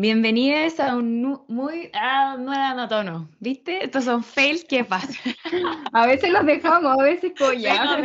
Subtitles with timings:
[0.00, 3.82] Bienvenidos a un muy ah, nuevo tono, ¿viste?
[3.82, 5.34] Estos son fails que pasan.
[5.92, 7.98] a veces los dejamos, a veces ya,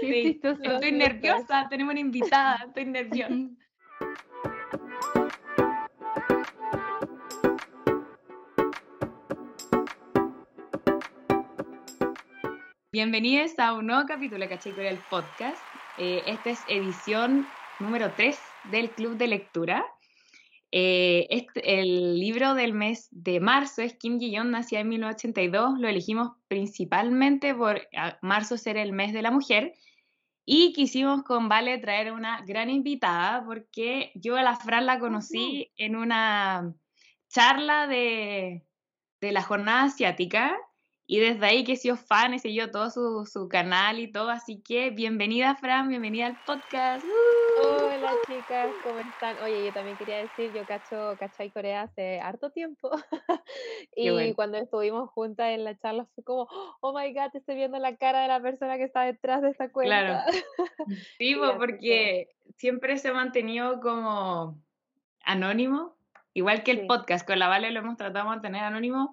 [0.00, 3.34] sí, Estoy nerviosa, tenemos una invitada, estoy nerviosa.
[12.90, 15.62] Bienvenidos a un nuevo capítulo de Caché el Podcast.
[15.98, 17.46] Eh, esta es edición
[17.78, 19.84] número 3 del Club de Lectura.
[20.70, 25.78] Eh, este, el libro del mes de marzo es Kim Ji-yeon, nacida en 1982.
[25.78, 27.88] Lo elegimos principalmente por
[28.20, 29.74] marzo ser el mes de la mujer.
[30.44, 35.72] Y quisimos con Vale traer una gran invitada porque yo a la Fran la conocí
[35.76, 36.74] en una
[37.28, 38.64] charla de,
[39.20, 40.56] de la jornada asiática
[41.06, 44.28] y desde ahí que he sido fan, he seguido todo su, su, canal y todo,
[44.28, 47.04] así que bienvenida Fran, bienvenida al podcast.
[47.98, 49.36] Hola chicas, ¿cómo están?
[49.42, 52.92] Oye, yo también quería decir, yo cacho, cachai Corea hace harto tiempo
[53.96, 56.46] y cuando estuvimos juntas en la charla fue como,
[56.80, 59.72] oh my god, estoy viendo la cara de la persona que está detrás de esta
[59.72, 60.24] cuenta.
[60.24, 60.38] Claro.
[61.18, 64.62] Sí, porque siempre se ha mantenido como
[65.24, 65.96] anónimo,
[66.34, 69.12] igual que el podcast, con la Vale lo hemos tratado de mantener anónimo,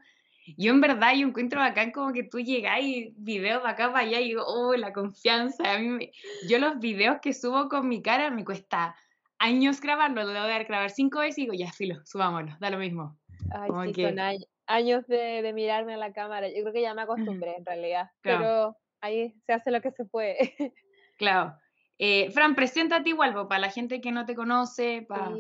[0.57, 4.19] yo en verdad yo encuentro bacán como que tú llegáis videos de acá para allá
[4.19, 5.73] y digo, oh, la confianza.
[5.73, 6.11] A mí
[6.47, 8.95] yo los videos que subo con mi cara me cuesta
[9.39, 12.77] años grabarlo, lo voy a grabar cinco veces y digo, ya filo, subámoslo, da lo
[12.77, 13.17] mismo.
[13.51, 14.19] Ay, sí, con
[14.67, 16.47] años de, de, mirarme a la cámara.
[16.47, 20.05] Yo creo que ya me acostumbré en realidad, pero ahí se hace lo que se
[20.05, 20.37] puede.
[21.17, 21.55] Claro.
[21.97, 25.05] Eh, Fran, preséntate igual, para la gente que no te conoce.
[25.07, 25.31] Para...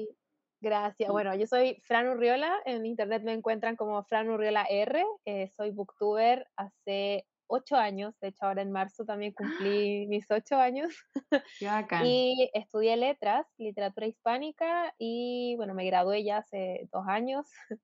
[0.65, 1.11] Gracias.
[1.11, 2.51] Bueno, yo soy Fran Urriola.
[2.65, 5.05] En internet me encuentran como Fran Urriola R.
[5.23, 8.19] Eh, soy booktuber hace ocho años.
[8.19, 10.91] De hecho, ahora en marzo también cumplí mis ocho años.
[12.09, 17.45] y estudié letras, literatura hispánica y bueno, me gradué ya hace dos años.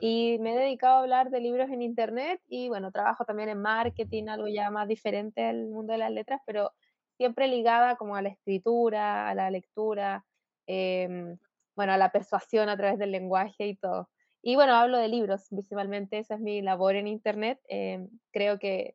[0.00, 3.60] y me he dedicado a hablar de libros en internet y bueno, trabajo también en
[3.60, 6.70] marketing, algo ya más diferente al mundo de las letras, pero
[7.16, 10.24] siempre ligada como a la escritura, a la lectura.
[10.68, 11.36] Eh,
[11.82, 14.08] bueno, a la persuasión a través del lenguaje y todo.
[14.40, 17.58] Y bueno, hablo de libros, principalmente esa es mi labor en Internet.
[17.68, 18.94] Eh, creo que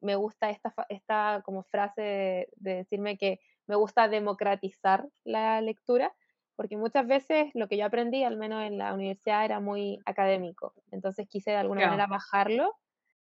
[0.00, 6.14] me gusta esta, esta como frase de, decirme que me gusta democratizar la lectura,
[6.56, 10.72] porque muchas veces lo que yo aprendí, al menos en la universidad, era muy académico.
[10.90, 12.74] Entonces quise de alguna manera bajarlo,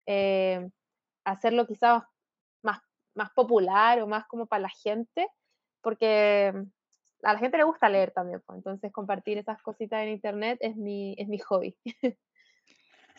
[0.07, 0.67] eh,
[1.23, 2.01] hacerlo quizás
[2.63, 2.79] más,
[3.13, 5.27] más popular o más como para la gente,
[5.81, 6.51] porque
[7.23, 10.75] a la gente le gusta leer también, pues, entonces compartir esas cositas en internet es
[10.75, 11.75] mi, es mi hobby.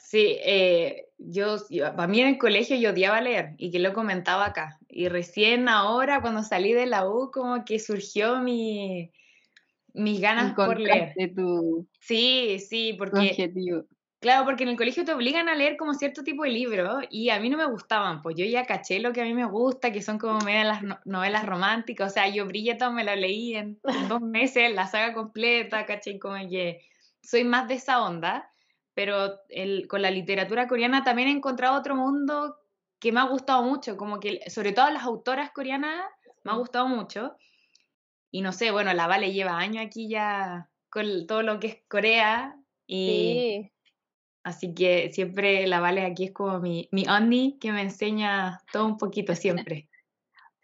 [0.05, 1.57] Sí, eh, yo,
[1.97, 4.79] para mí en el colegio yo odiaba leer y que lo comentaba acá.
[4.89, 9.13] Y recién ahora, cuando salí de la U, como que surgió mi,
[9.95, 11.15] mis ganas por leer.
[11.35, 13.53] Tu sí, sí, porque
[14.23, 17.31] Claro, porque en el colegio te obligan a leer como cierto tipo de libros y
[17.31, 19.91] a mí no me gustaban, pues yo ya caché lo que a mí me gusta,
[19.91, 23.81] que son como media las novelas románticas, o sea, yo Bridgerton me la leí en,
[24.09, 26.87] dos meses, la saga completa, caché como que
[27.21, 28.49] soy más de esa onda,
[28.95, 32.59] pero el, con la literatura coreana también he encontrado otro mundo
[33.01, 36.01] que me ha gustado mucho, como que sobre todo las autoras coreanas
[36.45, 37.35] me ha gustado mucho.
[38.31, 41.79] Y no sé, bueno, la Vale lleva años aquí ya con todo lo que es
[41.89, 42.55] Corea
[42.87, 43.69] y...
[44.45, 48.87] Así que siempre la Vale aquí es como mi, mi Andy que me enseña todo
[48.87, 49.89] un poquito siempre.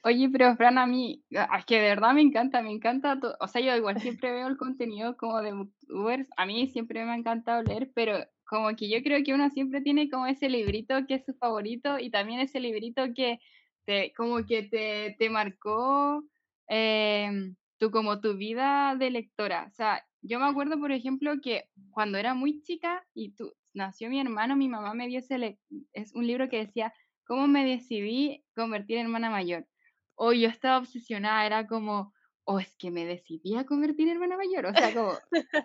[0.05, 3.61] Oye, pero Fran, a mí, es que de verdad me encanta, me encanta, o sea,
[3.61, 7.63] yo igual siempre veo el contenido como de youtubers, a mí siempre me ha encantado
[7.63, 8.17] leer, pero
[8.49, 11.99] como que yo creo que uno siempre tiene como ese librito que es su favorito
[11.99, 13.41] y también ese librito que
[13.85, 16.25] te, como que te, te marcó
[16.69, 19.67] em, tu, como tu vida de lectora.
[19.69, 24.09] O sea, yo me acuerdo, por ejemplo, que cuando era muy chica y tú, nació
[24.09, 25.59] mi hermano, mi mamá me dio ese
[25.93, 26.93] es un libro que decía
[27.25, 29.67] cómo me decidí convertir en hermana mayor.
[30.15, 32.13] O yo estaba obsesionada, era como,
[32.45, 35.13] o oh, es que me decidí a convertir en hermana mayor, o sea, como,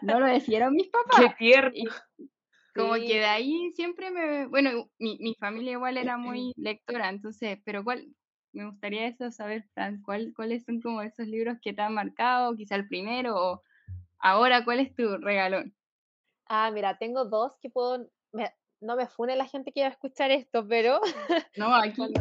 [0.02, 1.22] no lo decidieron mis papás.
[1.22, 1.92] Qué tierno.
[2.76, 7.60] como que de ahí siempre me, bueno, mi, mi familia igual era muy lectora, entonces,
[7.64, 8.06] pero cuál,
[8.52, 12.56] me gustaría eso saber, Fran, ¿cuál, ¿cuáles son como esos libros que te han marcado,
[12.56, 13.64] quizá el primero, o
[14.20, 15.74] ahora, ¿cuál es tu regalón?
[16.48, 18.08] Ah, mira, tengo dos que puedo,
[18.84, 21.00] no me fune la gente que va a escuchar esto, pero...
[21.58, 22.14] No, aquí...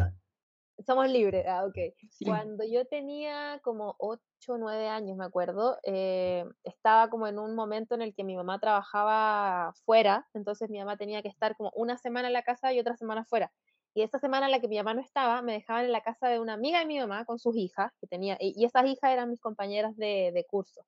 [0.85, 1.77] somos libres, ah, ok.
[2.25, 7.55] Cuando yo tenía como 8 o 9 años, me acuerdo, eh, estaba como en un
[7.55, 11.71] momento en el que mi mamá trabajaba fuera, entonces mi mamá tenía que estar como
[11.75, 13.51] una semana en la casa y otra semana fuera.
[13.95, 16.27] Y esa semana en la que mi mamá no estaba, me dejaban en la casa
[16.27, 19.29] de una amiga de mi mamá con sus hijas, que tenía, y esas hijas eran
[19.29, 20.83] mis compañeras de, de curso.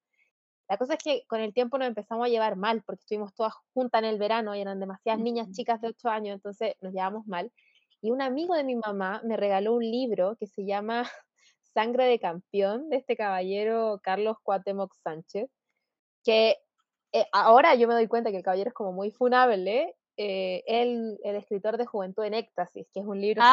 [0.67, 3.53] La cosa es que con el tiempo nos empezamos a llevar mal, porque estuvimos todas
[3.73, 7.27] juntas en el verano y eran demasiadas niñas chicas de 8 años, entonces nos llevamos
[7.27, 7.51] mal.
[8.01, 11.03] Y un amigo de mi mamá me regaló un libro que se llama
[11.73, 15.49] Sangre de Campeón, de este caballero Carlos Cuatemoc Sánchez,
[16.23, 16.57] que
[17.11, 21.19] eh, ahora yo me doy cuenta que el caballero es como muy funable, eh, el,
[21.23, 23.43] el, escritor de Juventud en Éxtasis, que es un libro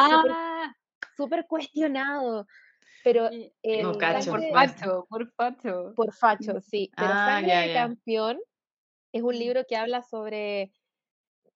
[1.15, 1.47] súper ah.
[1.47, 2.47] cuestionado,
[3.03, 4.31] pero el no cacho.
[4.31, 5.93] por facho, por facho.
[5.95, 6.91] Por facho, sí.
[6.95, 8.39] Pero ah, Sangre de Campeón
[9.11, 10.71] es un libro que habla sobre,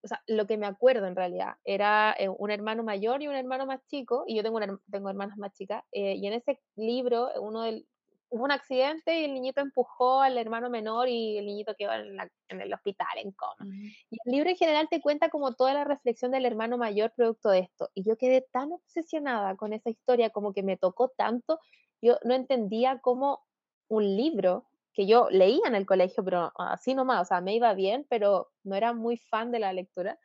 [0.02, 3.34] o sea, lo que me acuerdo en realidad, era eh, un hermano mayor y un
[3.34, 4.60] hermano más chico, y yo tengo,
[4.90, 7.86] tengo hermanas más chicas, eh, y en ese libro, uno del,
[8.30, 12.60] hubo un accidente y el niñito empujó al hermano menor y el niñito quedó en,
[12.60, 13.66] el hospital en coma.
[14.10, 17.50] Y el libro en general te cuenta como toda la reflexión del hermano mayor producto
[17.50, 17.90] de esto.
[17.94, 21.58] Y yo quedé tan obsesionada con esa historia, como que me tocó tanto,
[22.00, 23.44] yo no entendía cómo
[23.88, 27.72] un libro que yo leía en el colegio, pero así nomás, o sea, me iba
[27.74, 30.18] bien, pero no era muy fan de la lectura.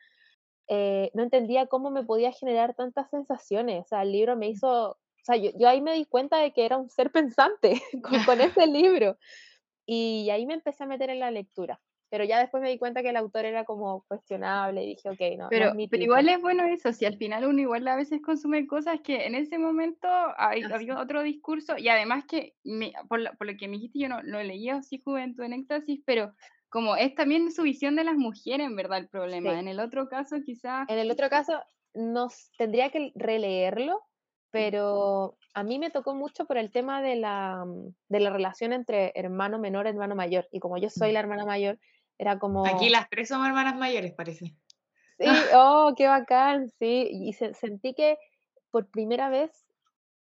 [0.68, 3.84] Eh, no entendía cómo me podía generar tantas sensaciones.
[3.84, 6.52] O sea, el libro me hizo o sea, yo, yo, ahí me di cuenta de
[6.52, 7.80] que era un ser pensante
[8.26, 9.16] con, ese libro.
[9.86, 11.80] Y ahí me empecé a meter en la lectura.
[12.10, 15.38] Pero ya después me di cuenta que el autor era como cuestionable y dije, ok,
[15.38, 15.48] no.
[15.48, 18.66] Pero, no pero igual es bueno eso, si al final uno igual a veces consume
[18.66, 20.06] cosas que en ese momento
[20.36, 24.00] hay, había otro discurso y además que, me, por, lo, por, lo, que me dijiste,
[24.00, 26.34] yo no lo leí así Juventud en Éxtasis, pero
[26.68, 29.58] como es también su visión de las mujeres, en verdad, el problema.
[29.58, 30.88] En el otro caso, quizás...
[30.90, 31.62] En el otro caso,
[31.94, 34.02] nos tendría que releerlo
[34.54, 38.72] pero a mí me tocó mucho por el tema de la, mm, de la relación
[38.72, 40.46] entre hermano menor y hermano mayor.
[40.52, 41.76] Y como yo soy la hermana mayor,
[42.18, 42.64] era como...
[42.64, 44.54] Aquí las tres somos hermanas mayores, parece.
[45.18, 47.08] Sí, oh, qué bacán, sí.
[47.10, 48.16] Y sentí que
[48.70, 49.50] por primera vez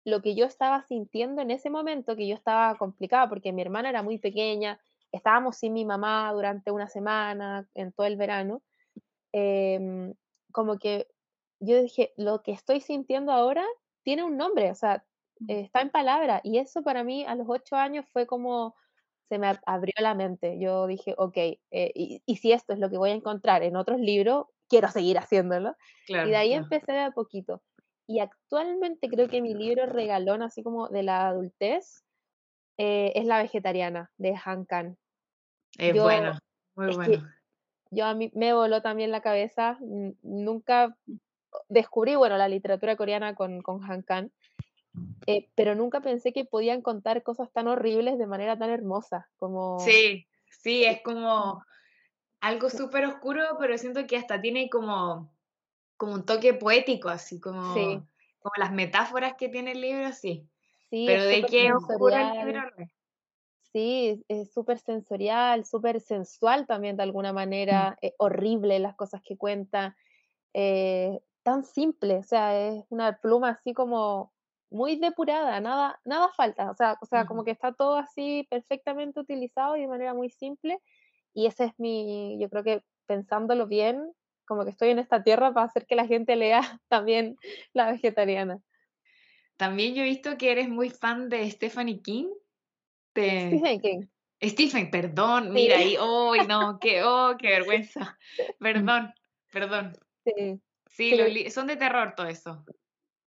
[0.06, 3.90] lo que yo estaba sintiendo en ese momento, que yo estaba complicada, porque mi hermana
[3.90, 4.80] era muy pequeña,
[5.12, 8.62] estábamos sin mi mamá durante una semana, en todo el verano,
[9.34, 10.14] em,
[10.54, 11.06] como que
[11.60, 13.66] yo dije, lo que estoy sintiendo ahora
[14.06, 15.04] tiene un nombre, o sea,
[15.48, 16.40] está en palabra.
[16.44, 18.76] Y eso para mí a los ocho años fue como,
[19.24, 20.60] se me abrió la mente.
[20.60, 24.00] Yo dije, ok, eh, y, si esto es lo que voy a encontrar en otros
[24.00, 25.76] libros, quiero seguir haciéndolo.
[26.08, 27.62] y de ahí empecé de a poquito.
[28.08, 32.04] Y actualmente creo que mi libro regalón, así como de la adultez,
[32.78, 34.96] eh, es La vegetariana, de Han Kang.
[35.80, 36.38] Es bueno,
[36.76, 37.28] muy bueno.
[37.90, 39.78] Yo a mí me voló también la cabeza,
[40.22, 40.96] nunca
[41.70, 44.30] descubrí, bueno, la literatura coreana con, con Han Kang,
[45.28, 49.80] eh, pero nunca pensé que podían contar cosas tan horribles de manera tan hermosa, como...
[49.80, 51.64] Sí, sí, es como
[52.40, 55.32] algo súper oscuro, pero siento que hasta tiene como,
[55.98, 60.48] como un toque poético, así como, como las metáforas que tiene el libro, sí.
[60.90, 62.62] sí pero de qué oscuro el libro
[63.76, 67.36] Sí, es súper sensorial, súper sensual también de alguna mm.
[67.36, 69.98] manera, horrible las cosas que cuenta.
[70.54, 74.34] Eh, tan simple, o sea, es una pluma así como
[74.72, 79.20] muy depurada, nada, nada falta, o sea, o sea, como que está todo así perfectamente
[79.20, 80.80] utilizado y de manera muy simple,
[81.36, 84.12] y ese es mi, yo creo que pensándolo bien,
[84.46, 87.38] como que estoy en esta tierra para hacer que la gente lea también
[87.74, 88.60] la vegetariana.
[89.56, 92.28] También yo he visto que eres muy fan de Stephanie King.
[93.12, 94.02] Stephen King.
[94.42, 98.18] Stephen, perdón, mira ahí, oh, no, qué, oh, qué vergüenza.
[98.60, 99.14] Perdón,
[99.52, 99.94] perdón.
[100.26, 100.60] Sí.
[100.96, 102.64] Sí, son de terror todo eso.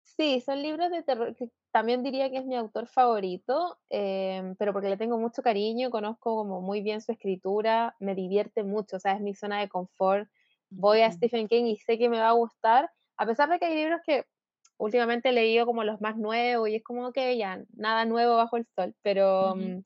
[0.02, 1.34] Sí, son libros de terror.
[1.70, 6.36] también diría que es mi autor favorito, em, pero porque le tengo mucho cariño, conozco
[6.36, 10.28] como muy bien su escritura, me divierte mucho, o sea, es mi zona de confort.
[10.70, 13.66] Voy a Stephen King y sé que me va a gustar, a pesar de que
[13.66, 14.26] hay libros que
[14.76, 18.56] últimamente he leído como los más nuevos y es como que ya nada nuevo bajo
[18.56, 19.82] el sol, pero, mm,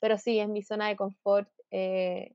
[0.00, 1.48] pero sí, es mi zona de confort.
[1.70, 2.34] Eh,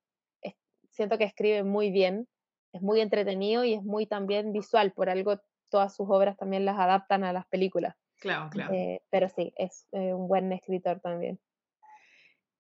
[0.91, 2.27] siento que escribe muy bien
[2.75, 5.39] es muy entretenido y es muy también visual, por algo
[5.69, 7.95] todas sus obras también las adaptan a las películas.
[8.19, 8.73] Claro, claro.
[8.73, 11.39] Eh, pero sí, es eh, un buen escritor también.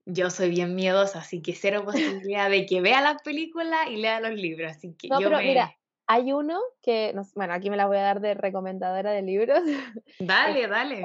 [0.05, 4.19] Yo soy bien miedosa, así que cero posibilidad de que vea las películas y lea
[4.19, 5.75] los libros, así que no, pero mira,
[6.07, 9.59] hay uno que, bueno, aquí me la voy a dar de recomendadora de libros.
[10.19, 11.03] Dale, dale.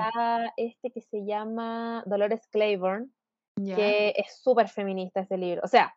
[0.56, 3.08] este que se llama Dolores Claiborne,
[3.56, 5.62] que es súper feminista ese libro.
[5.64, 5.94] O sea,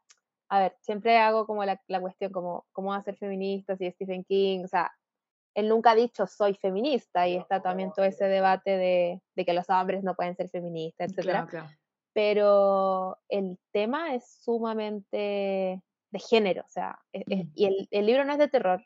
[0.54, 4.24] a ver, siempre hago como la, cuestión como cómo va a ser feminista, si Stephen
[4.24, 4.92] King, o sea,
[5.56, 8.78] él nunca ha dicho soy feminista y está también todo ese debate
[9.36, 11.48] de, que los hombres no pueden ser feministas, etc.
[12.14, 15.82] Pero el tema es sumamente
[16.12, 17.50] de género, o sea, mm.
[17.56, 18.86] y el, libro no es de terror,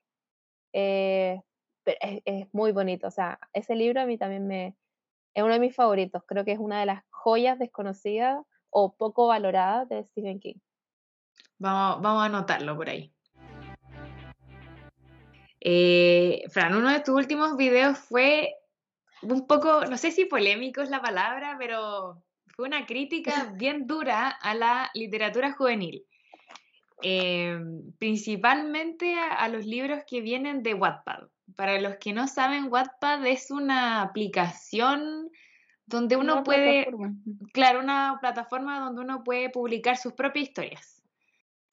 [0.72, 1.42] eh,
[1.84, 4.78] pero es, es, muy bonito, o sea, ese libro a mí también me,
[5.34, 9.28] es uno de mis favoritos, creo que es una de las joyas desconocidas o poco
[9.28, 10.60] valorada de Stephen King.
[11.60, 13.12] Vamos, vamos a anotarlo por ahí.
[15.60, 18.56] Eh, Fran, uno de tus últimos videos fue
[19.22, 22.24] un poco, no sé si polémico es la palabra, pero
[22.56, 26.06] fue una crítica bien dura a la literatura juvenil.
[27.04, 27.60] Eh,
[28.00, 31.28] principalmente a, los libros que vienen de Wattpad.
[31.56, 35.30] Para los que no saben, Wattpad es una aplicación
[35.86, 36.88] donde uno puede,
[37.54, 40.97] claro, una plataforma donde uno puede publicar sus propias historias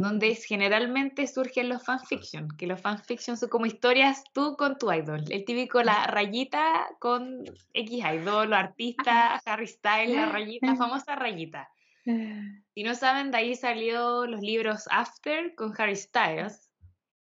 [0.05, 5.25] donde generalmente surgen los fanfiction, que los fanfiction son como historias tú con tu idol,
[5.31, 7.43] el típico la rayita con
[7.73, 11.69] X idol, o artista, Harry Styles, la rayita, la famosa rayita.
[12.05, 16.71] Si no saben, de ahí salió los libros After con Harry Styles,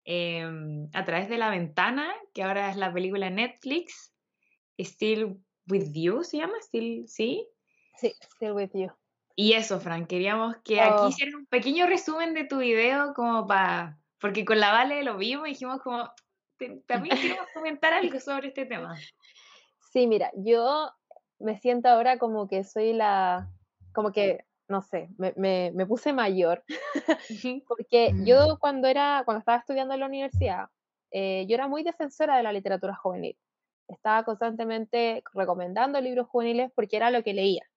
[0.05, 4.13] em, a través de la ventana, que ahora es la película Netflix,
[4.79, 5.37] Still
[5.69, 6.55] With You, ¿se llama?
[6.61, 7.47] Still, ¿sí?
[7.97, 8.91] Sí, Still With You.
[9.43, 11.09] Y eso, Fran, queríamos que aquí oh.
[11.09, 15.49] hicieran un pequeño resumen de tu video como para, porque con la Vale lo vimos
[15.49, 16.09] y dijimos como,
[16.87, 18.97] también queremos comentar algo sobre este tema.
[19.93, 20.93] Sí, mira, yo
[21.41, 23.51] me siento ahora como que soy la,
[23.93, 26.63] como que, no sé, me, me, puse mayor,
[27.67, 28.25] porque mm.
[28.25, 30.69] yo cuando era, cuando estaba estudiando en la universidad,
[31.11, 33.37] eh, yo era muy defensora de la literatura juvenil.
[33.89, 37.69] Estaba constantemente recomendando libros juveniles porque era lo que leía.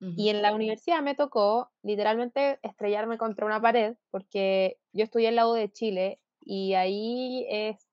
[0.00, 5.36] Y en la universidad me tocó literalmente estrellarme contra una pared porque yo estudié en
[5.36, 7.86] la U de Chile y ahí es,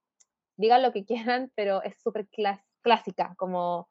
[0.55, 1.03] digan lo que
[1.35, 2.27] quieran, pero es súper
[2.81, 3.89] clásica, como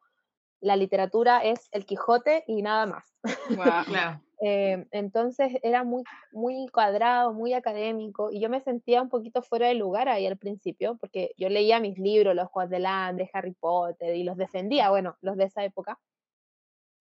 [0.60, 3.14] la literatura es el Quijote y nada más.
[4.38, 9.68] Eh, entonces era muy, muy cuadrado, muy académico y yo me sentía un poquito fuera
[9.68, 13.54] de lugar ahí al principio porque yo leía mis libros, los Juegos del Hambre, Harry
[13.54, 15.98] Potter y los defendía, bueno, los de esa época.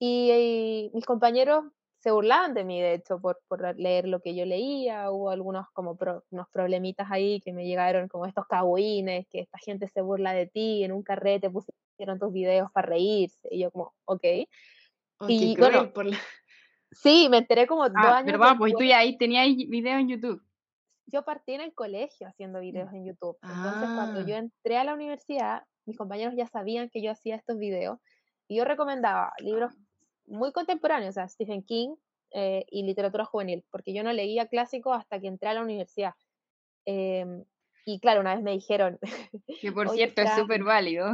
[0.05, 1.63] Y, mis compañeros
[1.99, 5.09] se burlaban de mí, de hecho, por, por leer lo que yo leía.
[5.09, 5.97] Hubo algunos como
[6.31, 10.47] unos problemitas ahí que me llegaron como estos cagüines, que esta gente se burla de
[10.47, 13.47] ti, en un carrete pusieron tus videos para reírse.
[13.49, 14.23] Y yo como, ok.
[15.29, 15.93] y bueno,
[16.91, 20.09] sí, me enteré como dos ah, años Pero pues tú ya ahí tenías videos en
[20.09, 20.43] YouTube.
[21.05, 23.37] Yo partí en el colegio haciendo videos en YouTube.
[23.41, 24.39] Entonces, cuando yo ah.
[24.39, 27.99] entré a la universidad, mis compañeros ya sabían que yo hacía estos videos.
[28.49, 29.73] Y yo recomendaba libros
[30.25, 31.95] muy contemporáneos, o sea, Stephen King
[32.31, 36.13] eh, y literatura juvenil, porque yo no leía clásicos hasta que entré a la universidad.
[36.85, 37.43] Em,
[37.85, 38.99] y claro, una vez me dijeron...
[39.61, 41.13] Que por cierto es súper válido.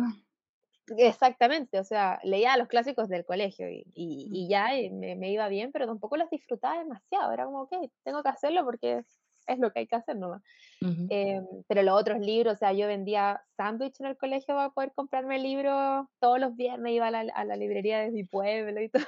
[0.98, 4.50] Exactamente, o sea, leía los clásicos del colegio y, y, mm.
[4.50, 7.32] ya me, me, iba bien, pero tampoco los disfrutaba demasiado.
[7.32, 9.04] Era como, ok, tengo que hacerlo porque
[9.50, 10.42] es lo que hay que hacer nomás.
[10.82, 14.94] Em, pero los otros libros, o sea, yo vendía sándwich en el colegio para poder
[14.94, 18.90] comprarme libros todos los viernes, iba a la, a la librería de mi pueblo y
[18.90, 19.04] todo.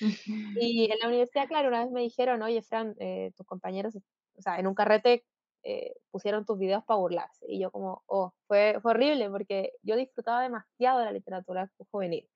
[0.60, 4.42] y en la universidad, claro, una vez me dijeron, oye, Fran, eh, tus compañeros, o
[4.42, 5.24] sea, en un carrete
[5.62, 7.44] eh, pusieron tus videos para burlarse.
[7.48, 12.28] Y yo como, oh, fue, fue horrible porque yo disfrutaba demasiado de la literatura juvenil.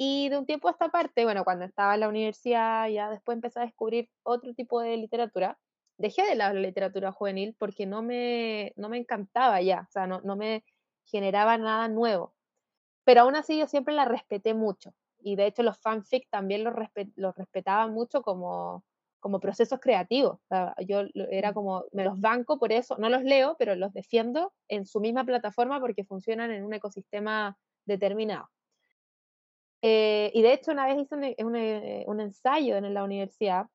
[0.00, 3.34] Y de un tiempo a esta parte, bueno, cuando estaba en la universidad, ya después
[3.34, 5.58] empecé a descubrir otro tipo de literatura
[5.98, 10.20] dejé de la literatura juvenil porque no me, no me encantaba ya, o sea, no,
[10.22, 10.64] no me
[11.04, 12.34] generaba nada nuevo.
[13.04, 14.94] Pero aún así yo siempre la respeté mucho.
[15.20, 16.74] Y de hecho los fanfic también los,
[17.16, 18.84] los respetaba mucho como,
[19.18, 20.38] como procesos creativos.
[20.86, 21.54] yo era mm.
[21.54, 25.24] como, me los banco por eso, no los leo, pero los defiendo en su misma
[25.24, 28.48] plataforma porque funcionan en un ecosistema determinado.
[29.82, 33.66] Eh, y de hecho una vez hice un, un, un ensayo en la universidad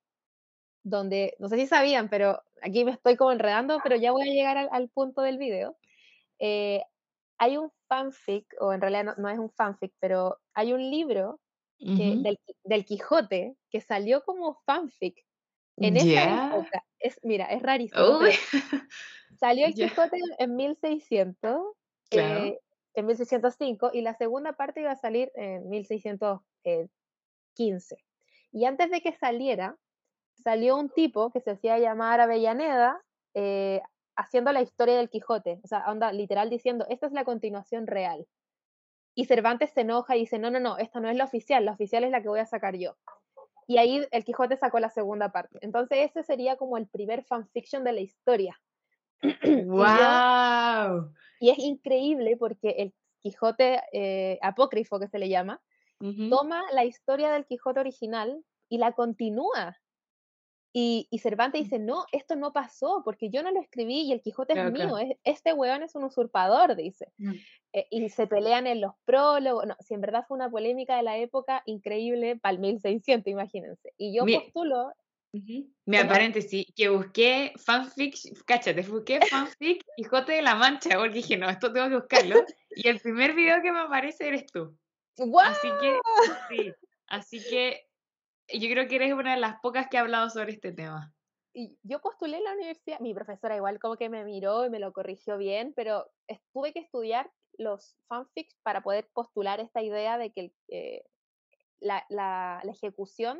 [0.83, 4.33] donde, no sé si sabían, pero aquí me estoy como enredando, pero ya voy a
[4.33, 5.77] llegar al, punto del video.
[6.39, 6.81] Eh,
[7.37, 11.39] hay un fanfic, o en realidad no, es un fanfic, pero hay un libro
[11.79, 15.25] del, del, Quijote que salió como fanfic
[15.77, 16.85] en esa época.
[16.99, 18.19] Es, mira, es rarísimo.
[19.39, 21.59] Salió el Quijote en 1600,
[22.11, 22.59] eh,
[22.93, 27.97] en 1605, y la segunda parte iba a salir en 1615.
[28.51, 29.77] Y antes de que saliera,
[30.35, 33.01] salió un tipo que se hacía llamar Avellaneda
[33.33, 33.81] eh,
[34.15, 38.27] haciendo la historia del Quijote, o sea, onda literal diciendo, esta es la continuación real.
[39.15, 41.73] Y Cervantes se enoja y dice, no, no, no, esta no es la oficial, la
[41.73, 42.95] oficial es la que voy a sacar yo.
[43.67, 45.57] Y ahí el Quijote sacó la segunda parte.
[45.61, 48.59] Entonces ese sería como el primer fanfiction de la historia.
[49.65, 51.13] ¡Wow!
[51.39, 55.61] y, es increíble porque el Quijote eh, apócrifo, que se le llama,
[56.29, 59.77] toma la historia del Quijote original y la continúa
[60.75, 64.53] Y, Cervantes dice, no, esto no pasó, porque yo no lo escribí y el Quijote
[64.53, 67.11] es mío, este weón es un usurpador, dice.
[67.19, 67.33] Mm.
[67.73, 71.03] Eh, y se pelean en los prólogos, no, si en verdad fue una polémica de
[71.03, 73.93] la época increíble para el 1600, imagínense.
[73.97, 74.91] Y yo postulo...
[75.85, 78.15] Mira, paréntesis, que busqué fanfic,
[78.45, 82.43] cáchate, busqué fanfic Quijote de la Mancha, porque dije, no, esto tengo que buscarlo.
[82.75, 84.75] y el primer video que me aparece eres tú.
[85.43, 85.99] Así que,
[86.49, 86.73] sí,
[87.07, 87.87] así que
[88.47, 91.13] yo creo que eres una de las pocas que ha hablado sobre este tema.
[91.53, 94.79] Y yo postulé en la universidad, mi profesora igual como que me miró y me
[94.79, 96.09] lo corrigió bien, pero
[96.51, 101.03] tuve que estudiar los fanfics para poder postular esta idea de que eh,
[101.79, 103.39] la, la, ejecución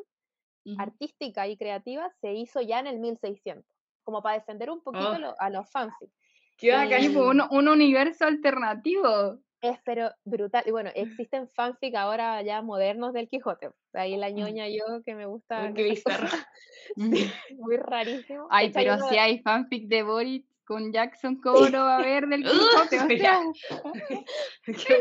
[0.77, 3.65] artística y creativa se hizo ya en el 1600,
[4.03, 5.35] como para defender un poquito oh.
[5.39, 6.13] a los fanfics.
[6.57, 6.73] ¿Qué
[7.17, 9.39] un, un universo alternativo.
[9.63, 10.61] Es pero brutal.
[10.65, 13.69] Y bueno, existen fanfic ahora ya modernos del Quijote.
[13.93, 14.33] Ahí la mm.
[14.35, 15.71] ñoña yo que me gusta.
[16.97, 18.45] muy rarísimo.
[18.49, 22.43] Ay, pero si hay fanfic de Boris con Jackson, ¿cómo no va a haber del
[22.43, 22.99] Quijote?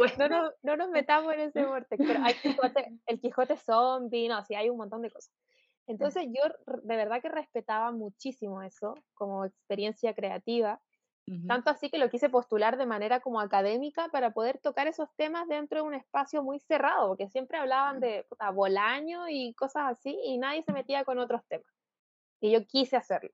[0.01, 4.29] O sea, no, no, nos metamos en ese vortex, pero hay Quijote, el Quijote zombie,
[4.29, 5.35] no, sí, hay un montón de cosas.
[5.89, 6.43] Entonces yo
[6.85, 10.81] de verdad que respetaba muchísimo eso como experiencia creativa
[11.47, 15.47] tanto así que lo quise postular de manera como académica para poder tocar esos temas
[15.49, 20.19] dentro de un espacio muy cerrado, porque siempre hablaban de puta, Bolaño y cosas así
[20.25, 21.73] y nadie se metía con otros temas.
[22.41, 23.31] Y yo quise hacerlo.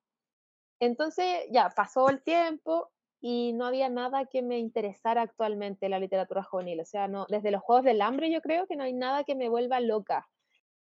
[0.80, 2.90] Entonces ya pasó el tiempo
[3.20, 6.80] y no había nada que me interesara actualmente la literatura juvenil.
[6.80, 9.34] O sea, no, desde los Juegos del Hambre yo creo que no hay nada que
[9.34, 10.28] me vuelva loca.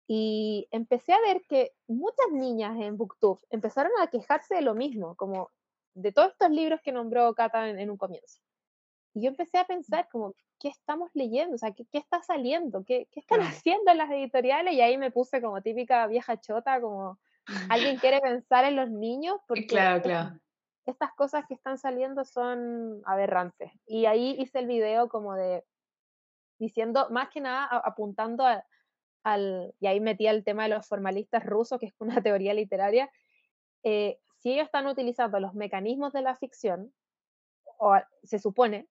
[0.07, 5.15] Y empecé a ver que muchas niñas en Booktube empezaron a quejarse de lo mismo,
[5.15, 5.51] como
[5.95, 8.41] de todos estos libros que nombró Cata en, un comienzo.
[9.15, 11.57] Y yo empecé a pensar como, ¿qué estamos leyendo?
[11.57, 12.85] O sea, ¿qué, qué está saliendo?
[12.85, 14.75] ¿Qué, ¿Qué, están haciendo las editoriales?
[14.75, 17.19] Y ahí me puse como típica vieja chota, como
[17.69, 20.39] alguien quiere pensar en los niños, porque claro, claro.
[20.87, 23.73] estas cosas que están saliendo son aberrantes.
[23.87, 25.65] Y ahí hice el video como de,
[26.59, 28.45] diciendo, más que nada apuntando
[29.25, 33.11] al, y ahí metí el tema de los formalistas rusos, que es una teoría literaria,
[33.83, 36.93] eh, si ellos están utilizando los mecanismos de la ficción,
[37.79, 38.89] o se supone,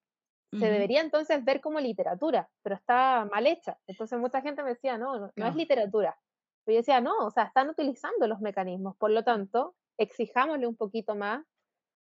[0.52, 3.78] se debería entonces ver como literatura, pero está mal hecha.
[3.86, 6.17] Entonces mucha gente me decía, no, no, es literatura.
[6.65, 10.76] Pero yo decía, no, o sea, están utilizando los mecanismos, por lo tanto, exijámosle un
[10.76, 11.45] poquito más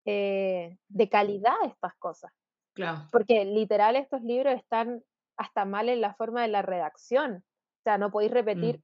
[0.05, 2.31] eh, de calidad a estas cosas.
[2.75, 3.09] Claro.
[3.11, 5.03] Porque literal estos libros están
[5.39, 7.37] hasta mal en la forma de la redacción.
[7.37, 8.79] O sea, no podéis repetir.
[8.79, 8.83] Mm.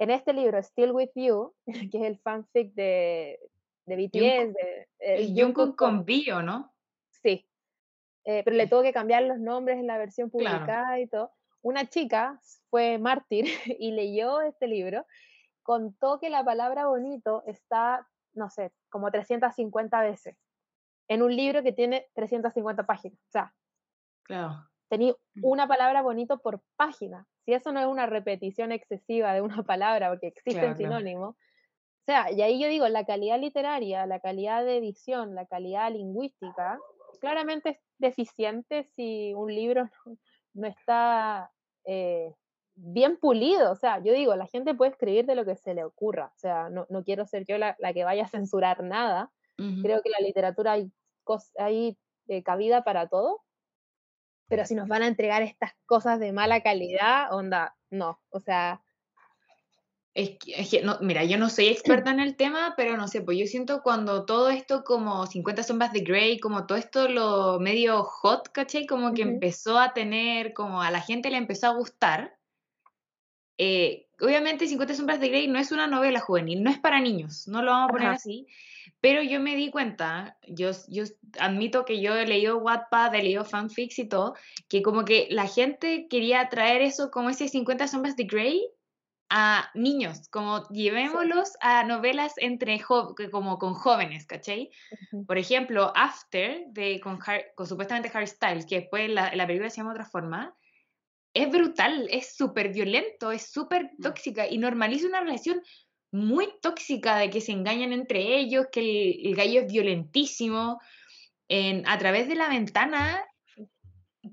[0.00, 1.54] En este libro, Still With You,
[1.92, 3.38] que es el fanfic de,
[3.88, 4.54] de BTS.
[4.54, 6.74] De, eh, Jungkook con Bio, ¿no?
[7.22, 7.48] Sí.
[8.24, 11.32] Eh, pero le tuvo que cambiar los nombres en la versión publicada y todo.
[11.62, 13.46] Una chica fue mártir
[13.78, 15.06] y leyó este libro,
[15.62, 20.36] contó que la palabra bonito está, no sé, como 350 veces
[21.08, 23.18] en un libro que tiene 350 páginas.
[23.18, 23.54] O sea,
[24.22, 24.68] claro.
[24.88, 25.44] tenía mm.
[25.44, 27.26] una palabra bonito por página.
[27.44, 31.38] Si eso no es una repetición excesiva de una palabra, porque existen sinónimos, o
[32.12, 36.78] sea, y ahí yo digo, la calidad literaria, la calidad de edición, la calidad lingüística,
[37.20, 39.90] claramente es deficiente si un libro
[40.54, 41.52] no, está
[41.84, 42.34] eh,
[42.74, 43.70] bien pulido.
[43.72, 46.32] O sea, yo digo, la gente puede escribir de lo que se le ocurra.
[46.34, 49.30] O sea, no, quiero ser yo la, que vaya a censurar nada.
[49.82, 50.92] Creo que la literatura hay,
[51.58, 53.42] hay eh, cabida para todo.
[54.48, 58.18] Pero si nos van a entregar estas cosas de mala calidad, onda, no.
[58.30, 58.80] O sea,
[60.14, 63.38] es que, no, mira, yo no soy experta en el tema, pero no sé, pues
[63.38, 68.02] yo siento cuando todo esto como 50 sombras de Grey, como todo esto lo medio
[68.02, 68.86] hot, ¿cachai?
[68.86, 72.36] Como que empezó a tener, como a la gente le empezó a gustar.
[73.58, 77.46] Eh, obviamente 50 sombras de Grey no es una novela juvenil, no es para niños,
[77.46, 78.46] no lo vamos a poner así,
[79.00, 81.04] pero yo me di cuenta, yo, yo
[81.38, 84.34] admito que yo he leído Wattpad, he leído fanfics y todo,
[84.68, 88.68] que como que la gente quería traer eso como ese 50 sombras de Grey
[89.30, 94.70] a niños, como llevémoslos a novelas entre como con jóvenes, ¿cachai?
[95.26, 97.18] Por ejemplo, After, de, con,
[97.66, 100.56] supuestamente Harry Styles, que después la, la película se llama de otra forma,
[101.34, 104.02] es brutal, es súper violento, es súper mm.
[104.02, 105.62] tóxica y normaliza una relación
[106.10, 108.80] muy tóxica de que se engañan entre ellos, que
[109.22, 110.80] el, gallo es violentísimo,
[111.48, 113.24] en, a través de la ventana,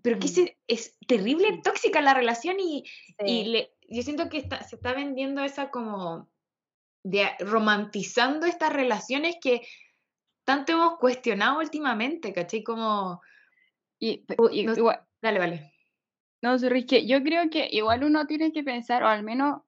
[0.02, 0.48] pero que mm.
[0.68, 2.86] es, terrible, tóxica la relación y,
[3.26, 6.30] y le, yo siento que está, se está vendiendo esa como
[7.04, 9.62] de romantizando estas relaciones que
[10.44, 12.64] tanto hemos cuestionado últimamente, ¿cachai?
[12.64, 13.22] Como...
[14.00, 14.26] Y,
[15.22, 15.74] dale, vale.
[16.42, 19.62] No, que yo creo que igual uno tiene que pensar, o al menos,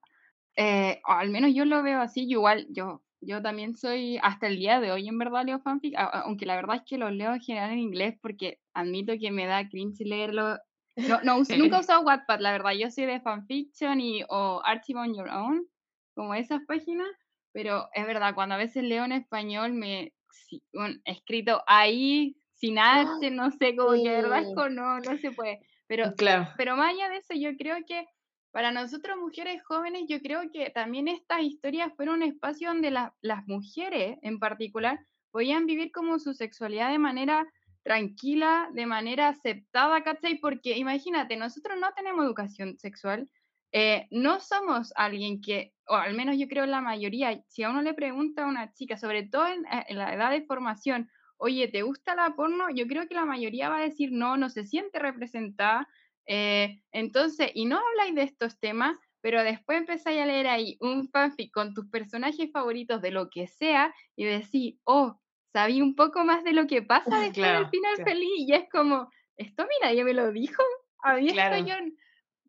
[0.56, 4.56] eh, o al menos yo lo veo así, igual, yo yo también soy, hasta el
[4.56, 7.40] día de hoy en verdad leo fanfic, aunque la verdad es que los leo en
[7.40, 10.58] general en inglés porque admito que me da cringe leerlo.
[11.06, 15.00] No, no nunca he usado Wattpad, la verdad, yo soy de fanfiction y o Archive
[15.00, 15.66] on Your Own,
[16.14, 17.08] como esas páginas,
[17.52, 20.12] pero es verdad, cuando a veces leo en español, me
[20.72, 25.60] un, escrito ahí, sin arte, no sé, como que de verdad no, no se puede.
[25.86, 26.48] Pero, claro.
[26.56, 28.06] pero más allá de eso, yo creo que
[28.50, 33.46] para nosotros mujeres jóvenes, yo creo que también estas historias fueron un espacio donde las
[33.46, 34.98] mujeres en particular
[35.30, 37.46] podían vivir como su sexualidad de manera
[37.88, 40.38] tranquila, de manera aceptada, ¿cachai?
[40.38, 43.30] Porque imagínate, nosotros no tenemos educación sexual,
[43.72, 47.80] eh, no somos alguien que, o al menos yo creo la mayoría, si a uno
[47.80, 51.66] le pregunta a una chica, sobre todo en, eh, en la edad de formación, oye,
[51.68, 52.66] ¿te gusta la porno?
[52.74, 55.88] Yo creo que la mayoría va a decir no, no se siente representada,
[56.26, 61.08] eh, entonces, y no habláis de estos temas, pero después empezáis a leer ahí un
[61.08, 65.18] fanfic con tus personajes favoritos de lo que sea y decís, oh,
[65.52, 69.10] sabí un poco más de lo que pasa después del final feliz y es como,
[69.36, 70.62] esto mira, ya me lo dijo,
[71.02, 71.74] a mí esto yo,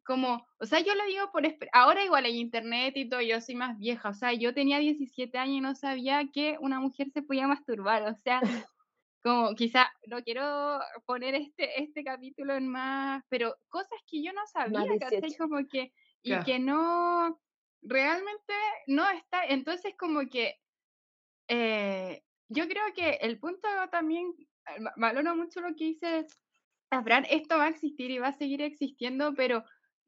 [0.04, 3.56] como, o sea, yo lo digo por, ahora igual hay internet y todo, yo soy
[3.56, 7.22] más vieja, o sea, yo tenía 17 años y no sabía que una mujer se
[7.22, 8.42] podía masturbar, o sea,
[9.24, 14.46] como quizá no quiero poner este, este capítulo en más, pero cosas que yo no
[14.48, 15.36] sabía, ¿cachai?
[15.36, 17.40] Como que, y que no,
[17.82, 18.54] realmente
[18.88, 20.60] no está, entonces como que
[21.48, 26.28] eh, yo creo que el punto también, eh, valoro mucho lo que dice
[26.90, 29.64] Abraham, esto va a existir y va a seguir existiendo, pero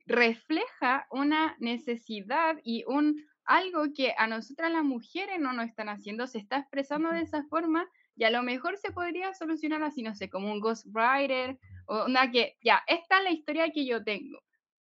[0.05, 6.27] refleja una necesidad y un algo que a nosotras las mujeres no nos están haciendo,
[6.27, 10.15] se está expresando de esa forma y a lo mejor se podría solucionar así, no
[10.15, 14.39] sé, como un ghostwriter, o una que, ya, esta es la historia que yo tengo,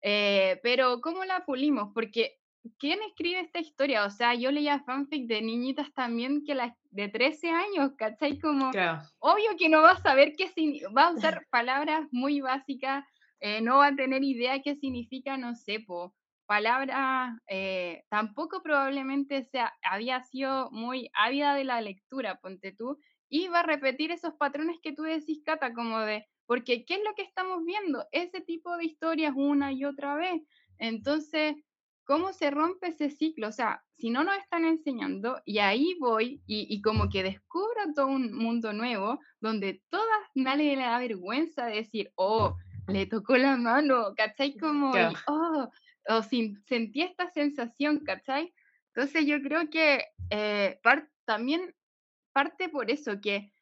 [0.03, 1.93] eh, pero ¿cómo la pulimos?
[1.95, 2.39] Porque
[2.79, 4.05] ¿quién escribe esta historia?
[4.05, 8.39] O sea, yo leía fanfic de niñitas también que las de 13 años, ¿cachai?
[8.39, 8.71] Como,
[9.19, 10.51] obvio que no va a saber qué
[10.97, 13.05] va a usar palabras muy básicas,
[13.41, 16.15] eh, no va a tener idea qué significa, no sé, po,
[16.47, 22.99] palabra, eh, tampoco probablemente sea, había sido muy ávida de la lectura, ponte tú,
[23.29, 27.01] y va a repetir esos patrones que tú decís, Cata, como de, porque ¿qué es
[27.05, 28.05] lo que estamos viendo?
[28.13, 30.43] Ese tipo de historias una y otra vez.
[30.79, 31.57] Entonces,
[32.05, 33.49] ¿cómo se rompe ese ciclo?
[33.49, 38.07] O sea, si no nos están enseñando, y ahí voy, y, como que descubro todo
[38.07, 42.57] un mundo nuevo, donde todas nadie le da vergüenza de decir, oh,
[42.89, 44.57] le tocó la mano, ¿cachai?
[44.57, 44.93] Como,
[45.27, 45.69] oh,
[46.09, 48.53] o sentí esta sensación, ¿cachai?
[48.95, 50.79] Entonces yo creo que eh,
[51.25, 51.75] también
[52.33, 53.53] parte por eso, que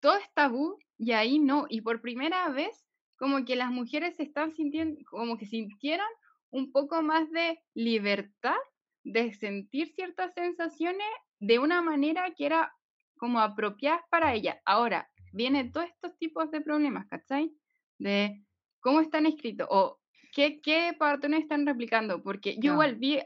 [0.00, 1.66] todo es tabú y ahí no.
[1.68, 6.08] Y por primera vez, como que las mujeres se están sintiendo, como que sintieran
[6.50, 8.56] un poco más de libertad
[9.04, 11.06] de sentir ciertas sensaciones
[11.38, 12.72] de una manera que era
[13.16, 14.56] como apropiada para ellas.
[14.64, 17.52] Ahora, vienen todos estos tipos de problemas, ¿cachai?
[17.98, 18.42] De
[18.80, 20.00] cómo están escritos o
[20.32, 23.18] qué, qué patrones están replicando, porque yo igual vi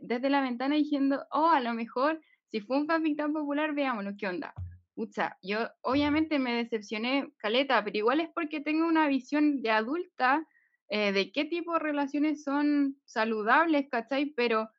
[0.00, 4.12] desde la ventana diciendo, oh, a lo mejor si fue un fanfic tan popular, veámoslo,
[4.16, 4.54] ¿qué onda?
[4.94, 10.46] Ucha, yo obviamente me decepcioné, Caleta, pero igual es porque tengo una visión de adulta
[10.88, 14.26] eh, de qué tipo de relaciones son saludables, ¿cachai?
[14.26, 14.70] Pero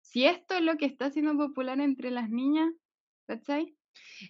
[0.00, 2.72] si esto es lo que está siendo popular entre las niñas,
[3.26, 3.76] ¿cachai?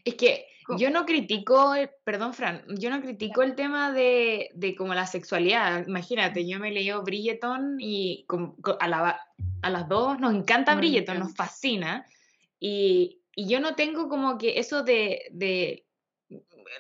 [0.04, 0.46] Es que
[0.78, 5.86] yo no critico, perdón Fran, yo no critico el tema de, de como la sexualidad.
[5.86, 8.26] Imagínate, yo me leo Bridgeton y
[8.80, 9.20] a,
[9.62, 12.06] a, las dos nos encanta Bridgeton, nos fascina.
[12.58, 15.84] Y, yo no tengo como que eso de, de,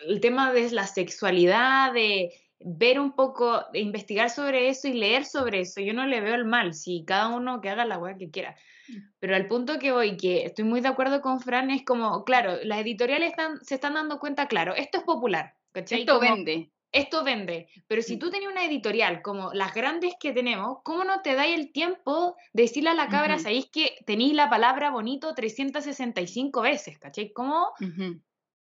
[0.06, 2.32] el tema de la sexualidad, de
[2.64, 6.44] ver un poco, investigar sobre eso y leer sobre eso, yo no le veo el
[6.44, 8.56] mal, si cada uno que haga la weá que quiera.
[8.88, 8.96] Mm.
[9.20, 12.56] Pero al punto que voy, que estoy muy de acuerdo con Fran, es como, claro,
[12.64, 16.00] las editoriales están, se están dando cuenta, claro, esto es popular, ¿cachai?
[16.00, 17.68] Esto vende esto vende.
[17.88, 21.58] Pero si tú tenías una editorial como las grandes que tenemos, ¿cómo no te dais
[21.58, 26.98] el tiempo de decirle a la cabra, sabéis que tenéis la palabra bonito 365 veces,
[26.98, 27.32] ¿cachai?
[27.32, 27.72] ¿Cómo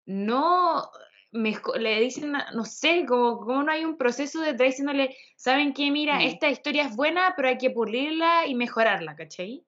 [0.06, 0.90] no
[1.32, 5.89] le dicen, no sé, como, cómo no hay un proceso de diciéndole, ¿saben qué?
[5.91, 9.65] Mira, esta historia es buena, pero hay que pulirla y mejorarla, ¿cachai?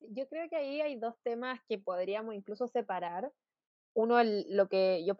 [0.00, 3.30] Yo creo que ahí hay dos temas que podríamos incluso separar
[3.94, 5.14] uno, el, lo que yo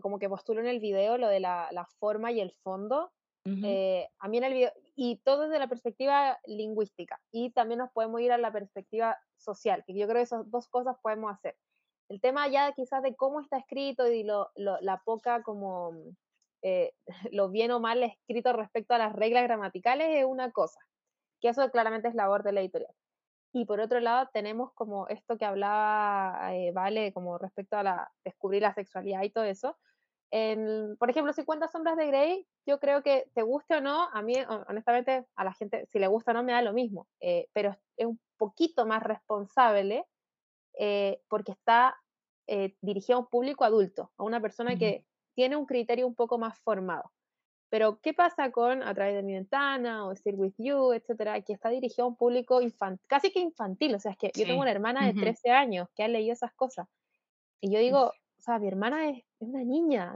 [0.00, 3.12] como que postulo en el video, lo de la, la forma y el fondo,
[3.62, 7.92] eh, a mí en el video, y todo desde la perspectiva lingüística, y también nos
[7.92, 11.56] podemos ir a la perspectiva social, que yo creo que esas dos cosas podemos hacer.
[12.08, 15.92] El tema ya quizás de cómo está escrito y lo, lo, la poca como
[16.62, 16.92] eh,
[17.32, 20.80] lo bien o mal escrito respecto a las reglas gramaticales es una cosa,
[21.40, 22.92] que eso claramente es labor de la editorial.
[23.52, 28.12] Y por otro lado tenemos como esto que hablaba eh, Vale, como respecto a la,
[28.24, 29.78] descubrir la sexualidad y todo eso.
[30.30, 34.22] En, por ejemplo, 50 sombras de Grey, yo creo que te guste o no, a
[34.22, 34.34] mí
[34.68, 37.76] honestamente a la gente si le gusta o no me da lo mismo, eh, pero
[37.96, 40.04] es un poquito más responsable
[40.76, 41.96] eh, porque está
[42.46, 46.38] eh, dirigido a un público adulto, a una persona que tiene un criterio un poco
[46.38, 47.12] más formado.
[47.68, 51.52] Pero, ¿qué pasa con A través de mi ventana o Still With You, etcétera, que
[51.52, 52.60] está dirigido a un público
[53.06, 53.94] casi que infantil?
[53.96, 56.52] O sea, es que yo tengo una hermana de 13 años que ha leído esas
[56.52, 56.86] cosas.
[57.60, 60.14] Y yo digo, o sea, mi hermana es, una niña.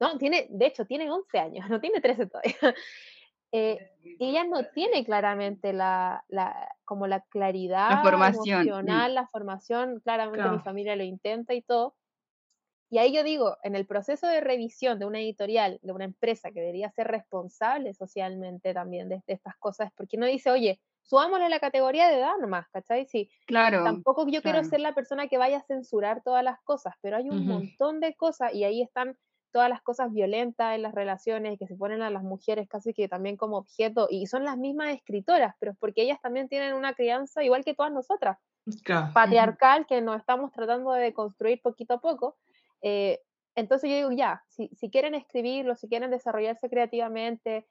[0.00, 2.74] no, tiene, de hecho, tiene 11 años, no tiene 13 todavía.
[3.52, 8.66] Eh, ella no tiene claramente la, la, como la claridad la formación.
[8.66, 9.12] Mm.
[9.12, 11.96] la formación, claramente mi familia lo intenta y todo,
[12.92, 16.50] y ahí yo digo, en el proceso de revisión de una editorial, de una empresa
[16.50, 21.60] que debería ser responsable socialmente también de, estas cosas, porque no dice, oye, subámosle la
[21.60, 23.06] categoría de edad nomás, ¿cachai?
[23.06, 23.84] Sí, claro.
[23.84, 27.28] Tampoco yo quiero ser la persona que vaya a censurar todas las cosas, pero hay
[27.28, 29.16] un montón de cosas y ahí están
[29.52, 33.08] todas las cosas violentas en las relaciones que se ponen a las mujeres casi que
[33.08, 36.94] también como objeto y son las mismas escritoras, pero es porque ellas también tienen una
[36.94, 38.38] crianza igual que todas nosotras,
[39.12, 42.36] patriarcal, que nos estamos tratando de construir poquito a poco
[42.82, 43.20] eh,
[43.54, 47.66] entonces yo digo, ya, si, si quieren escribirlo, si quieren desarrollarse creativamente,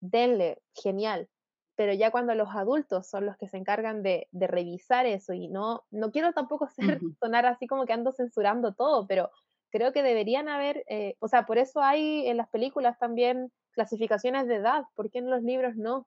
[0.00, 1.28] denle, genial.
[1.76, 5.48] Pero ya cuando los adultos son los que se encargan de, de revisar eso, y
[5.48, 9.30] no, no quiero tampoco ser, sonar así como que ando censurando todo, pero
[9.70, 14.46] creo que deberían haber, eh, o sea, por eso hay en las películas también clasificaciones
[14.46, 16.06] de edad, ¿por qué en los libros no?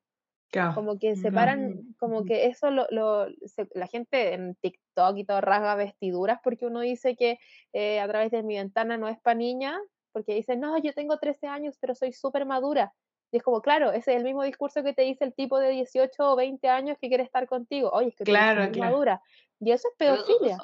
[0.75, 3.25] Como que separan, como que eso lo, lo
[3.73, 7.39] la gente en TikTok y todo rasga vestiduras porque uno dice que
[7.73, 9.79] eh, a través de mi ventana no es para niña,
[10.11, 12.93] porque dice, no, yo tengo 13 años, pero soy súper madura.
[13.31, 15.69] Y es como, claro, ese es el mismo discurso que te dice el tipo de
[15.69, 17.89] 18 o 20 años que quiere estar contigo.
[17.91, 19.23] Oye, es que claro, eres madura.
[19.59, 20.57] Y eso es pedofilia.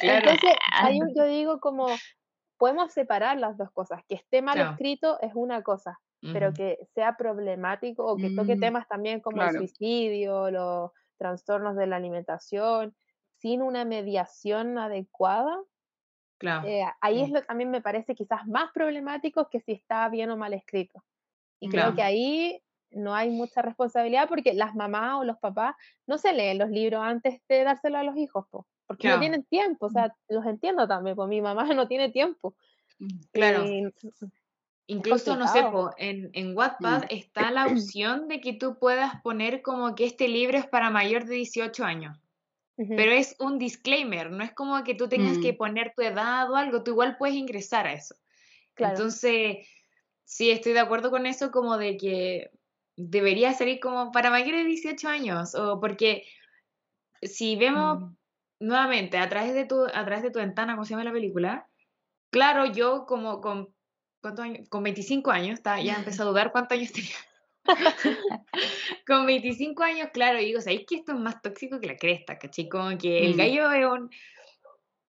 [0.00, 1.88] Entonces, ahí yo digo como,
[2.58, 4.02] podemos separar las dos cosas.
[4.08, 8.60] Que esté mal escrito es una cosa, pero que sea problemático o que toque mm,
[8.60, 12.94] temas también como el suicidio, los trastornos de la alimentación,
[13.38, 15.58] sin una mediación adecuada.
[16.38, 16.66] Claro.
[16.66, 20.30] Eh, ahí es lo que también me parece quizás más problemático que si está bien
[20.30, 21.02] o mal escrito.
[21.60, 25.74] Y creo que ahí no hay mucha responsabilidad porque las mamás o los papás
[26.06, 28.46] no se leen los libros antes de dárselo a los hijos,
[28.86, 32.54] porque no tienen tiempo, o sea, los entiendo también, pues mi mamá no tiene tiempo.
[33.32, 33.64] Claro.
[34.88, 35.64] Incluso, no sé,
[35.98, 37.06] en, en Wattpad mm.
[37.10, 41.24] está la opción de que tú puedas poner como que este libro es para mayor
[41.24, 42.16] de 18 años.
[42.76, 45.56] Pero es un disclaimer, no es como que tú tengas que mm.
[45.56, 48.14] poner tu edad o algo, tú igual puedes ingresar a eso.
[48.76, 49.66] Entonces,
[50.24, 52.50] sí, estoy de acuerdo con eso, como de que
[52.94, 56.26] debería salir como para mayores de 18 años, o porque
[57.22, 58.16] si vemos mm.
[58.60, 61.68] Nuevamente a través de tu, a través de tu ventana, ¿cómo se llama la película?
[62.30, 63.76] Claro, yo como con
[64.68, 67.16] con 25 años, está, ya empecé a dudar cuántos años tenía.
[69.06, 72.68] con 25 años, claro, digo, ¿sabéis que esto es más tóxico que la cresta, caché?
[72.68, 73.36] Como que el mm.
[73.36, 74.10] gallo es un...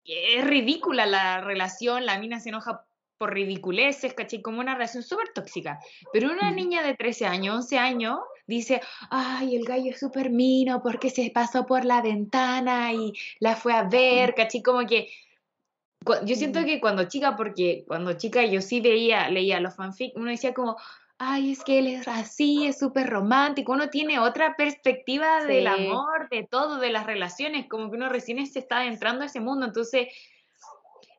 [0.05, 2.87] Es ridícula la relación, la mina se enoja
[3.19, 5.79] por ridiculeces, caché, como una relación súper tóxica.
[6.15, 8.19] Pero una niña de 13 años, 11 años,
[8.49, 8.81] dice,
[9.11, 13.75] ay, el gallo es súper mino porque se pasó por la ventana y la fue
[13.75, 15.09] a ver, caché, como que
[16.25, 20.31] yo siento que cuando chica, porque cuando chica yo sí veía, leía los fanfic, uno
[20.31, 20.77] decía como,
[21.19, 26.29] ay, es que él es así, es súper romántico, uno tiene otra perspectiva del amor,
[26.31, 29.67] de todo, de las relaciones, como que uno recién se está entrando a ese mundo,
[29.67, 30.09] entonces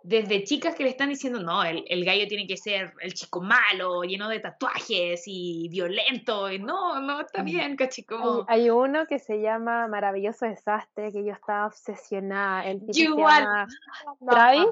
[0.03, 3.41] desde chicas que le están diciendo, no, el, el, gallo tiene que ser el chico
[3.41, 6.51] malo, lleno de tatuajes y violento.
[6.51, 8.45] Y no, no, está bien, cachico.
[8.47, 12.65] Hay, uno que se llama Maravilloso Desastre, que yo estaba obsesionada.
[12.65, 14.69] El Travis.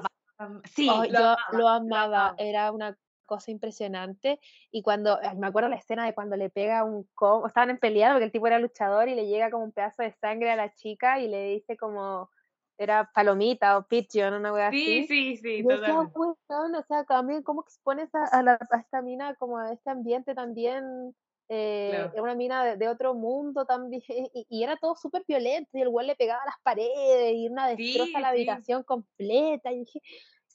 [0.64, 2.34] Sí, yo lo amaba.
[2.38, 4.40] Era una cosa impresionante.
[4.70, 7.06] Y cuando, me acuerdo la escena de cuando le pega un
[7.46, 10.12] estaban en pelea porque el tipo era luchador y le llega como un pedazo de
[10.12, 12.30] sangre a la chica y le dice como
[12.78, 15.06] era palomita o pigeon, una wea sí, así.
[15.06, 19.72] Sí, sí, sí, o sea, también cómo expones a, la, a, esta mina como a
[19.72, 21.14] este ambiente también,
[21.48, 24.02] eh, una mina de, otro mundo también,
[24.48, 27.68] y, era todo súper violento, y el güey le pegaba a las paredes, y una
[27.68, 30.00] destroza la habitación completa, y dije,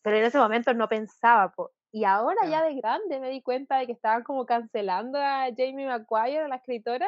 [0.02, 1.54] pero en ese momento no pensaba,
[1.92, 5.86] y ahora ya de grande me di cuenta de que estaban como cancelando a Jamie
[5.86, 7.08] McGuire, la escritora,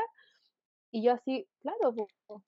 [0.92, 1.96] y yo así, claro,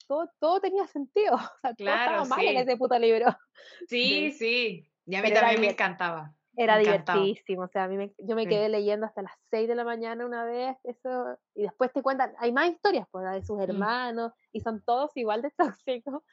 [0.06, 1.36] todo, todo tenía sentido.
[1.58, 3.26] O sea, claro, todo estaba mal en ese puto libro.
[3.88, 4.88] Sí, sí.
[5.06, 6.34] Y a mí también me encantaba.
[6.56, 9.84] Era divertísimo, o sea, a mí yo me quedé leyendo hasta las 6 de la
[9.84, 13.62] mañana una vez, eso, y después te cuentan, hay más historias, pues, de sus mm.
[13.62, 16.24] hermanos, y son todos igual de tóxicos,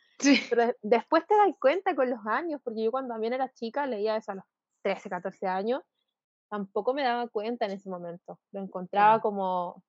[0.50, 4.18] pero después te das cuenta con los años, porque yo cuando también era chica leía
[4.18, 4.46] eso a los
[4.82, 5.84] 13, 14 años,
[6.50, 9.84] tampoco me daba cuenta en ese momento, lo encontraba como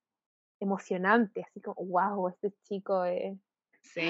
[0.59, 3.37] emocionante, así como, wow, este chico es...
[3.81, 4.09] Sí.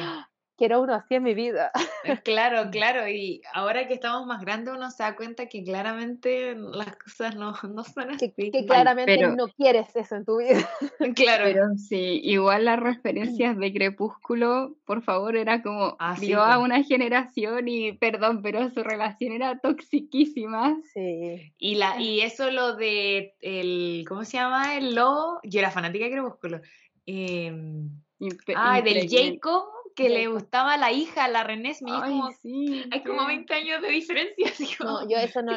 [0.58, 1.72] Quiero uno así en mi vida.
[2.04, 6.56] Eh, claro, claro, y ahora que estamos más grandes uno se da cuenta que claramente
[6.56, 8.32] las cosas no, no son así.
[8.32, 10.68] Que, claramente no quieres eso en tu vida.
[11.16, 11.46] Claro.
[11.46, 16.84] Pero sí, igual las referencias de Crepúsculo, por favor, era como, ah, vio a una
[16.84, 20.78] generación y, perdón, pero su relación era toxiquísima.
[20.94, 21.54] Sí.
[21.58, 24.76] Y, la, y eso lo de, el, ¿cómo se llama?
[24.76, 26.62] El lobo, yo era fanática de Crepúsculo.
[27.06, 27.54] Eh,
[28.56, 31.96] ah, del Jacob que le gustaba la hija, la René Smith.
[32.06, 34.46] como, sí, hay como 20 años de diferencia.
[34.86, 35.54] no, yo eso no.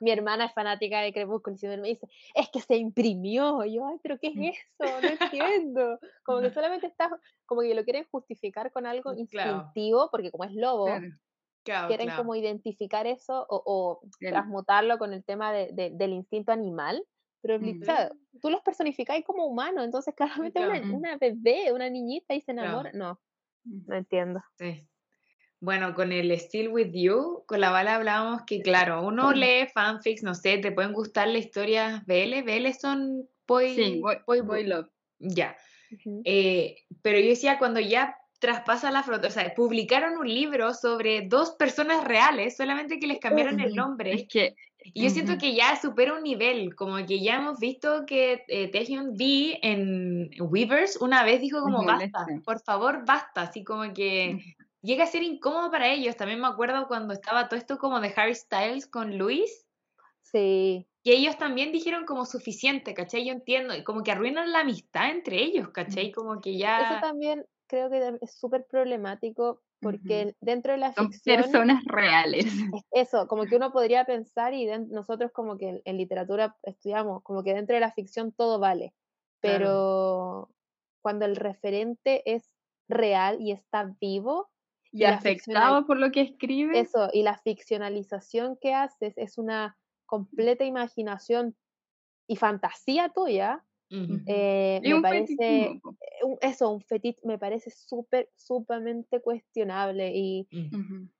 [0.00, 3.64] Mi, hermana es fanática de Crepúsculo y me dice, es que se imprimió.
[3.64, 4.42] Y yo, ay, pero ¿qué es mm.
[4.44, 5.00] eso?
[5.00, 5.98] No entiendo.
[6.22, 7.08] Como que solamente está,
[7.46, 10.88] como que lo quieren justificar con algo instintivo, porque como es lobo,
[11.64, 17.02] quieren como identificar eso o, transmutarlo con el tema de, del instinto animal.
[17.40, 17.58] Pero
[18.42, 20.14] tú los personificáis como humanos, entonces
[20.50, 22.90] claramente una, una, bebé, una niñita y se enamora.
[22.92, 23.18] No,
[23.66, 24.42] no entiendo.
[24.58, 24.86] Sí.
[25.60, 30.22] Bueno, con el Still With You, con la bala hablábamos que, claro, uno lee fanfics,
[30.22, 34.88] no sé, te pueden gustar las historias BL, BL son boy, sí, boy, boy, love.
[35.18, 35.56] Ya.
[36.24, 41.22] Eh, pero yo decía, cuando ya traspasa la frontera, o sea, publicaron un libro sobre
[41.22, 44.12] dos personas reales, solamente que les cambiaron el nombre.
[44.12, 44.54] Es que
[44.94, 48.70] y yo siento que ya supera un nivel, como que ya hemos visto que eh,
[48.70, 55.04] D en Weavers una vez dijo como basta, por favor basta, así como que llega
[55.04, 56.16] a ser incómodo para ellos.
[56.16, 59.66] También me acuerdo cuando estaba todo esto como de Harry Styles con Luis.
[60.22, 60.86] Sí.
[61.02, 63.26] Y ellos también dijeron como suficiente, ¿cachai?
[63.26, 66.10] Yo entiendo, como que arruinan la amistad entre ellos, ¿cachai?
[66.10, 66.90] Como que ya...
[66.90, 71.42] Eso también creo que es súper problemático porque dentro de la ficción...
[71.42, 72.46] personas reales.
[72.90, 77.54] Eso, como que uno podría pensar y nosotros como que en, literatura estudiamos, como que
[77.54, 78.94] dentro de la ficción todo vale,
[79.40, 80.50] pero
[81.02, 82.50] cuando el referente es
[82.88, 84.50] real y está vivo...
[84.92, 86.78] Y, afectado por lo que escribe.
[86.78, 91.54] Eso, y la ficcionalización que haces es una completa imaginación
[92.26, 95.80] y fantasía tuya, eh, me parece eh,
[96.40, 100.48] eso, un fetiche me parece súper, sumamente cuestionable y,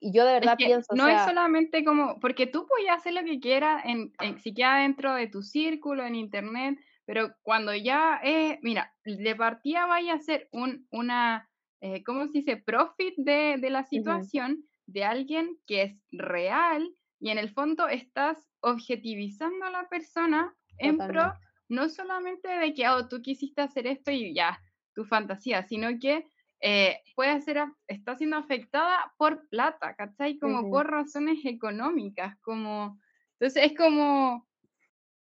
[0.00, 0.94] y, yo de verdad pienso...
[0.94, 5.14] No es solamente como, porque tú puedes hacer lo que quieras, en, en, siquiera dentro
[5.14, 10.48] de tu círculo, en internet, pero cuando ya es, mira, de partida vaya a ser
[10.50, 11.48] un, una,
[11.80, 12.56] eh, ¿cómo se dice?
[12.56, 18.48] Profit de, de la situación de alguien que es real y en el fondo estás
[18.60, 21.32] objetivizando a la persona en pro
[21.68, 24.60] no solamente de que oh, tú quisiste hacer esto y ya,
[24.94, 26.26] tu fantasía, sino que
[26.60, 30.38] eh, puede ser, está siendo afectada por plata, ¿cachai?
[30.38, 32.98] Como por razones económicas, como,
[33.38, 34.48] entonces es como,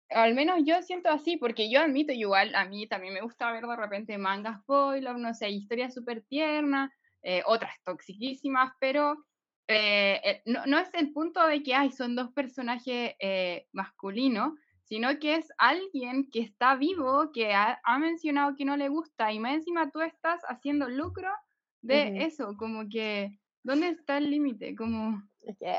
[0.10, 3.66] al menos yo siento así, porque yo admito, igual a mí también me gusta ver
[3.66, 6.92] de repente mangas spoiler, no sé, historias súper tiernas,
[7.24, 9.26] eh, otras toxiquísimas, pero
[9.68, 13.16] eh, no, no, es el punto de que, hay son dos personajes
[13.72, 14.54] masculinos,
[14.94, 19.40] sino que es alguien que está vivo, que ha, mencionado que no le gusta y
[19.40, 21.30] más encima tú estás haciendo lucro
[21.82, 24.76] de eso, como que, ¿dónde está el límite?
[24.76, 25.24] Como...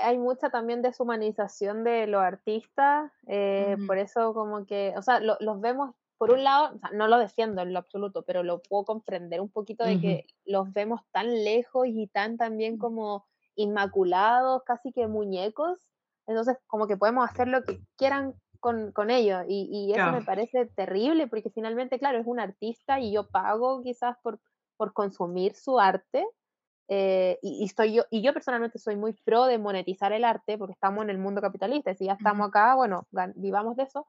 [0.03, 5.61] hay mucha también deshumanización de los artistas, eh, por eso como que, o sea, los
[5.61, 9.49] vemos, por un lado, no lo defiendo en lo absoluto, pero lo puedo comprender un
[9.49, 15.87] poquito de que los vemos tan lejos y tan también como inmaculados, casi que muñecos,
[16.27, 19.45] entonces como que podemos hacer lo que quieran con, con ellos.
[19.47, 23.83] Y, y eso me parece terrible porque finalmente, claro, es un artista y yo pago
[23.83, 24.41] quizás por,
[24.79, 26.27] por consumir su arte.
[26.89, 30.73] Eh, y, estoy yo, y yo personalmente soy muy pro de monetizar el arte porque
[30.73, 34.07] estamos en el mundo capitalista y si ya estamos acá, bueno, vivamos de eso,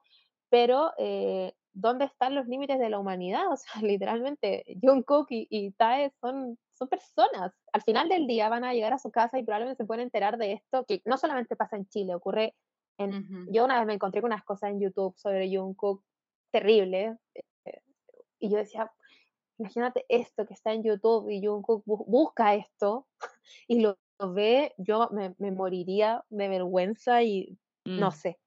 [0.48, 3.44] pero eh, ¿dónde están los límites de la humanidad?
[3.52, 7.52] O sea, literalmente, Jungkook y, y Tae son, son personas.
[7.74, 10.38] Al final del día van a llegar a su casa y probablemente se pueden enterar
[10.38, 12.54] de esto, que no solamente pasa en Chile, ocurre
[12.98, 16.02] yo una vez me encontré con unas cosas en YouTube sobre Jungkook
[16.50, 17.82] terrible eh,
[18.38, 18.90] y yo decía,
[19.58, 23.06] imagínate esto que está en YouTube y Jungkook busca esto
[23.68, 28.12] y lo, ve, yo me, moriría de vergüenza y no mm.
[28.12, 28.38] sé,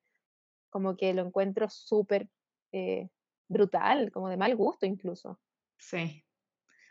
[0.70, 2.28] como que lo encuentro súper
[2.72, 3.10] eh,
[3.48, 5.40] brutal, como de mal gusto incluso.
[5.78, 6.24] Sí.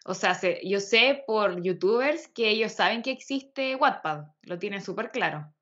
[0.05, 5.11] O sea, yo sé por youtubers que ellos saben que existe Wattpad, lo tienen súper
[5.11, 5.53] claro.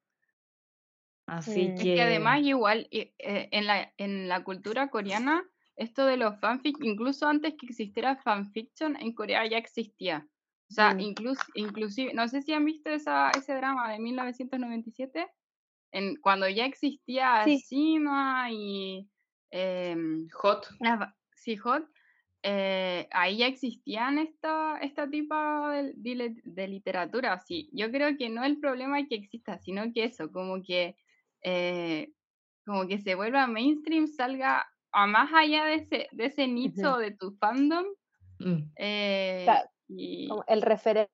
[1.26, 1.94] Así que...
[1.94, 2.02] que...
[2.02, 5.44] además igual eh, en, la, en la cultura coreana
[5.76, 10.26] esto de los fanfic, incluso antes que existiera fanfiction, en Corea ya existía.
[10.70, 11.00] O sea, mm.
[11.00, 15.28] incluso, inclusive, no sé si han visto esa, ese drama de 1997,
[15.92, 17.62] en, cuando ya existía sí.
[18.50, 19.08] y
[19.50, 20.66] em, Hot.
[21.34, 21.86] sí, Hot.
[22.42, 25.34] Eh, ahí ya existían esta, esta tipo
[25.68, 27.40] de, de, literatura.
[27.40, 30.96] Sí, yo creo que no el problema es que exista, sino que eso, como que,
[31.46, 32.10] eh,
[32.64, 37.12] como que se vuelva mainstream, salga a más allá de ese, de ese nicho de
[37.12, 37.86] tu fandom.
[38.40, 38.72] Mm.
[38.74, 39.46] Eh,
[40.48, 41.08] el referente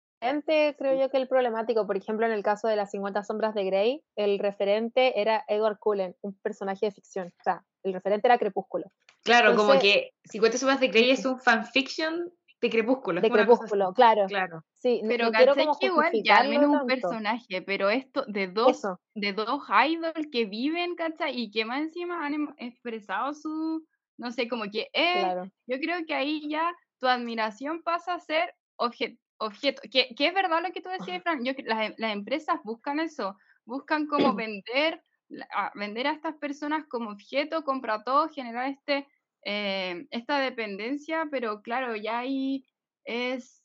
[0.78, 3.64] creo yo que el problemático, por ejemplo, en el caso de las 50 sombras de
[3.64, 7.28] Grey, el referente era Edward Cullen, un personaje de ficción.
[7.28, 8.86] O sea, el referente era Crepúsculo.
[9.24, 12.32] Claro, como que 50 sombras de Grey es un fanfiction
[12.62, 13.20] de Crepúsculo.
[13.20, 14.26] De Crepúsculo, claro.
[14.28, 14.64] Claro.
[14.72, 18.82] Sí, pero no quiero como igual ya al menos un personaje, pero esto de dos,
[19.14, 21.38] de dos idols que viven, ¿cachai?
[21.38, 23.84] Y que más encima han em, expresado su,
[24.16, 28.54] no sé, como que eh, yo creo que ahí ya tu admiración pasa a ser
[28.76, 32.60] objeto, objeto que, que, es verdad lo que tú decías, Fran, yo, las, las empresas
[32.62, 35.02] buscan eso, buscan como vender,
[35.50, 39.08] a, vender a estas personas como objeto, compra todo, generar este
[39.44, 42.64] eh, esta dependencia, pero claro, ya ahí
[43.04, 43.62] es,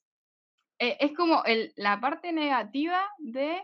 [0.80, 3.64] eh, es como el, la parte negativa de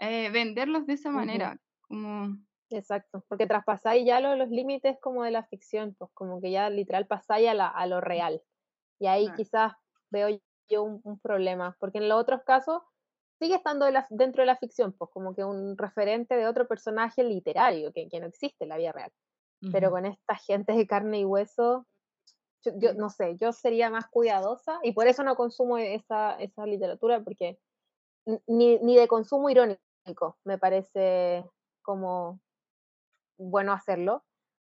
[0.00, 1.58] eh, venderlos de esa manera.
[1.82, 2.36] como...
[2.68, 7.06] Exacto, porque traspasáis ya los límites como de la ficción, pues como que ya literal
[7.06, 8.42] pasáis a, a lo real.
[8.98, 9.72] Y ahí quizás
[10.10, 12.82] veo yo un, problema, porque en los otros casos
[13.38, 17.92] sigue estando dentro de la ficción, pues como que un referente de otro personaje literario
[17.92, 19.12] que, que no existe en la vida real
[19.72, 21.86] pero con esta gente de carne y hueso,
[22.64, 27.22] yo, no sé, yo sería más cuidadosa y por eso no consumo esa, esa literatura,
[27.22, 27.58] porque
[28.46, 31.44] ni, ni de consumo irónico me parece
[31.82, 32.40] como
[33.38, 34.24] bueno hacerlo.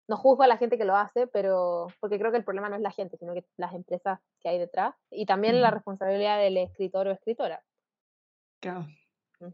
[0.07, 2.77] No juzgo a la gente que lo hace, pero porque creo que el problema no
[2.77, 6.59] es la gente, sino que las empresas que hay detrás y también la responsabilidad del
[6.59, 7.65] escritor o escritora.
[8.61, 8.87] Claro.
[9.41, 9.49] Mm.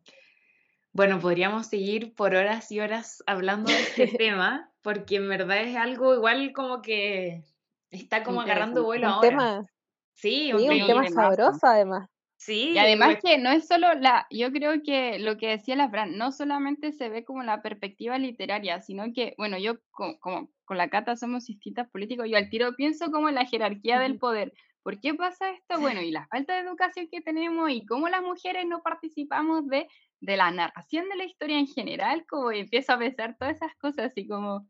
[0.93, 5.77] Bueno, podríamos seguir por horas y horas hablando de este tema, porque en verdad es
[5.77, 7.45] algo igual como que
[7.91, 9.29] está como agarrando vuelo un ahora.
[9.29, 9.67] Tema,
[10.15, 12.09] sí, un, tema sabroso además.
[12.37, 15.91] Sí, y además que no es solo la, yo creo que lo que decía la
[15.91, 20.79] Fran, no solamente se ve como la perspectiva literaria, sino que, bueno, yo como, con
[20.79, 24.55] la Cata somos distintas políticos, yo al tiro pienso como en la jerarquía del poder.
[24.83, 25.79] ¿Por qué pasa esto?
[25.81, 29.87] Bueno, y la falta de educación que tenemos y cómo las mujeres no participamos de
[30.21, 34.13] de la narración de la historia en general, como empiezo a pensar todas esas cosas
[34.17, 34.67] y como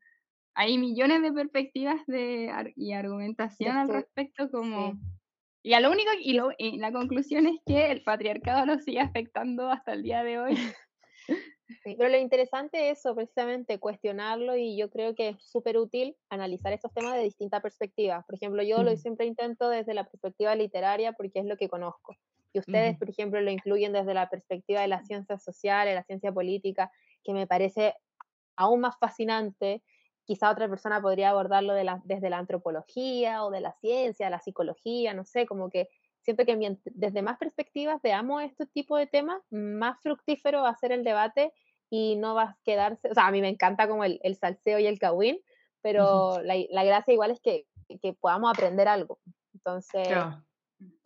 [0.55, 4.94] hay millones de perspectivas de, y argumentación al respecto como...
[5.62, 9.01] Y a lo único, y, lo, y, la conclusión es que el patriarcado lo sigue
[9.01, 10.55] afectando hasta el día de hoy.
[11.84, 16.72] pero lo interesante es eso, precisamente cuestionarlo y yo creo que es súper útil analizar
[16.72, 18.24] estos temas de distintas perspectivas.
[18.24, 22.16] Por ejemplo, yo lo siempre intento desde la perspectiva literaria porque es lo que conozco
[22.53, 26.32] y ustedes, por ejemplo, lo incluyen desde la perspectiva de las ciencias sociales, la ciencia
[26.32, 26.90] política,
[27.22, 27.94] que me parece
[28.57, 29.82] aún más fascinante.
[30.24, 35.24] Quizá otra persona podría abordarlo desde la antropología o de la ciencia, la psicología, no
[35.24, 35.88] sé, como que
[36.22, 40.92] siento que desde más perspectivas veamos este tipo de temas, más fructífero va a ser
[40.92, 41.53] el debate
[41.88, 44.78] y no va a quedarse, o sea, a mí me encanta como el, el salseo
[44.78, 45.40] y el kawin,
[45.82, 47.66] pero la, la, gracia igual es que,
[48.01, 49.18] que podamos aprender algo.
[49.55, 50.07] Entonces,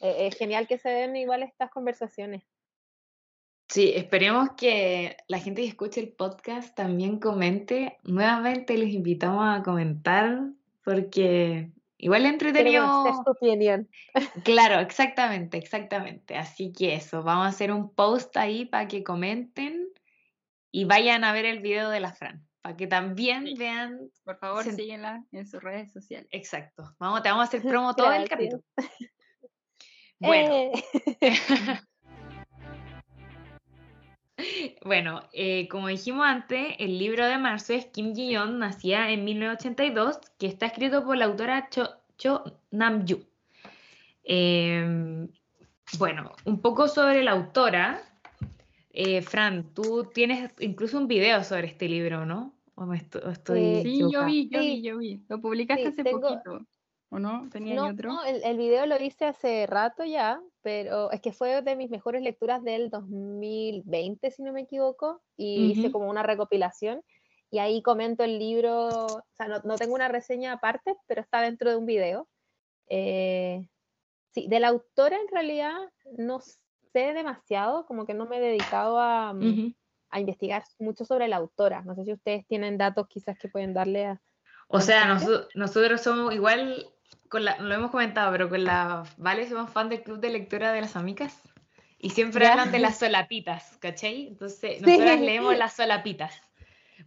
[0.00, 2.44] eh, es genial que se den igual estas conversaciones.
[3.68, 7.98] Sí, esperemos que la gente que escuche el podcast también comente.
[8.04, 10.50] Nuevamente les invitamos a comentar
[10.84, 13.06] porque igual entretenido.
[13.08, 13.88] Es tu opinión.
[14.44, 16.36] Claro, exactamente, exactamente.
[16.36, 19.88] Así que eso, vamos a hacer un post ahí para que comenten
[20.70, 24.10] y vayan a ver el video de la Fran, para que también vean.
[24.24, 26.28] Por favor, síguenla en sus redes sociales.
[26.30, 26.94] Exacto.
[26.98, 28.62] Vamos, te vamos a hacer promo todo el capítulo.
[30.26, 30.54] Bueno.
[30.54, 30.72] Eh.
[34.84, 40.18] Bueno, eh, como dijimos antes, el libro de marzo es Kim Ji-yeon, nacía en 1982,
[40.38, 43.24] que está escrito por la autora Cho, Cho Nam-yu.
[44.24, 45.28] Em,
[45.98, 48.02] bueno, un poco sobre la autora.
[48.90, 52.54] Eh, Fran, tú tienes incluso un video sobre este libro, ¿no?
[52.74, 55.24] ¿O estoy, sí, yo vi, yo vi, yo vi.
[55.28, 56.66] Lo publicaste hace poquito.
[57.14, 57.48] ¿O no?
[57.50, 58.12] ¿Tenía otro?
[58.12, 61.88] No, el, el, video lo hice hace rato ya, pero es que fue de mis
[61.88, 67.02] mejores lecturas del 2020, si no me equivoco, y hice como una recopilación.
[67.52, 71.40] Y ahí comento el libro, o sea, no, no tengo una reseña aparte, pero está
[71.40, 72.26] dentro de un video.
[72.88, 73.68] Eh,
[74.32, 75.76] sí, de la autora en realidad
[76.18, 79.34] no sé demasiado, como que no me he dedicado a,
[80.16, 81.82] investigar mucho sobre la autora.
[81.82, 84.20] No sé si ustedes tienen datos quizás que pueden darle a...
[84.68, 85.20] O sea,
[85.54, 86.88] nosotros somos igual,
[87.34, 90.72] con la, lo hemos comentado, pero con la Vale somos fan del club de lectura
[90.72, 91.42] de las amigas.
[91.98, 94.28] Y siempre hablan de las solapitas, ¿cachai?
[94.28, 96.40] Entonces, nosotros leemos las solapitas.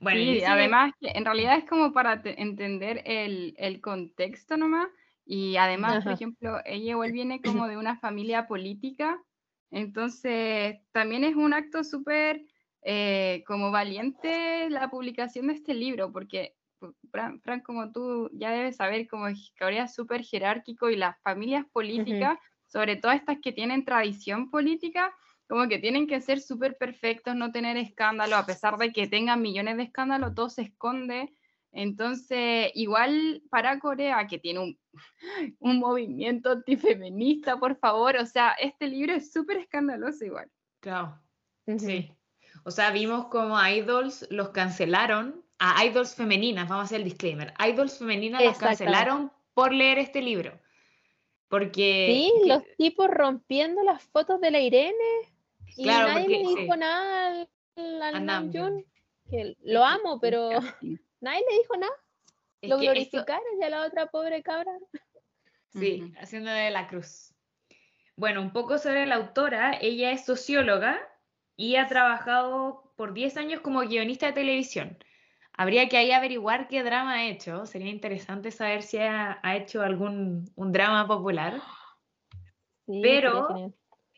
[0.01, 4.89] Bueno, sí, además, en realidad es como para entender el, el, contexto nomás.
[5.25, 9.23] Y además, por ejemplo, ella igual viene como de una familia política.
[9.71, 12.43] Entonces, también es un acto súper
[12.81, 16.56] eh, como valiente la publicación de este libro, porque
[17.11, 19.25] Fran, como tú ya debes saber, como
[19.59, 25.13] Corea es súper jerárquico y las familias políticas sobre todo estas que tienen tradición política,
[25.47, 29.41] como que tienen que ser súper perfectos, no tener escándalo, a pesar de que tengan
[29.41, 31.33] millones de escándalos, todo se esconde.
[31.71, 34.79] Entonces, igual para Corea, que tiene un,
[35.59, 40.51] un movimiento antifeminista, por favor, o sea, este libro es súper escandaloso igual.
[40.81, 41.19] Claro,
[41.77, 42.11] sí.
[42.63, 47.53] O sea, vimos como idols los cancelaron, a idols femeninas, vamos a hacer el disclaimer,
[47.59, 50.59] idols femeninas los cancelaron por leer este libro.
[51.49, 52.07] Porque.
[52.11, 54.93] Sí, los tipos rompiendo las fotos de la Irene.
[55.75, 58.85] Y nadie le dijo nada al, Namjoon.
[59.29, 60.49] Que lo amo, pero
[61.21, 61.93] nadie le dijo nada.
[62.61, 64.71] lo glorificaron y a la otra pobre cabra.
[65.73, 67.33] Sí, haciendo de la cruz.
[68.15, 69.77] Bueno, un poco sobre la autora.
[69.79, 70.99] Ella es socióloga
[71.55, 74.97] y ha trabajado por 10 años como guionista de televisión.
[75.57, 77.65] Habría que ahí averiguar qué drama ha hecho.
[77.65, 81.61] Sería interesante saber si ha, hecho algún un drama popular.
[82.85, 83.73] Pero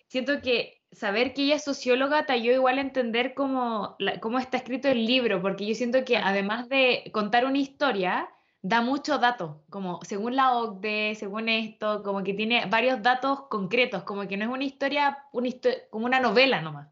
[0.07, 4.57] siento que saber que ella es socióloga te ayuda igual a entender cómo, cómo está
[4.57, 8.29] escrito el libro, porque yo siento que además de contar una historia,
[8.61, 14.03] da muchos datos, como según la OCDE, según esto, como que tiene varios datos concretos,
[14.03, 15.49] como que no es una historia, una
[15.89, 16.89] como una novela nomás.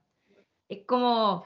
[0.70, 1.44] Es como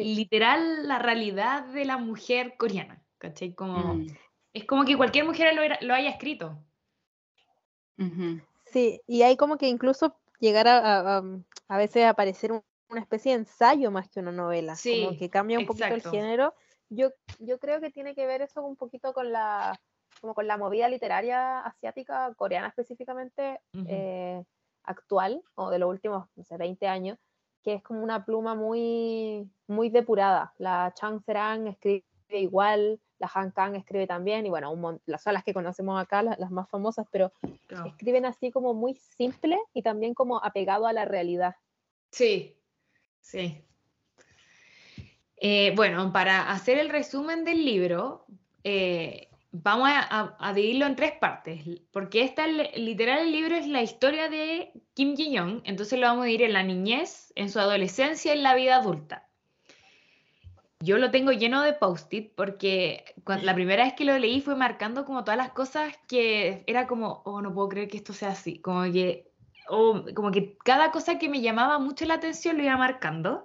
[0.00, 3.54] literal la realidad de la mujer coreana, ¿cachai?
[3.54, 4.06] Como, mm.
[4.54, 6.58] Es como que cualquier mujer lo, haya escrito.
[8.66, 11.22] Sí, y hay como que incluso llegar a,
[11.68, 15.58] a, veces a aparecer una especie de ensayo más que una novela, como que cambia
[15.58, 16.54] un poquito el género.
[16.88, 19.80] Yo, yo creo que tiene que ver eso un poquito con la,
[20.20, 24.42] como con la movida literaria asiática, coreana específicamente, eh,
[24.84, 27.18] actual, o de los últimos, no sé, 20 años,
[27.62, 30.52] que es como una pluma muy, muy depurada.
[30.58, 35.44] La Chang Serang escribe igual, la Han Kang escribe también, y bueno, las son las
[35.44, 37.32] que conocemos acá, las, más famosas, pero
[37.86, 41.54] escriben así como muy simple y también como apegado a la realidad.
[42.10, 42.56] Sí,
[43.20, 43.64] sí.
[45.36, 48.26] Eh, bueno, para hacer el resumen del libro,
[48.64, 51.60] eh, vamos a, dividirlo en tres partes,
[51.92, 56.26] porque esta literal el libro es la historia de Kim Ji-young, entonces lo vamos a
[56.26, 59.28] dividir en la niñez, en su adolescencia en la vida adulta.
[60.80, 63.04] Yo lo tengo lleno de post-it porque
[63.42, 67.22] la primera vez que lo leí fue marcando como todas las cosas que era como,
[67.24, 69.30] oh, no puedo creer que esto sea así, como que,
[69.68, 73.44] oh, como que cada cosa que me llamaba mucho la atención lo iba marcando.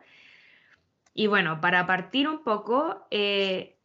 [1.13, 3.76] Y bueno, para partir un poco, eh,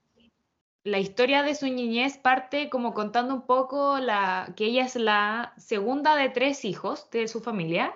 [0.85, 5.53] la historia de su niñez parte como contando un poco la, que ella es la
[5.57, 7.95] segunda de tres hijos de su familia.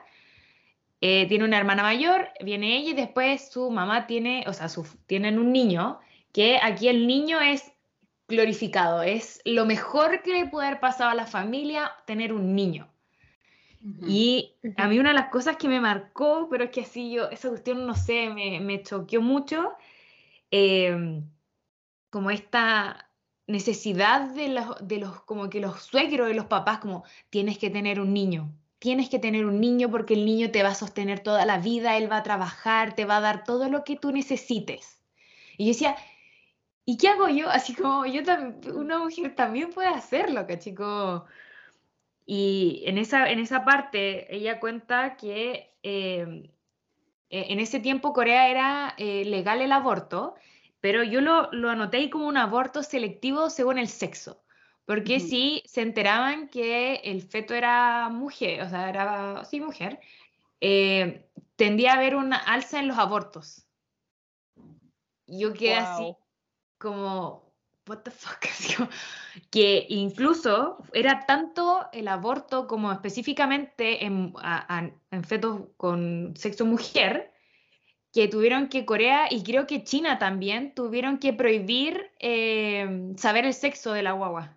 [1.01, 4.69] Eh, tiene una hermana mayor, viene ella y después su mamá tiene, o sea,
[5.07, 5.99] tienen un niño,
[6.33, 7.73] que aquí el niño es
[8.29, 12.89] glorificado, es lo mejor que le puede haber pasado a la familia tener un niño.
[14.05, 17.31] Y a mí una de las cosas que me marcó, pero es que así yo,
[17.31, 19.75] esa cuestión, no sé, me, me choqueó mucho,
[20.51, 21.23] eh,
[22.11, 23.11] como esta
[23.47, 27.71] necesidad de los, de los, como que los suegros y los papás, como tienes que
[27.71, 31.21] tener un niño, tienes que tener un niño porque el niño te va a sostener
[31.21, 34.13] toda la vida, él va a trabajar, te va a dar todo lo que tú
[34.13, 35.03] necesites.
[35.57, 35.97] Y yo decía,
[36.85, 37.49] ¿y qué hago yo?
[37.51, 41.27] Así como yo también, una mujer también puede hacerlo, chico
[42.27, 46.51] Y en esa, en esa parte ella cuenta que eh,
[47.31, 50.35] e, en ese tiempo Corea era eh, legal el aborto
[50.81, 54.45] pero yo lo, lo anoté como un aborto selectivo según el sexo,
[54.85, 59.99] porque si se enteraban que el feto era mujer, o sea, era, sí, mujer,
[60.61, 63.67] eh, tendía a haber una alza en los abortos.
[65.27, 66.17] Yo quedé así
[66.79, 67.53] como,
[67.89, 68.41] what the fuck,
[69.51, 74.35] que incluso era tanto el aborto como específicamente en,
[75.11, 77.33] en fetos con sexo mujer,
[78.17, 83.53] que tuvieron que Corea y creo que China también tuvieron que prohibir eh, saber el
[83.53, 84.57] sexo de la guagua.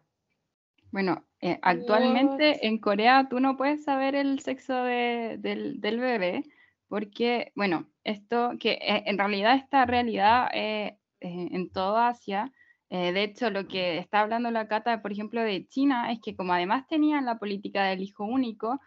[0.91, 6.45] Bueno, eh, actualmente en Corea tú no puedes saber el sexo del, bebé,
[6.88, 12.53] porque, bueno, esto que eh, en realidad esta realidad eh, en toda Asia,
[12.89, 16.53] de hecho lo que está hablando la Cata, por ejemplo, de China, es que como
[16.53, 18.80] además tenían la política del hijo único,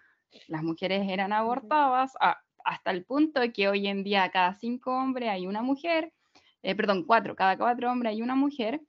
[0.48, 2.14] las mujeres eran abortadas
[2.64, 6.12] hasta el punto que hoy en día cada cinco hombres hay una mujer,
[6.62, 8.80] perdón, cuatro, cada cuatro hombres hay una mujer,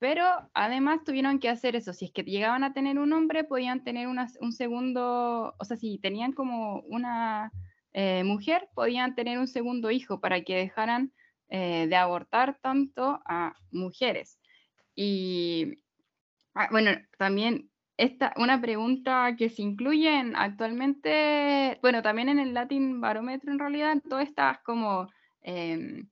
[0.00, 1.92] pero además tuvieron que hacer eso.
[1.92, 5.98] Si es que llegaban a tener un hombre, podían tener un segundo, o sea, si
[5.98, 7.52] tenían como una
[7.92, 11.12] eh, mujer, podían tener un segundo hijo para que dejaran
[11.48, 14.38] eh, de abortar tanto a mujeres.
[14.94, 15.82] Y
[16.54, 17.69] ah, bueno, también
[18.04, 23.58] esta, una pregunta que se incluye en, actualmente, bueno, también en el Latin Barómetro en
[23.58, 25.08] realidad, todas estas como...
[25.42, 26.08] Em,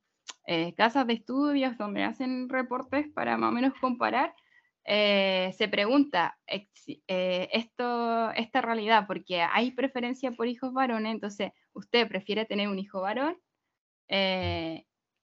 [0.51, 4.33] eh, casas de estudios donde hacen reportes para más o menos comparar,
[4.83, 12.07] eh, se pregunta eh, esto, esta realidad, porque hay preferencia por hijos varones, entonces usted
[12.07, 13.37] prefiere tener un hijo varón,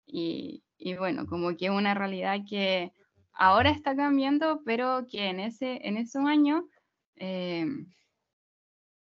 [0.07, 2.93] y, y, bueno, como que es una realidad que
[3.35, 6.65] ahora está cambiando, pero que en, ese, en esos años,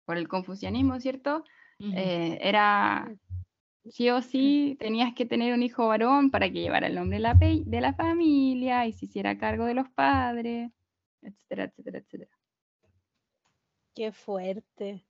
[0.06, 1.44] por el confucianismo, ¿cierto?
[1.80, 3.16] era
[3.90, 7.22] sí o sí tenías que tener un hijo varón para que llevara el nombre de
[7.22, 10.72] la, de la familia y se hiciera cargo de los padres,
[11.22, 12.32] etcétera, etcétera, etcétera.
[13.94, 15.06] Qué fuerte.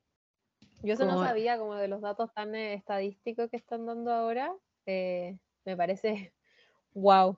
[0.84, 4.54] Yo eso no sabía como de los datos tan eh, estadísticos que están dando ahora.
[4.86, 6.34] Eh, me parece
[6.94, 7.38] wow.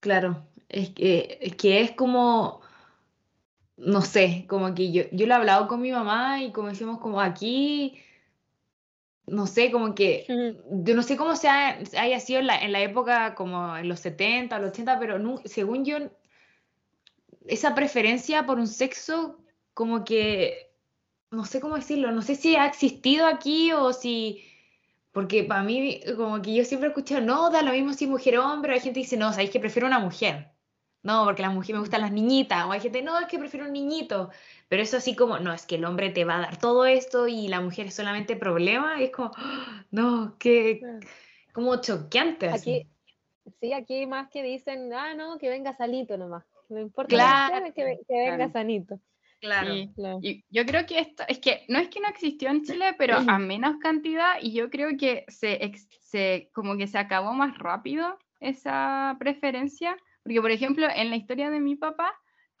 [0.00, 2.60] Claro, es que, es que es como,
[3.76, 6.98] no sé, como que yo, yo lo he hablado con mi mamá y como decimos,
[6.98, 7.98] como aquí
[9.26, 10.24] no sé, como que,
[10.70, 14.00] yo no sé cómo se haya sido en la, en la, época como en los
[14.00, 15.98] 70, los 80, pero no, según yo,
[17.46, 19.38] esa preferencia por un sexo,
[19.74, 20.70] como que,
[21.30, 24.44] no sé cómo decirlo, no sé si ha existido aquí o si,
[25.10, 28.38] porque para mí, como que yo siempre he escuchado, no, da lo mismo si mujer
[28.38, 30.52] o hombre, hay gente que dice, no, sabéis que prefiero una mujer.
[31.02, 33.66] No, porque las mujeres me gustan las niñitas, o hay gente, no, es que prefiero
[33.66, 34.30] un niñito.
[34.68, 37.28] Pero eso así como, no, es que el hombre te va a dar todo esto
[37.28, 39.30] y la mujer es solamente problema, es como,
[39.90, 40.80] no, que,
[41.52, 42.48] como choqueante.
[42.48, 42.88] Aquí,
[43.60, 46.44] sí, aquí más que dicen, ah, no, que venga sanito nomás.
[46.68, 48.98] No importa claro, que, venga sanito.
[49.40, 49.74] Claro.
[50.22, 53.16] Y yo creo que esto, es que no es que no existió en Chile, pero
[53.16, 58.18] a menos cantidad, y yo creo que se, se como que se acabó más rápido
[58.40, 62.12] esa preferencia, porque por ejemplo, en la historia de mi papá,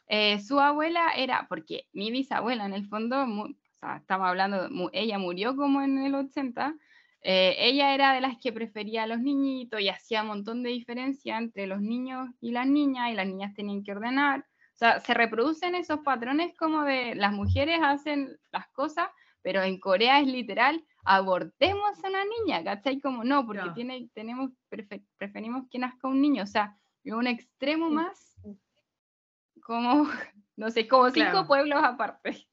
[0.06, 3.48] eh, su abuela era, porque mi bisabuela en el fondo, o
[3.80, 6.76] sea, estamos hablando, ella murió como en el 80,
[7.22, 10.70] eh, ella era de las que prefería a los niñitos y hacía un montón de
[10.70, 14.40] diferencia entre los niños y las niñas, y las niñas tenían que ordenar.
[14.74, 19.08] O sea, se reproducen esos patrones como de las mujeres hacen las cosas,
[19.42, 23.00] pero en Corea es literal, abortemos a una niña, ¿cachai?
[23.00, 24.52] Como no, porque Tiene, tenemos,
[25.18, 26.76] preferimos que nazca un niño, o sea,
[27.12, 28.36] un extremo más
[29.66, 30.08] como,
[30.56, 32.46] no sé, como cinco pueblos aparte.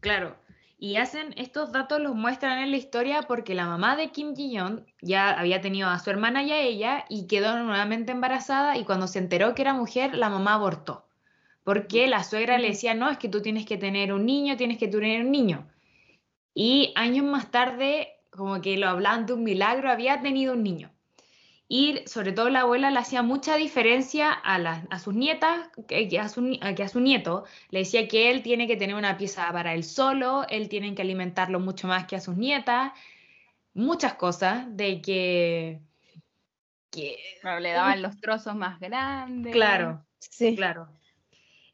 [0.00, 0.36] Claro.
[0.80, 4.86] Y hacen, estos datos los muestran en la historia porque la mamá de Kim Ji-yeon
[5.02, 9.08] ya había tenido a su hermana y a ella y quedó nuevamente embarazada y cuando
[9.08, 11.08] se enteró que era mujer, la mamá abortó.
[11.64, 14.78] Porque la suegra le decía, no, es que tú tienes que tener un niño, tienes
[14.78, 15.66] que tener un niño.
[16.54, 20.92] Y años más tarde, como que lo hablaban de un milagro, había tenido un niño
[21.68, 24.56] y sobre todo la abuela le hacía mucha diferencia a,
[24.90, 27.44] a sus nietas que a su, que a su nieto.
[27.70, 31.02] Le decía que él tiene que tener una pieza para él solo, él tiene que
[31.02, 32.92] alimentarlo mucho más que a sus nietas,
[33.74, 35.80] muchas cosas de que...
[36.90, 37.18] que
[37.60, 39.52] le daban los trozos más grandes.
[39.52, 40.56] Claro, sí.
[40.56, 40.88] Claro.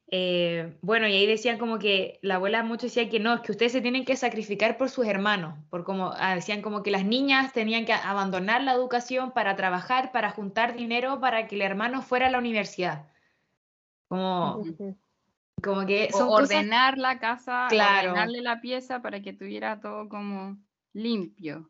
[0.09, 3.73] Eh, bueno, y ahí decían como que la abuela mucho decía que no, que ustedes
[3.73, 7.53] se tienen que sacrificar por sus hermanos, por como ah, decían como que las niñas
[7.53, 12.27] tenían que abandonar la educación para trabajar, para juntar dinero para que el hermano fuera
[12.27, 13.09] a la universidad.
[14.09, 14.63] Como,
[15.63, 20.59] como que son ordenar la casa, ordenarle la pieza para que tuviera todo como
[20.93, 21.67] limpio.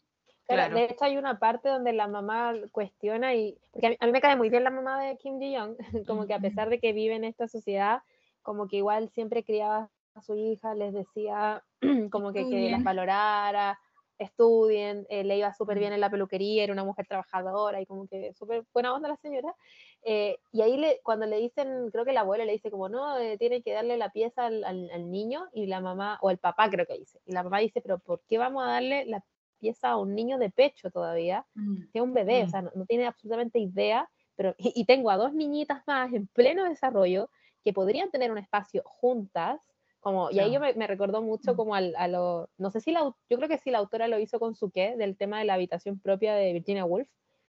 [0.47, 0.77] Claro.
[0.77, 3.57] De hecho, hay una parte donde la mamá cuestiona y.
[3.73, 5.77] Porque a mí, me cae muy bien la mamá de Kim Ji-young,
[6.07, 8.03] como que a pesar de que vive en esta sociedad,
[8.45, 11.65] como que igual siempre criaba a su hija, les decía
[12.13, 13.81] como que, que las valorara,
[14.19, 18.07] estudien, eh, le iba súper bien en la peluquería, era una mujer trabajadora y como
[18.07, 19.55] que súper buena onda la señora.
[20.03, 23.19] Eh, y ahí le, cuando le dicen, creo que la abuela le dice como, no,
[23.19, 26.71] eh, tiene que darle la pieza al, al, niño y la mamá, o el papá
[26.71, 29.25] creo que dice, y la mamá dice, pero ¿por qué vamos a darle la
[29.59, 31.45] pieza a un niño de pecho todavía?
[31.55, 32.51] Mm, que es un bebé, o mm.
[32.51, 36.65] sea, no, tiene absolutamente idea, pero, y, y tengo a dos niñitas más en pleno
[36.65, 37.31] desarrollo
[37.65, 39.61] que podrían tener un espacio juntas,
[40.01, 43.01] Como, y ahí yo me, recordó mucho como al, a lo, no sé si la,
[43.01, 45.55] yo creo que sí la autora lo hizo con su qué, del tema de la
[45.55, 47.09] habitación propia de Virginia Woolf,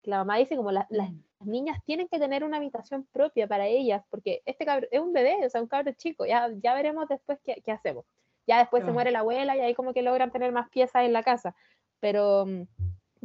[0.03, 1.49] la mamá dice como las mm.
[1.49, 5.45] niñas tienen que tener una habitación propia para ellas, porque este cabro es un bebé,
[5.45, 8.05] o sea, un cabro chico, ya, ya veremos después qué, qué hacemos.
[8.47, 11.13] Ya después se muere la abuela y ahí como que logran tener más piezas en
[11.13, 11.55] la casa,
[11.99, 12.67] pero mm,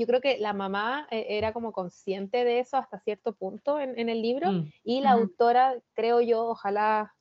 [0.00, 3.98] yo creo que la mamá eh, era como consciente de eso hasta cierto punto en,
[3.98, 4.72] en el libro mm.
[4.82, 7.14] y la autora, creo yo, ojalá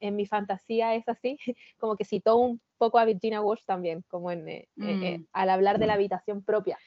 [0.00, 1.38] en mi fantasía es así,
[1.78, 5.78] como que citó un poco a Virginia Woolf también, como en, eh, eh, al hablar
[5.78, 6.78] de la habitación propia.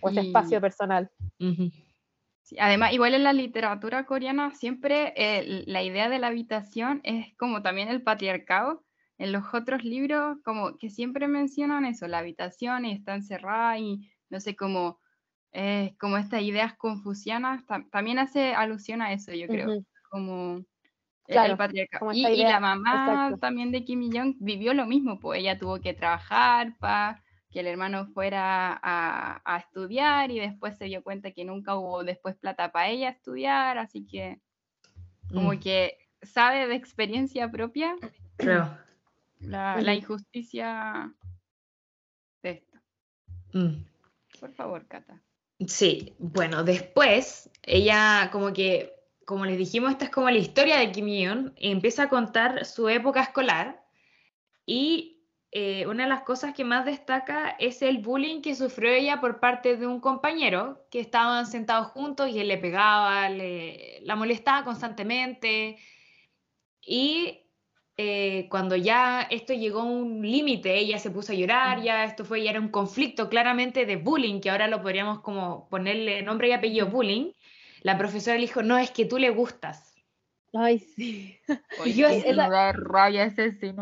[0.00, 1.10] o ese espacio personal.
[2.58, 5.12] además, igual en la literatura coreana siempre
[5.66, 8.84] la idea de la habitación es como también el patriarcado,
[9.18, 14.08] en los otros libros como que siempre mencionan eso, la habitación y está encerrada y
[14.30, 15.00] no sé, como,
[15.52, 20.62] eh, como estas ideas confucianas, también hace alusión a eso, yo creo, como
[21.26, 22.12] el patriarcado.
[22.12, 26.76] Y, la mamá también de Kim Jong vivió lo mismo, pues ella tuvo que trabajar
[26.78, 31.76] para que el hermano fuera a, a, estudiar y después se dio cuenta que nunca
[31.76, 34.38] hubo después plata para ella estudiar, así que
[35.32, 35.60] como mm.
[35.60, 37.96] que sabe de experiencia propia.
[38.36, 38.87] Creo
[39.40, 41.12] la, injusticia
[42.42, 42.78] de esto.
[43.52, 43.84] Mm.
[44.40, 45.22] Por favor, Cata.
[45.66, 48.94] Sí, bueno, después ella como que,
[49.26, 52.88] como les dijimos, esta es como la historia de Kim Jong, empieza a contar su
[52.88, 53.84] época escolar
[54.64, 55.18] y
[55.50, 59.40] eh, una de las cosas que más destaca es el bullying que sufrió ella por
[59.40, 64.64] parte de un compañero que estaban sentados juntos y él le pegaba, le, la molestaba
[64.64, 65.78] constantemente
[66.82, 67.47] y
[68.00, 72.24] eh, cuando ya esto llegó a un límite, ella se puso a llorar, ya esto
[72.24, 76.48] fue, ya era un conflicto claramente de bullying, que ahora lo podríamos como ponerle nombre
[76.48, 77.32] y apellido bullying,
[77.82, 79.96] la profesora le dijo, no, es que tú le gustas.
[80.52, 81.38] Ay, sí.
[81.82, 82.70] Oye, yo, esa...
[82.72, 83.74] raya ese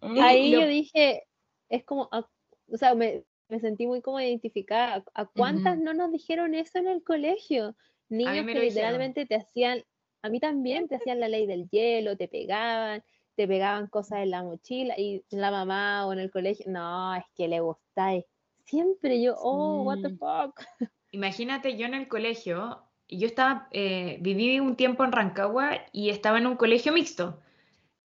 [0.00, 1.24] Ahí yo dije,
[1.68, 2.24] es como, ah,
[2.70, 5.04] o sea, me, me, sentí muy como identificada.
[5.12, 7.74] ¿A cuántas no nos dijeron eso en el colegio?
[8.08, 9.82] Niños que literalmente te hacían,
[10.22, 13.02] a mí también te hacían la ley del hielo, te pegaban,
[13.36, 17.24] te pegaban cosas en la mochila y la mamá o en el colegio, no, es
[17.34, 18.24] que le gustáis.
[18.64, 20.60] Siempre yo, oh, what the fuck.
[21.12, 26.38] Imagínate yo en el colegio, yo estaba, eh, viví un tiempo en Rancagua y estaba
[26.38, 27.40] en un colegio mixto.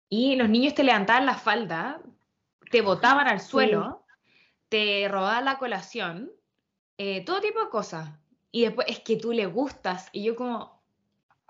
[0.08, 2.00] Y los niños te levantaban la falda,
[2.70, 4.04] te botaban al suelo,
[4.68, 6.30] te robaban la colación,
[6.98, 8.10] eh, todo tipo de cosas.
[8.52, 10.08] Y después es que tú le gustas.
[10.12, 10.75] Y yo como,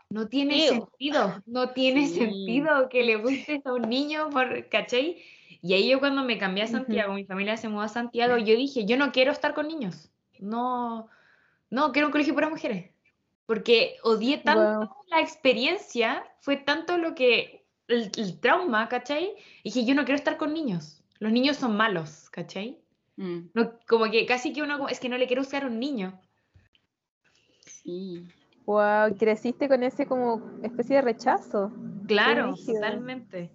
[0.08, 5.22] no tiene sentido, no tiene sentido que le gustes a un niño, por, ¿cachai?
[5.62, 8.56] Y ahí yo cuando me cambié a Santiago, mi familia se mudó a Santiago, yo
[8.56, 11.08] dije, yo no quiero estar con niños, no,
[11.70, 12.92] no, quiero un colegio para mujeres,
[13.46, 19.34] porque odié tanto la experiencia, fue tanto lo que, el, trauma, ¿cachai?
[19.62, 22.78] Y dije, yo no quiero estar con niños, los niños son malos, ¿cachai?
[23.16, 23.48] Mm.
[23.54, 26.20] No, como que casi que uno, es que no le quiero usar a un niño.
[27.64, 28.28] Sí.
[28.66, 31.70] Wow, creciste con ese como especie de rechazo.
[32.06, 33.50] Claro, totalmente.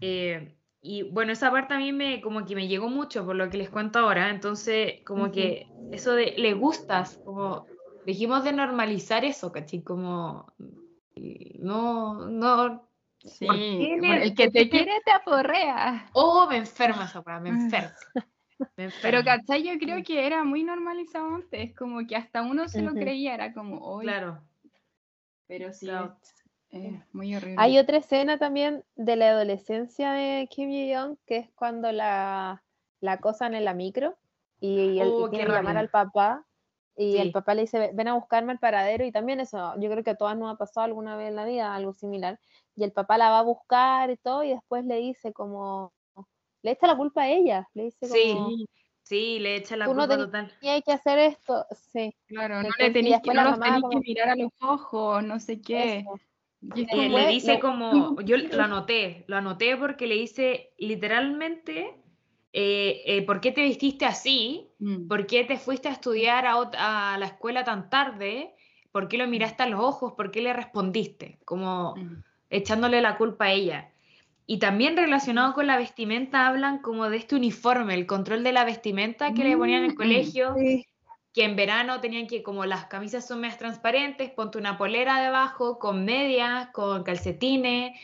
[0.00, 3.50] Eh, y bueno, esa parte a mí me como que me llegó mucho por lo
[3.50, 4.30] que les cuento ahora.
[4.30, 7.66] Entonces, como que eso de le gustas, como
[8.06, 9.82] dijimos de normalizar eso, ¿cachai?
[9.82, 10.52] Como
[11.58, 12.88] no, no.
[13.18, 16.08] Sí, el que te quiere te aporrea.
[16.12, 17.92] Oh, me enferma esa me enferma.
[19.02, 19.62] Pero, ¿cachai?
[19.62, 23.52] Yo creo que era muy normalizado antes, como que hasta uno se lo creía, era
[23.52, 24.06] como, hoy.
[24.06, 24.40] Claro.
[25.52, 25.86] Pero sí,
[26.70, 27.56] es, muy horrible.
[27.58, 32.64] Hay otra escena también de la adolescencia de Kim Ji-young, que es cuando la,
[33.00, 34.16] la acosan en la micro
[34.60, 36.46] y, él oh, tiene que llamar al papá
[36.96, 40.02] y el papá le dice, ven a buscarme al paradero y también eso, yo creo
[40.02, 42.40] que a todas nos ha pasado alguna vez en la vida algo similar.
[42.74, 45.92] Y el papá la va a buscar y todo y después le dice como,
[46.62, 48.66] le echa la culpa a ella, le dice como, sí.
[49.02, 50.52] Sí, le echa la culpa total.
[50.60, 52.14] Y hay que hacer esto, sí.
[52.26, 56.04] Claro, no le tenéis que, no que mirar a los ojos, no sé qué.
[56.74, 61.96] Y le dice como, yo lo anoté, lo anoté porque le dice literalmente,
[62.52, 64.70] eh, eh, ¿por qué te vestiste así?
[64.78, 65.08] Mm.
[65.08, 68.54] ¿Por qué te fuiste a estudiar a, la escuela tan tarde?
[68.92, 70.12] ¿Por qué lo miraste a los ojos?
[70.12, 71.40] ¿Por qué le respondiste?
[71.44, 72.22] Como mm.
[72.50, 73.91] echándole la culpa a ella.
[74.46, 78.64] Y también relacionado con la vestimenta hablan como de este uniforme, el control de la
[78.64, 80.54] vestimenta que le ponían en el mm, colegio,
[81.32, 85.78] que en verano tenían que, como las camisas son más transparentes, ponte una polera debajo,
[85.78, 87.98] con medias, con calcetines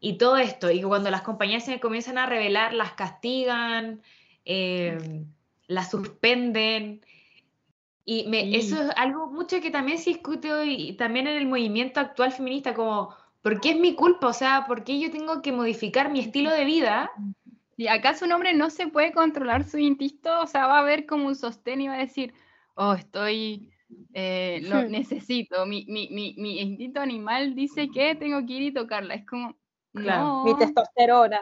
[0.00, 0.70] y todo esto.
[0.70, 4.02] Y cuando las compañías se comienzan a revelar, las castigan,
[4.44, 5.26] em,
[5.68, 7.00] las suspenden.
[8.04, 12.32] Y eso es algo mucho que también se discute hoy, también en el movimiento actual
[12.32, 13.14] feminista, como
[13.44, 17.10] porque es mi culpa, o sea, porque yo tengo que modificar mi estilo de vida.
[17.76, 20.40] ¿Y acaso un hombre no se puede controlar su instinto?
[20.40, 22.32] O sea, va a ver como un sostén y va a decir,
[22.74, 23.70] oh, estoy,
[24.14, 28.72] eh, lo necesito, mi, mi, mi, mi, instinto animal dice que tengo que ir y
[28.72, 29.12] tocarla.
[29.12, 29.54] Es como,
[29.92, 30.44] claro.
[30.44, 31.40] Mi testosterona.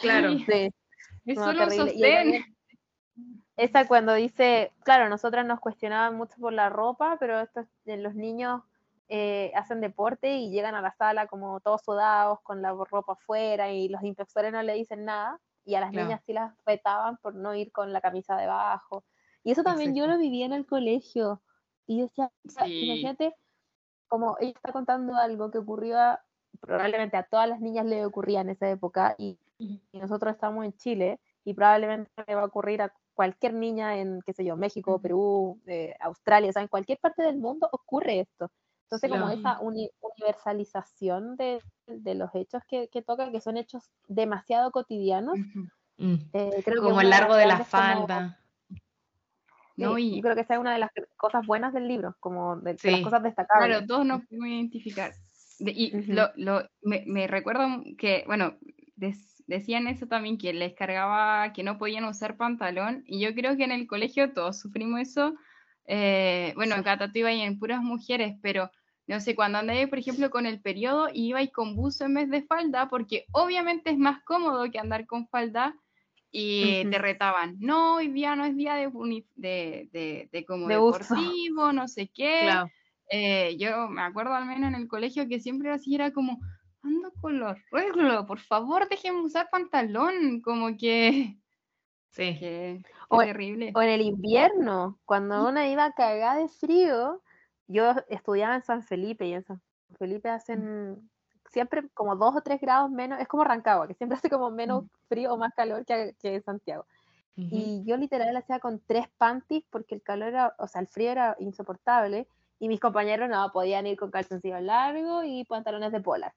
[0.00, 0.38] Claro.
[0.38, 0.44] Sí.
[1.24, 2.44] Es solo un sostén.
[3.56, 8.62] Esa cuando dice, claro, nosotras nos cuestionaban mucho por la ropa, pero estos, los niños
[9.08, 13.70] eh, hacen deporte y llegan a la sala como todos sudados, con la ropa afuera,
[13.70, 17.34] y los inspectores no le dicen nada, y a las niñas sí las retaban por
[17.34, 19.04] no ir con la camisa debajo.
[19.44, 21.42] Y eso también yo lo vivía en el colegio.
[21.86, 22.30] Y yo decía,
[22.66, 23.34] imagínate,
[24.08, 25.98] como ella está contando algo que ocurrió
[26.60, 29.38] probablemente a todas las niñas le ocurría en esa época, y,
[29.92, 34.32] nosotros estamos en Chile, y probablemente le va a ocurrir a cualquier niña en, qué
[34.32, 38.50] sé yo, México, Perú, eh, Australia, o sea, en cualquier parte del mundo ocurre esto.
[38.90, 41.60] Entonces, como esa universalización de,
[42.14, 45.36] los hechos que, que toca, que son hechos demasiado cotidianos.
[45.98, 48.40] Eh, creo como el largo de la falda.
[49.76, 50.22] no, y...
[50.22, 53.22] creo que esa es una de las cosas buenas del libro, como de, las cosas
[53.22, 53.68] destacables.
[53.68, 55.12] Claro, todos nos podemos identificar.
[55.58, 58.56] y lo, lo, me, me, recuerdo que, bueno,
[59.46, 63.64] decían eso también, que les cargaba que no podían usar pantalón, y yo creo que
[63.64, 65.34] en el colegio todos sufrimos eso.
[65.90, 68.70] Eh, bueno, acá tú iba en puras mujeres, pero
[69.08, 72.30] no sé, cuando andáis, por ejemplo, con el periodo y ibais con buzo en vez
[72.30, 75.74] de falda, porque obviamente es más cómodo que andar con falda,
[76.30, 78.90] y te retaban, no, hoy día no es día de,
[79.34, 82.50] de, de, como deportivo, no sé qué.
[83.10, 86.38] Eh, yo me acuerdo al menos en el colegio que siempre así era como,
[86.82, 91.36] ando con los ruegos, por favor déjenme usar pantalón, como que...
[92.10, 92.82] Sí.
[93.10, 93.70] o, terrible.
[93.74, 97.22] O en el invierno, cuando una iba cagada de frío,
[97.68, 99.62] yo estudiaba en San Felipe y en San
[99.98, 101.08] Felipe hacen
[101.50, 104.84] siempre como dos o tres grados menos, es como Rancagua, que siempre hace como menos
[105.08, 106.86] frío o más calor que, que en Santiago.
[107.40, 111.12] Y yo literal hacía con tres panties porque el calor era, o sea, el frío
[111.12, 112.26] era insoportable
[112.58, 116.34] y mis compañeros no podían ir con calzoncillos largos y pantalones de polar.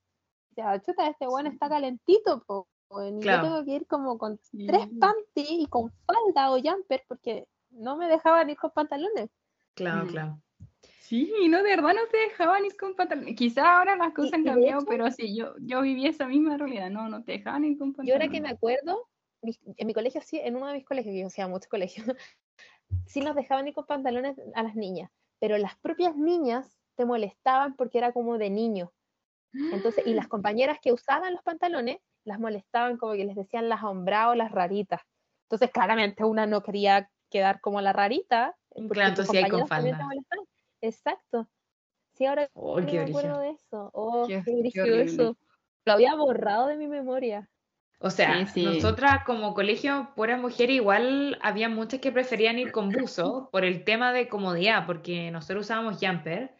[0.51, 2.67] O sea, chuta, este bueno está calentito, po,
[2.99, 7.47] y yo tengo que ir como con tres panties y con falda o jumper porque
[7.71, 9.29] no me dejaban ir con pantalones.
[9.73, 10.39] Claro, claro.
[11.11, 13.35] Sí, no, de verdad no te dejaban ir con pantalones.
[13.35, 17.09] Quizá ahora las cosas han cambiado, pero sí, yo, yo viví esa misma realidad, no,
[17.09, 18.07] no te dejaban ir con pantalones.
[18.07, 19.09] Yo ahora que me acuerdo,
[19.41, 22.07] en mi colegio sí, en uno de mis colegios, yo hacía muchos colegios,
[23.07, 27.75] sí nos dejaban ir con pantalones a las niñas, pero las propias niñas te molestaban
[27.75, 28.93] porque era como de niño.
[29.73, 33.83] Entonces, y las compañeras que usaban los pantalones las molestaban como que les decían las
[33.83, 35.01] hombradas o las raritas.
[35.49, 38.55] Entonces, claramente una no quería quedar como la rarita.
[38.89, 40.07] Claro, entonces hay con falda.
[40.81, 41.47] Exacto.
[42.13, 43.89] Sí, ahora oh, me acuerdo de eso.
[43.93, 44.43] Oh, qué,
[45.01, 45.37] eso.
[45.85, 47.49] Lo había borrado de mi memoria.
[48.03, 53.49] O sea, nosotras como colegio pura mujer igual había muchas que preferían ir con buzo
[53.51, 56.55] por el tema de comodidad, porque nosotros usábamos jumper,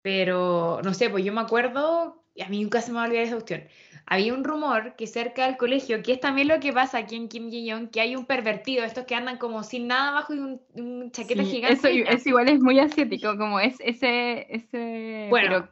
[0.00, 3.06] pero no sé, pues yo me acuerdo, y a mí nunca se me va a
[3.06, 3.64] olvidar esa cuestión,
[4.06, 7.28] había un rumor que cerca del colegio, que es también lo que pasa aquí en
[7.28, 11.10] Kim Ji-young, que hay un pervertido, estos que andan como sin nada abajo y un,
[11.10, 12.04] chaqueta gigante.
[12.08, 14.46] Eso, igual es muy asiático, como es ese...
[14.54, 15.70] ese bueno,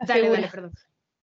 [0.00, 0.72] dale, dale, perdón.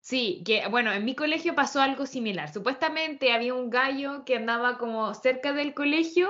[0.01, 2.51] Sí, que bueno, en mi colegio pasó algo similar.
[2.51, 6.29] Supuestamente había un gallo que andaba como cerca del colegio,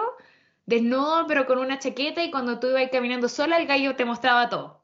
[0.67, 4.49] desnudo, pero con una chaqueta, y cuando tú ibas caminando sola, el gallo te mostraba
[4.49, 4.82] todo.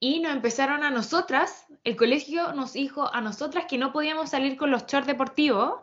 [0.00, 4.56] Y nos empezaron a nosotras, el colegio nos dijo a nosotras que no podíamos salir
[4.56, 5.80] con los shorts deportivos,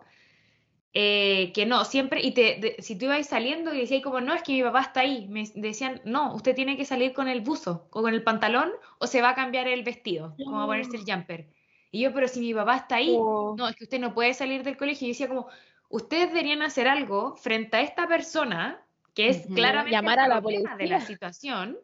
[0.93, 4.43] eh, que no, siempre, y te, si tú ibas saliendo y decías como, no, es
[4.43, 7.89] que mi papá está ahí, me decían, no, usted tiene que salir con el buzo
[7.91, 11.03] o con el pantalón o se va a cambiar el vestido, como a ponerse el
[11.03, 11.49] jumper.
[11.91, 13.55] Y yo, pero si mi papá está ahí, oh.
[13.57, 15.05] no, es que usted no puede salir del colegio.
[15.05, 15.47] Y decía como,
[15.89, 18.81] ustedes deberían hacer algo frente a esta persona,
[19.13, 20.75] que es claramente Llamar a la policía.
[20.77, 21.77] de la situación,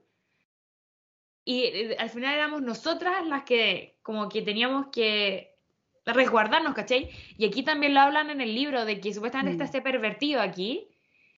[1.43, 5.55] y eh, al final éramos nosotras las que como que teníamos que
[6.05, 7.09] resguardarnos, ¿cachai?
[7.37, 9.67] Y aquí también lo hablan en el libro de que supuestamente está mm.
[9.67, 10.87] este pervertido aquí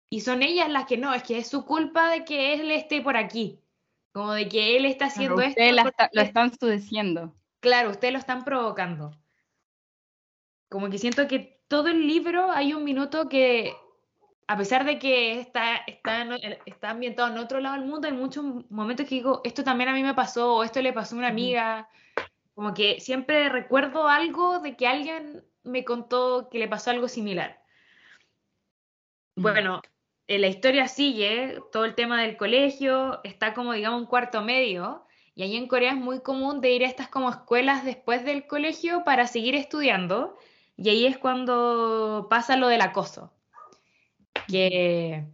[0.08, 3.00] y son ellas las que no, es que es su culpa de que él esté
[3.00, 3.60] por aquí,
[4.12, 5.60] como de que él está haciendo esto.
[6.12, 7.34] lo están sudeciendo.
[7.60, 9.16] Claro, ustedes lo están provocando.
[10.68, 13.74] Como que siento que todo el libro hay un minuto que
[14.46, 16.26] a pesar de que está, está,
[16.66, 19.94] está ambientado en otro lado del mundo, hay muchos momentos que digo, esto también a
[19.94, 21.88] mí me pasó, o esto le pasó a una amiga.
[22.54, 27.62] Como que siempre recuerdo algo de que alguien me contó que le pasó algo similar.
[29.36, 29.80] Bueno,
[30.28, 35.42] la historia sigue, todo el tema del colegio, está como, digamos, un cuarto medio, Y
[35.44, 39.02] ahí en Corea es muy común de ir a estas como escuelas después del colegio
[39.04, 40.36] para seguir estudiando.
[40.76, 43.32] Y ahí es cuando pasa lo del acoso.
[44.52, 45.24] Que,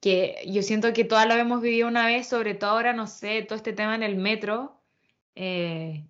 [0.00, 3.42] que yo siento que todas lo hemos vivido una vez, sobre todo ahora, no sé,
[3.42, 4.80] todo este tema en el metro.
[5.34, 6.06] Eh,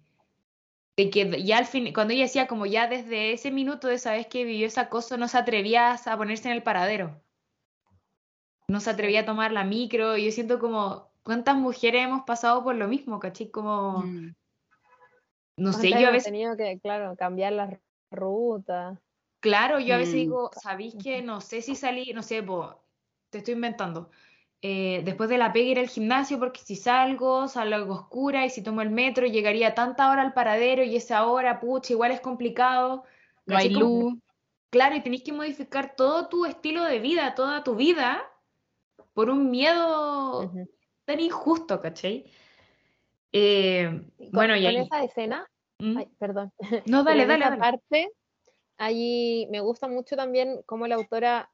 [0.97, 4.13] de que ya al fin, cuando ella decía como ya desde ese minuto de esa
[4.13, 7.21] vez que vivió ese acoso, no se atrevía a ponerse en el paradero.
[8.69, 10.17] No se atrevía a tomar la micro.
[10.17, 13.51] Y yo siento como, ¿cuántas mujeres hemos pasado por lo mismo, caché?
[13.51, 14.35] Como, mm.
[15.57, 16.25] no sé, yo a veces...
[16.25, 17.81] tenido que, claro, cambiar la
[18.11, 19.01] ruta.
[19.41, 20.19] Claro, yo a veces mm.
[20.19, 22.45] digo, ¿sabéis que no sé si salí, no sé,
[23.31, 24.11] te estoy inventando.
[24.63, 28.51] Eh, después de la pega ir al gimnasio porque si salgo, salgo algo oscura y
[28.51, 32.21] si tomo el metro llegaría tanta hora al paradero y esa hora, pucha, igual es
[32.21, 33.05] complicado.
[33.47, 34.19] No hay luz.
[34.69, 38.23] Claro, y tenéis que modificar todo tu estilo de vida, toda tu vida,
[39.15, 40.53] por un miedo
[41.07, 42.31] tan injusto, ¿cachai?
[43.33, 44.77] Eh, bueno, y ahí...
[44.77, 45.97] esa escena, ¿Mm?
[45.97, 46.53] Ay, perdón.
[46.87, 47.45] No, dale, dale.
[47.47, 48.13] Esa parte,
[48.81, 51.51] ahí me gusta mucho también cómo la autora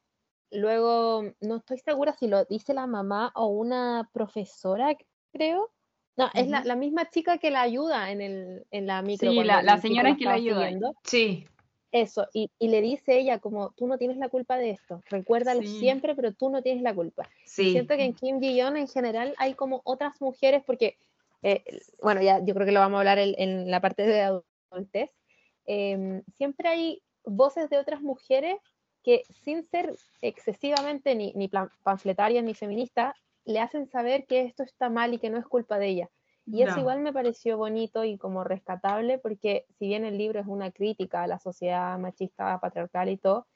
[0.51, 4.97] Luego, no estoy segura si lo dice la mamá o una profesora,
[5.33, 5.73] creo.
[6.17, 9.31] No, es la, la, misma chica que la ayuda en, el, en la micro.
[9.31, 10.71] Sí, la, la señora que la ayuda.
[11.05, 11.47] Sí.
[11.93, 15.63] Eso, y, y, le dice ella como, tú no tienes la culpa de esto, recuérdalo
[15.63, 17.29] siempre, pero tú no tienes la culpa.
[17.45, 17.73] Sí.
[17.73, 20.97] siento que en Kim Ji-yeon en general hay como otras mujeres, porque,
[21.43, 21.63] eh,
[22.03, 25.11] bueno, ya yo creo que lo vamos a hablar en, en la parte de adultez,
[25.67, 28.57] eh, siempre hay voces de otras mujeres
[29.03, 31.49] que sin ser excesivamente ni, ni
[31.83, 33.15] panfletarias ni feministas,
[33.45, 36.11] le hacen saber que esto está mal y que no es culpa de ella.
[36.45, 40.47] Y eso igual me pareció bonito y como rescatable, porque si bien el libro es
[40.47, 43.49] una crítica a la sociedad machista, patriarcal y todo,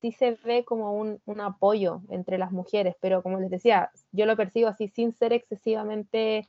[0.00, 4.26] sí se ve como un, un apoyo entre las mujeres, pero como les decía, yo
[4.26, 6.48] lo percibo así sin ser excesivamente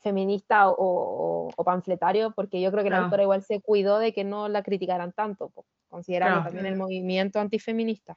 [0.00, 4.48] feminista o, panfletario, porque yo creo que la autora igual se cuidó de que no
[4.48, 5.50] la criticaran tanto,
[5.98, 8.16] considerando también el movimiento antifeminista.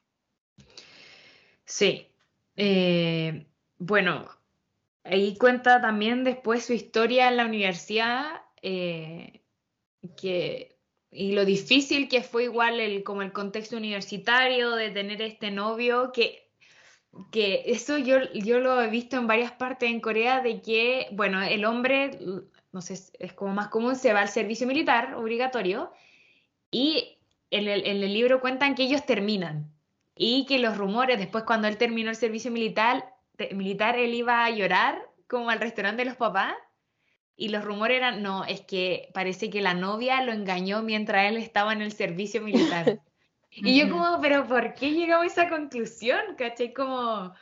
[1.65, 2.07] Sí.
[2.55, 3.47] Eh,
[3.79, 4.29] bueno,
[5.03, 9.41] ahí cuenta también después su historia en la universidad, eh,
[10.15, 10.77] que,
[11.09, 16.11] y lo difícil que fue igual el, como el contexto universitario de tener este novio,
[16.11, 16.51] que
[17.31, 21.41] que eso yo, yo lo he visto en varias partes en Corea, de que, bueno,
[21.41, 22.17] el hombre,
[22.71, 25.91] no sé, es como más común, se va al servicio militar obligatorio
[26.71, 27.17] y
[27.51, 29.71] en el, en el libro cuentan que ellos terminan
[30.15, 33.13] y que los rumores, después cuando él terminó el servicio militar,
[33.53, 36.55] militar él iba a llorar como al restaurante de los papás
[37.35, 41.37] y los rumores eran, no, es que parece que la novia lo engañó mientras él
[41.37, 42.99] estaba en el servicio militar.
[43.53, 46.21] Y yo como, pero ¿por qué llegamos a esa conclusión?
[46.37, 46.71] ¿Caché?
[46.71, 47.33] Como,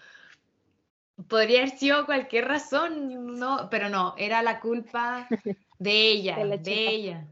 [1.27, 5.27] podría haber sido cualquier razón, no, pero no, era la culpa
[5.79, 7.27] de ella, de, ella.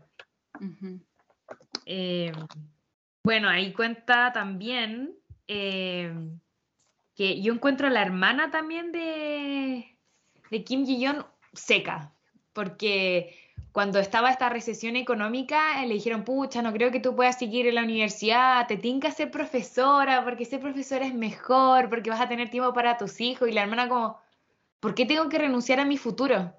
[1.90, 2.34] Eh,
[3.24, 5.16] bueno, ahí cuenta también
[5.48, 6.14] eh,
[7.16, 9.98] que yo encuentro a la hermana también de,
[10.66, 12.14] Kim Ji-yeon seca,
[12.52, 13.40] porque
[13.72, 17.76] cuando estaba esta recesión económica, le dijeron, pucha, no creo que tú puedas seguir en
[17.76, 22.50] la universidad, te que ser profesora, porque ser profesora es mejor, porque vas a tener
[22.50, 23.48] tiempo para tus hijos.
[23.48, 24.20] Y la hermana como,
[24.82, 26.54] ¿por qué tengo que renunciar a mi futuro?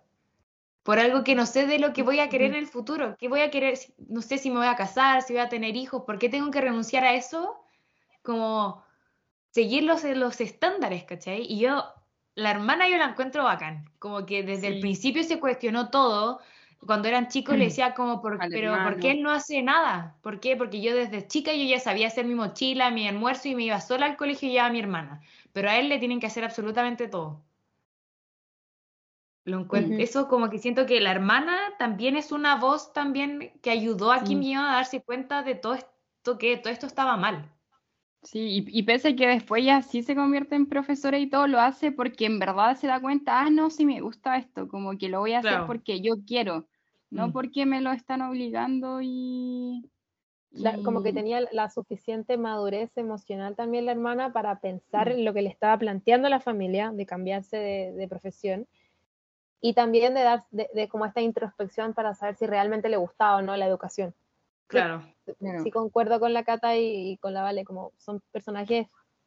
[0.88, 3.14] Por algo que no sé de lo que voy a querer en el futuro.
[3.18, 3.78] ¿Qué voy a querer?
[4.08, 6.04] No sé si me voy a casar, si voy a tener hijos.
[6.06, 7.60] ¿Por qué tengo que renunciar a eso?
[8.22, 8.82] Como
[9.50, 11.42] seguir los, los estándares, ¿cachai?
[11.42, 11.84] Y yo,
[12.36, 13.84] la hermana yo la encuentro bacán.
[13.98, 16.40] Como que desde el principio se cuestionó todo
[16.86, 20.16] cuando eran chicos le decía como, por, pero ¿por qué él no hace nada?
[20.22, 20.56] ¿Por qué?
[20.56, 23.78] Porque yo desde chica yo ya sabía hacer mi mochila, mi almuerzo y me iba
[23.82, 25.20] sola al colegio y ya a mi hermana.
[25.52, 27.44] Pero a él le tienen que hacer absolutamente todo.
[29.48, 34.12] Lo Eso como que siento que la hermana también es una voz también que ayudó
[34.12, 37.50] a Kim a darse cuenta de todo esto, que todo esto estaba mal.
[38.22, 41.60] Sí, y, pese a que después ya sí se convierte en profesora y todo, lo
[41.60, 45.08] hace porque en verdad se da cuenta, ah, no, sí me gusta esto, como que
[45.08, 46.66] lo voy a hacer porque yo quiero,
[47.10, 47.32] no mm.
[47.32, 49.88] porque me lo están obligando y...
[50.84, 55.12] como que tenía la suficiente madurez emocional también la hermana para pensar mm.
[55.12, 58.66] en lo que le estaba planteando a la familia, de cambiarse de, profesión,
[59.60, 63.42] y también de dar de, como esta introspección para saber si realmente le gustaba o
[63.42, 64.14] no la educación.
[64.68, 65.02] Claro.
[65.62, 68.86] Sí, concuerdo con la Cata y, con la Vale, como son personajes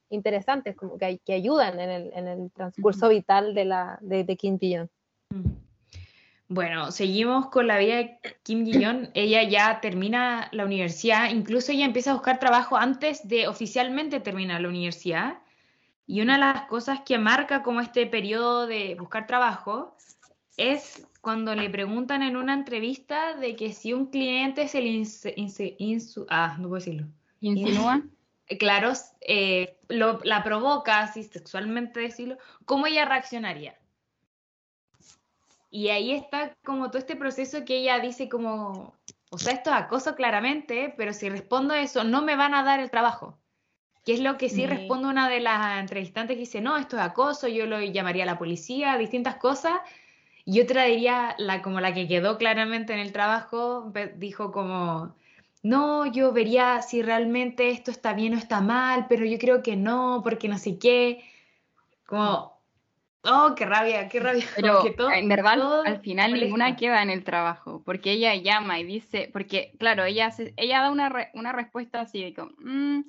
[0.10, 4.60] interesantes, como que, que ayudan en el, en el transcurso vital de, la, de, Kim
[4.60, 4.90] Ji-yeon.
[6.48, 9.12] Bueno, seguimos con la vida de Kim Ji-yeon.
[9.14, 14.62] ella ya termina la universidad, incluso ella empieza a buscar trabajo antes de oficialmente terminar
[14.62, 15.40] la universidad.
[16.06, 19.96] Y una de las cosas que marca como este periodo de buscar trabajo
[20.58, 25.04] es cuando le preguntan en una entrevista de que si un cliente se le
[26.30, 27.08] ah, no puedo decirlo.
[27.40, 28.04] ¿Insinúa?
[28.60, 28.92] Claro,
[29.22, 33.80] eh, la provoca, así sexualmente decirlo, ¿cómo ella reaccionaría?
[35.70, 38.94] Y ahí está como todo este proceso que ella dice como,
[39.30, 42.82] o sea, esto es acoso claramente, pero si respondo eso, no me van a dar
[42.82, 43.40] el trabajo.
[44.04, 47.04] Que es lo que sí, responde una de las entrevistantes que dice, no, esto es
[47.04, 49.80] acoso, yo lo llamaría a la policía, distintas cosas.
[50.46, 55.16] Y otra diría, la, como la que quedó claramente en el trabajo, dijo como,
[55.64, 59.76] no, yo vería si realmente esto está bien o está mal, pero yo creo que
[59.76, 61.24] no, porque no sé qué.
[62.06, 62.52] Como,
[63.24, 64.46] Oh, qué rabia, qué rabia.
[64.56, 64.84] Pero
[65.14, 69.74] en verdad, al final ninguna queda en el trabajo, porque ella llama y dice, porque
[69.78, 73.02] claro, ella, ella da una, una respuesta así de como, mm,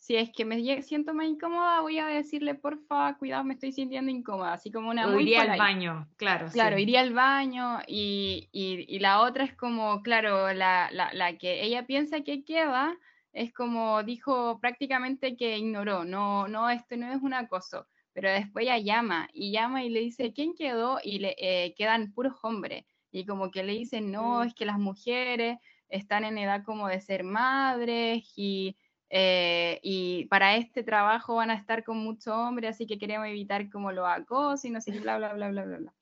[0.00, 4.10] si es que me siento más incómoda, voy a decirle, porfa, cuidado, me estoy sintiendo
[4.10, 5.06] incómoda, así como una...
[5.06, 6.48] O iría al baño, claro.
[6.50, 11.36] Claro, iría al baño y, y, y, la otra es como, claro, la, la, la
[11.36, 12.96] que ella piensa que queda,
[13.34, 18.64] es como dijo prácticamente que ignoró, no, no, esto no es un acoso pero después
[18.64, 20.98] ella llama y llama y le dice, ¿quién quedó?
[21.02, 22.84] Y le eh, quedan puros hombres.
[23.12, 24.48] Y como que le dicen, no, mm.
[24.48, 28.76] es que las mujeres están en edad como de ser madres y,
[29.12, 33.68] eh, y para este trabajo van a estar con muchos hombres, así que queremos evitar
[33.68, 35.92] como lo acoso y no sé qué, bla, bla, bla, bla, bla.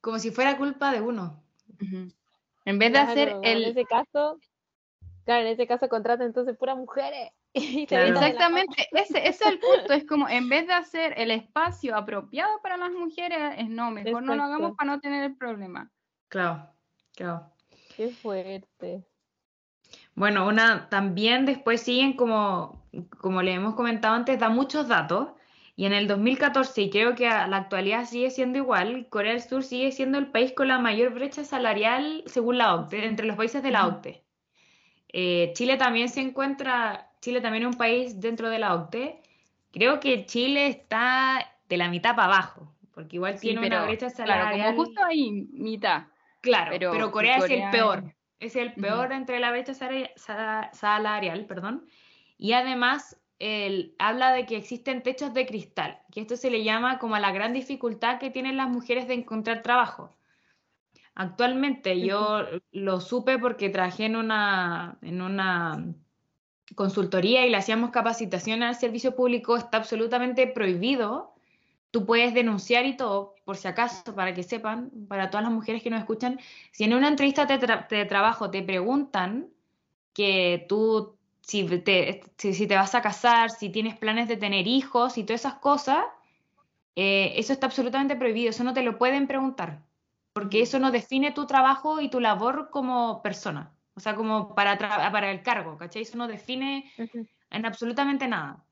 [0.00, 1.44] Como si fuera culpa de uno.
[2.64, 3.64] En vez de hacer el...
[3.64, 4.38] En ese caso,
[5.24, 7.30] claro, en ese caso contrata entonces puras mujeres.
[7.54, 12.78] Exactamente, ese, es el punto, es como en vez de hacer el espacio apropiado para
[12.78, 15.90] las mujeres, es no, mejor no lo hagamos para no tener el problema.
[16.28, 16.66] Claro,
[17.14, 17.52] claro.
[17.94, 19.04] Qué fuerte.
[20.14, 22.82] Bueno, una también después siguen como,
[23.18, 25.28] como le hemos comentado antes, da muchos datos.
[25.74, 29.40] Y en el 2014, y creo que a la actualidad sigue siendo igual, Corea del
[29.40, 33.36] Sur sigue siendo el país con la mayor brecha salarial según la OCDE, entre los
[33.36, 34.22] países de la OCDE.
[35.08, 39.22] Eh, Chile también se encuentra Chile también es un país dentro de la OCDE.
[39.72, 44.54] Creo que Chile está de la mitad para abajo, porque igual tiene una brecha salarial.
[44.54, 46.02] Claro, como justo ahí, mitad.
[46.40, 48.12] Claro, pero, Corea, es el peor.
[48.42, 49.72] Es el peor entre la brecha
[50.72, 51.86] salarial, perdón.
[52.36, 56.98] Y además él habla de que existen techos de cristal, que esto se le llama
[56.98, 60.10] como la gran dificultad que tienen las mujeres de encontrar trabajo.
[61.14, 62.40] Actualmente yo
[62.72, 65.94] lo supe porque trabajé en una, en una
[66.74, 71.32] consultoría y le hacíamos capacitación al servicio público, está absolutamente prohibido.
[71.92, 75.82] Tú puedes denunciar y todo, por si acaso, para que sepan, para todas las mujeres
[75.82, 76.40] que nos escuchan,
[76.70, 79.50] si en una entrevista de, trabajo te preguntan
[80.14, 85.18] que tú, si te, si, te vas a casar, si tienes planes de tener hijos
[85.18, 86.02] y todas esas cosas,
[86.96, 89.82] eh, eso está absolutamente prohibido, eso no te lo pueden preguntar,
[90.32, 93.70] porque eso no define tu trabajo y tu labor como persona.
[93.94, 96.00] O sea, como para, para el cargo, ¿cachai?
[96.00, 96.90] Eso no define
[97.50, 98.64] en absolutamente nada,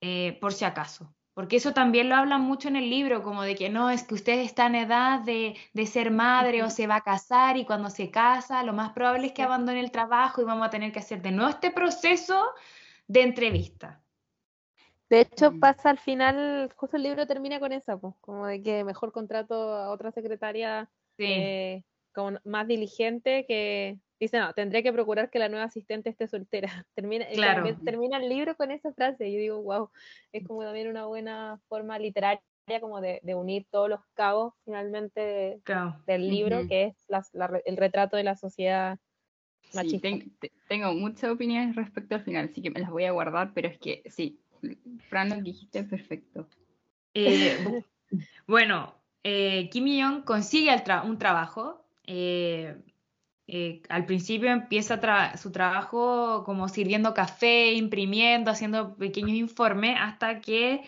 [0.00, 1.12] eh, por si acaso.
[1.34, 4.14] Porque eso también lo hablan mucho en el libro, como de que no, es que
[4.14, 7.90] usted está en edad de, de ser madre o se va a casar y cuando
[7.90, 11.00] se casa lo más probable es que abandone el trabajo y vamos a tener que
[11.00, 12.52] hacer de nuevo este proceso
[13.08, 14.00] de entrevista.
[15.10, 15.60] De hecho, mm.
[15.60, 19.74] pasa al final, justo el libro termina con eso, pues, como de que mejor contrato
[19.74, 21.82] a otra secretaria eh,
[22.12, 26.86] como más diligente que Dice, no, tendré que procurar que la nueva asistente esté soltera.
[26.94, 27.26] Termina,
[27.84, 29.28] termina el libro con esa frase.
[29.28, 29.90] Y yo digo, wow,
[30.32, 32.40] es como también una buena forma literaria
[32.80, 35.60] como de, unir todos los cabos finalmente
[36.06, 36.96] del libro, que es
[37.66, 38.98] el retrato de la sociedad
[39.74, 40.08] machista.
[40.68, 43.78] tengo muchas opiniones respecto al final, así que me las voy a guardar, pero es
[43.78, 44.40] que sí,
[45.10, 46.48] Fran, lo dijiste perfecto.
[47.12, 47.82] Eh,
[48.46, 50.70] bueno, eh, Kim Jong consigue
[51.04, 51.84] un trabajo.
[52.06, 52.74] Eh,
[53.46, 60.82] eh, al principio empieza su trabajo como sirviendo café, imprimiendo, haciendo pequeños informes, hasta que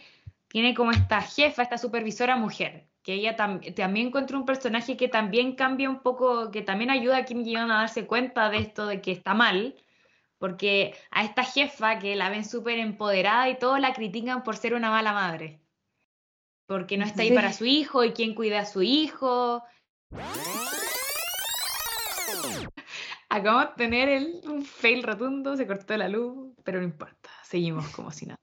[0.49, 5.55] tiene como esta jefa, esta supervisora mujer, que ella también encuentra un personaje que también
[5.55, 9.03] cambia un poco, que también ayuda a Kim Jong a darse cuenta de esto, de
[9.03, 9.75] que está mal,
[10.39, 14.73] porque a esta jefa que la ven súper empoderada y todos la critican por ser
[14.73, 15.61] una mala madre,
[16.67, 19.63] porque no está ahí para su hijo y quién cuida a su hijo.
[23.29, 27.89] Acabamos de tener el, un fail rotundo, se cortó la luz, pero no importa, seguimos
[27.89, 28.41] como si nada.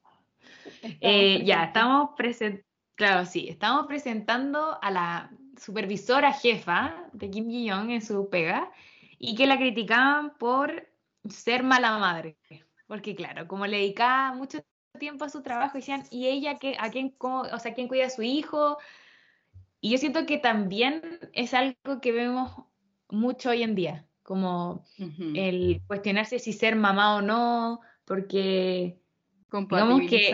[1.00, 7.92] Eh, ya, estamos presentando, claro, sí, estamos presentando a la supervisora jefa de Kim Ji-young
[7.92, 8.72] en su pega
[9.18, 10.90] y que la criticaban por
[11.30, 12.38] ser mala madre.
[12.88, 14.60] Porque claro, como le dedicaba mucho
[15.00, 18.10] tiempo a su trabajo, decían, ¿y ella qué, a quién, o sea, quién cuida a
[18.10, 18.78] su hijo?
[19.84, 22.54] y yo siento que también es algo que vemos
[23.10, 24.86] mucho hoy en día, como
[25.36, 29.00] el cuestionarse si ser mamá o no, porque
[29.52, 30.32] digamos que,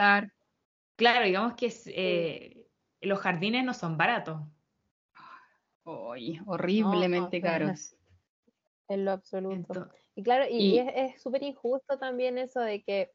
[0.96, 2.68] claro, digamos que eh,
[3.02, 4.42] los jardines no son baratos.
[5.84, 7.96] horriblemente caros.
[8.88, 9.90] En lo absoluto.
[10.16, 13.12] y claro, y, es súper injusto también eso de que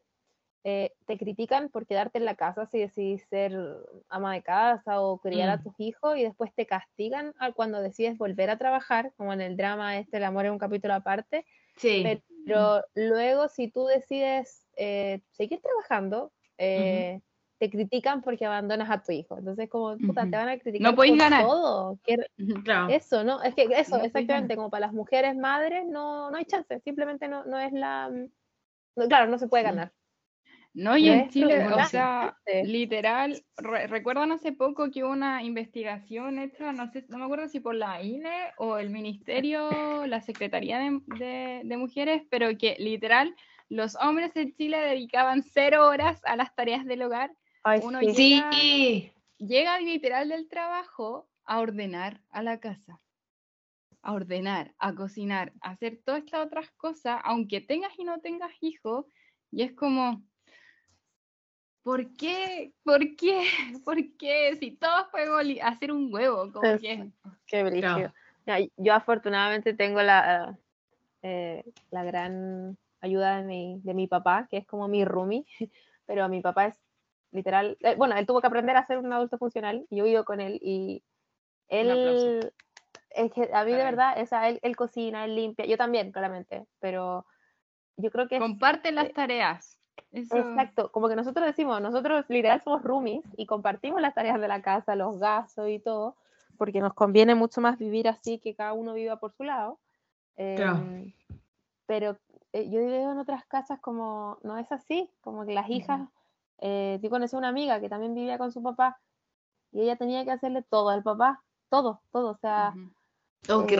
[0.66, 3.52] eh, te critican por quedarte en la casa si decidís ser
[4.08, 5.62] ama de casa o criar a mm.
[5.62, 9.98] tus hijos y después te castigan cuando decides volver a trabajar, como en el drama
[9.98, 11.44] este, El amor es un capítulo aparte.
[11.76, 12.02] Sí.
[12.46, 17.20] Pero luego si tú decides eh, seguir trabajando, eh,
[17.58, 19.36] te critican porque abandonas a tu hijo.
[19.36, 21.44] Entonces, como, puta, te van a criticar no por ganar.
[21.44, 21.98] todo.
[22.88, 23.42] Eso, ¿no?
[23.42, 27.44] Es que eso, exactamente, como para las mujeres madres, no, no hay chance, simplemente no,
[27.44, 28.10] no es la...
[29.08, 29.92] claro, no se puede ganar.
[30.74, 36.72] No, y en Chile, o sea, literal, recuerdan hace poco que hubo una investigación hecha,
[36.72, 41.76] no sé, no me acuerdo si por la INE o el Ministerio, la Secretaría de,
[41.76, 43.36] Mujeres, pero que literal
[43.68, 47.30] los hombres en Chile dedicaban cero horas a las tareas del hogar.
[47.80, 48.50] Uno Llega,
[49.38, 53.00] llega literal del trabajo a ordenar a la casa
[54.04, 58.52] a ordenar, a cocinar, a hacer todas estas otras cosas, aunque tengas y no tengas
[58.60, 59.06] hijos,
[59.50, 60.22] y es como,
[61.84, 62.72] ¿por qué?
[62.82, 63.44] ¿Por qué?
[63.84, 64.56] ¿Por qué?
[64.58, 67.10] Si todos podemos hacer un huevo, ¿cómo que?
[67.46, 68.12] Qué brillo.
[68.76, 70.58] Yo afortunadamente tengo la,
[71.22, 75.46] eh, la gran ayuda de mi, de mi papá, que es como mi roomie,
[76.06, 76.80] pero mi papá es
[77.30, 80.24] literal, eh, bueno, él tuvo que aprender a ser un adulto funcional y yo vivo
[80.24, 81.02] con él y
[81.68, 82.50] él,
[83.10, 86.66] es que a mí de verdad, esa, él, él, cocina, él limpia, yo también, claramente,
[86.78, 87.26] pero
[87.96, 88.38] yo creo que...
[88.38, 89.80] Comparte las tareas.
[90.12, 94.62] Exacto, como que nosotros decimos, nosotros literal somos roomies y compartimos las tareas de la
[94.62, 96.16] casa, los gastos y todo,
[96.56, 99.80] porque nos conviene mucho más vivir así que cada uno viva por su lado.
[100.36, 101.12] Em,
[101.86, 102.16] pero
[102.52, 106.08] eh, yo veo en otras casas como no es así, como que las hijas,
[106.58, 109.00] eh, yo conocí una amiga que también vivía con su papá
[109.72, 112.72] y ella tenía que hacerle todo al papá, todo, todo, o sea...
[113.50, 113.76] Oh, qué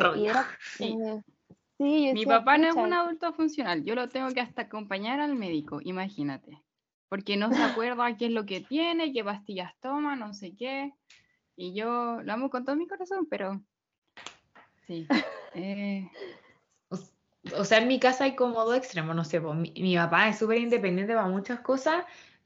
[1.84, 5.80] mi papá no es un adulto funcional, yo lo tengo que hasta acompañar al médico,
[5.82, 6.62] imagínate.
[7.08, 10.92] Porque no se acuerda qué es lo que tiene, qué pastillas toma, no sé qué.
[11.56, 13.60] Y yo lo amo con todo mi corazón, pero
[14.86, 15.06] sí.
[15.54, 16.10] Eh.
[17.56, 20.58] O, sea, en mi casa hay como dos extremos, no sé, mi, papá es súper
[20.58, 22.04] independiente para muchas cosas,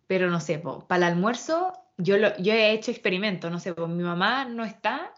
[0.08, 4.02] pero no sé, para el almuerzo yo, lo, yo he hecho experimentos, no sé, mi
[4.02, 5.12] mamá no está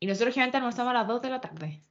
[0.00, 1.82] y nosotros generalmente almorzamos a las 2 de la tarde.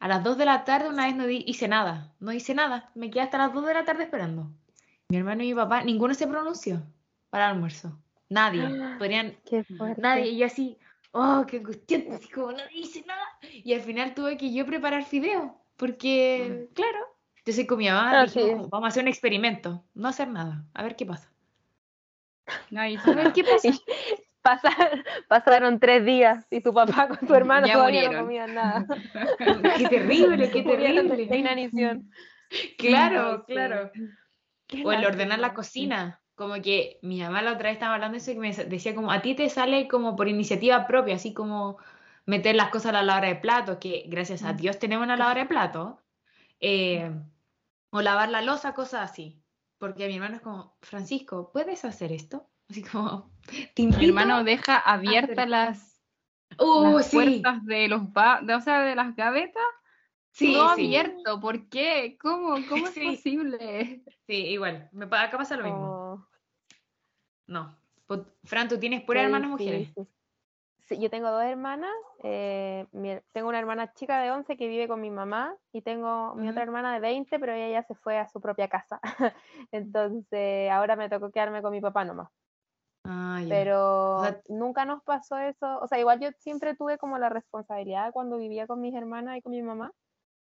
[0.00, 3.10] A las 2 de la tarde una vez no hice nada, no hice nada, me
[3.10, 4.50] quedé hasta las 2 de la tarde esperando.
[5.10, 6.82] Mi hermano y mi papá, ninguno se pronunció
[7.28, 7.98] para el almuerzo.
[8.30, 8.62] Nadie.
[8.98, 9.36] Podrían.
[9.44, 9.62] Qué
[9.98, 10.28] nadie.
[10.28, 10.78] Y yo así,
[11.12, 13.26] oh, qué angustiante, así como no hice nada.
[13.42, 16.74] Y al final tuve que yo preparar fideo, porque, mm.
[16.74, 16.98] claro,
[17.44, 18.26] yo soy con mi mamá,
[18.70, 21.30] vamos a hacer un experimento, no hacer nada, a ver qué pasa.
[22.70, 23.68] No, y a ver qué pasa.
[25.28, 28.86] pasaron tres días y tu papá con tu hermano todavía no comían nada.
[29.78, 31.26] qué terrible, qué terrible.
[31.26, 32.10] De inanición.
[32.78, 33.90] Claro, claro.
[34.84, 36.20] O el ordenar la cocina.
[36.34, 39.12] Como que mi mamá la otra vez estaba hablando de eso y me decía como,
[39.12, 41.76] a ti te sale como por iniciativa propia, así como
[42.24, 44.54] meter las cosas a la lavadora de platos, que gracias a.
[44.54, 45.96] Dios tenemos una lavadora de platos,
[46.60, 47.10] eh,
[47.90, 49.42] o lavar la losa, cosas así.
[49.76, 52.48] Porque mi hermano es como, Francisco, ¿puedes hacer esto?
[52.70, 53.30] Así como,
[53.76, 56.00] Mi hermano deja abiertas las,
[56.58, 58.02] uh, puertas de los
[58.42, 59.62] de, o sea, de las gavetas.
[60.30, 61.40] Sí, todo abierto.
[61.40, 62.16] ¿Por qué?
[62.20, 64.04] ¿Cómo, cómo es posible?
[64.26, 64.88] Sí, igual.
[64.92, 65.84] Me, acá pasa lo mismo.
[65.84, 66.26] Oh.
[67.48, 67.76] No.
[68.44, 69.92] Fran, ¿tú tienes pura hermanas mujeres?
[70.86, 71.90] Sí, yo tengo dos hermanas.
[72.22, 72.86] Eh,
[73.32, 76.62] tengo una hermana chica de 11 que vive con mi mamá y tengo mi otra
[76.62, 79.00] hermana de 20, pero ella ya se fue a su propia casa.
[79.72, 82.28] Entonces ahora me tocó quedarme con mi papá nomás.
[83.12, 88.12] Ah, pero nunca nos pasó eso, o sea, igual yo siempre tuve como la responsabilidad
[88.12, 89.92] cuando vivía con mis hermanas y con mi mamá,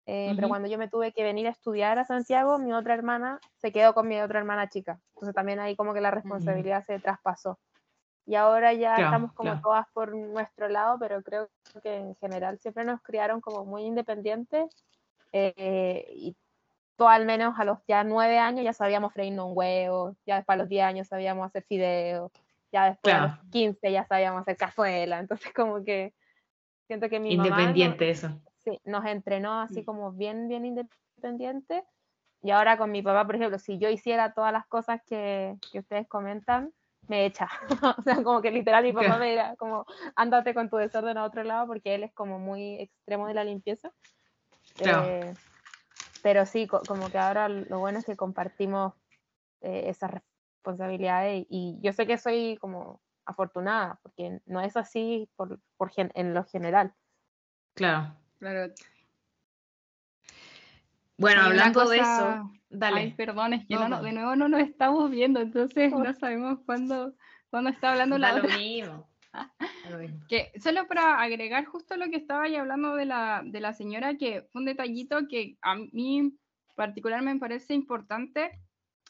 [0.05, 3.41] eh, pero cuando yo me tuve que venir a estudiar a Santiago, mi otra hermana
[3.57, 6.99] se quedó con mi otra hermana chica, entonces también ahí como que la responsabilidad se
[6.99, 7.59] traspasó.
[8.27, 11.49] Y ahora ya estamos como todas por nuestro lado, pero creo
[11.83, 14.69] que en general siempre nos criaron como muy independientes
[15.33, 16.37] eh, y
[16.99, 20.59] al menos a los ya nueve años ya sabíamos freírnos un huevo, ya después a
[20.59, 22.31] los diez años sabíamos hacer fideos,
[22.73, 26.15] ya después a los quince ya sabíamos hacer cazuela, entonces como que
[26.87, 28.41] siento que mi Independiente mamá eso.
[28.59, 29.85] Sí, nos entrenó así mm.
[29.85, 31.85] como bien, bien independiente.
[32.43, 35.81] Y ahora con mi papá, por ejemplo, si yo hiciera todas las cosas que, que
[35.81, 36.73] ustedes comentan,
[37.07, 37.49] me echa.
[37.99, 39.85] o sea, como que literal mi papá me era como,
[40.17, 43.45] ándate con tu desorden a otro lado porque él es como muy extremo de la
[43.45, 43.93] limpieza.
[44.79, 45.35] Eh,
[46.23, 48.95] pero sí, como que ahora lo bueno es que compartimos
[49.61, 50.11] eh, esas
[50.61, 56.35] responsabilidades y, yo sé que soy como afortunada porque no es así por, por en
[56.35, 56.93] lo general.
[57.75, 58.15] Claro.
[58.39, 58.73] Claro.
[61.17, 63.01] Bueno, hablando de eso, dale.
[63.01, 67.15] Ay, perdón, es que de nuevo no nos estamos viendo, entonces no sabemos cuándo,
[67.51, 68.57] cuándo está hablando la otra.
[68.59, 69.07] Mismo.
[70.29, 74.17] que solo para agregar justo lo que estaba ahí hablando de la, de la señora,
[74.17, 76.35] que fue un detallito que a mí
[76.75, 78.59] particularmente me parece importante.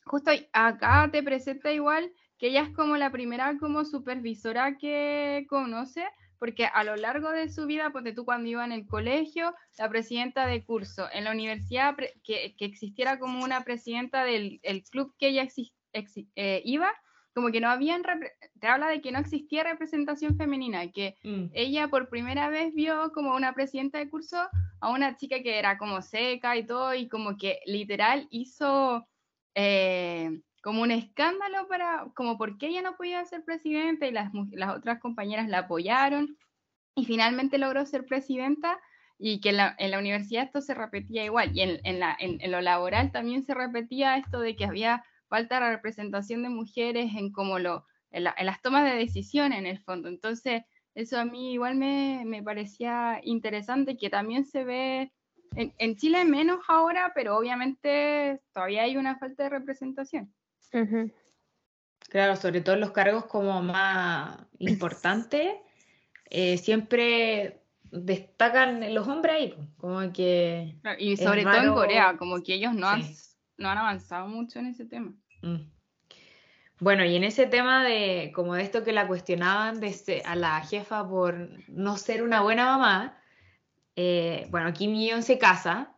[0.04, 6.04] Justo acá te presenta igual que ella es como la primera como supervisora que conoce,
[6.38, 9.90] porque a lo largo de su vida, pues tú cuando iba en el colegio, la
[9.90, 11.94] presidenta de curso, en la universidad,
[12.24, 15.46] que, que existiera como una presidenta del el club que ella
[16.34, 16.90] eh, iba,
[17.34, 18.02] como que no habían,
[18.58, 21.50] te habla de que no existía representación femenina, que mm.
[21.52, 24.48] ella por primera vez vio como una presidenta de curso
[24.80, 29.06] a una chica que era como seca y todo, y como que literal hizo...
[29.54, 34.30] Eh, como un escándalo para, como por qué ella no podía ser presidenta y las,
[34.52, 36.36] las otras compañeras la apoyaron
[36.94, 38.78] y finalmente logró ser presidenta
[39.18, 42.16] y que en la, en la universidad esto se repetía igual y en, en, la,
[42.18, 47.14] en, lo laboral también se repetía esto de que había falta de representación de mujeres
[47.14, 50.08] en como lo, en, las tomas de decisión en el fondo.
[50.08, 50.62] Entonces,
[50.94, 55.12] eso a mí igual me, me parecía interesante que también se ve
[55.56, 60.32] en, en Chile menos ahora, pero obviamente todavía hay una falta de representación.
[62.08, 65.54] Claro, sobre todo en los cargos como más importantes,
[66.30, 70.76] eh, siempre destacan los hombres ahí, como que...
[70.98, 73.02] y sobre todo en Corea, como que ellos no, han,
[73.56, 75.12] no han avanzado mucho en ese tema.
[75.42, 75.70] Mm.
[76.80, 80.60] Bueno, y en ese tema de como de esto que la cuestionaban de, a la
[80.62, 83.19] jefa por no ser una buena mamá,
[83.96, 85.96] eh, bueno, Kim Jong se casa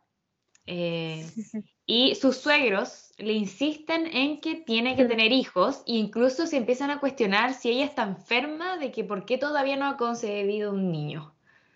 [0.67, 1.27] eh,
[1.87, 6.91] y sus suegros le insisten en que tiene que tener hijos e incluso se empiezan
[6.91, 10.91] a cuestionar si ella está enferma de que por qué todavía no ha concebido un
[10.91, 11.35] niño.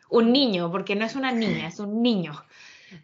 [0.08, 2.32] Un niño, porque no es una niña, es un niño.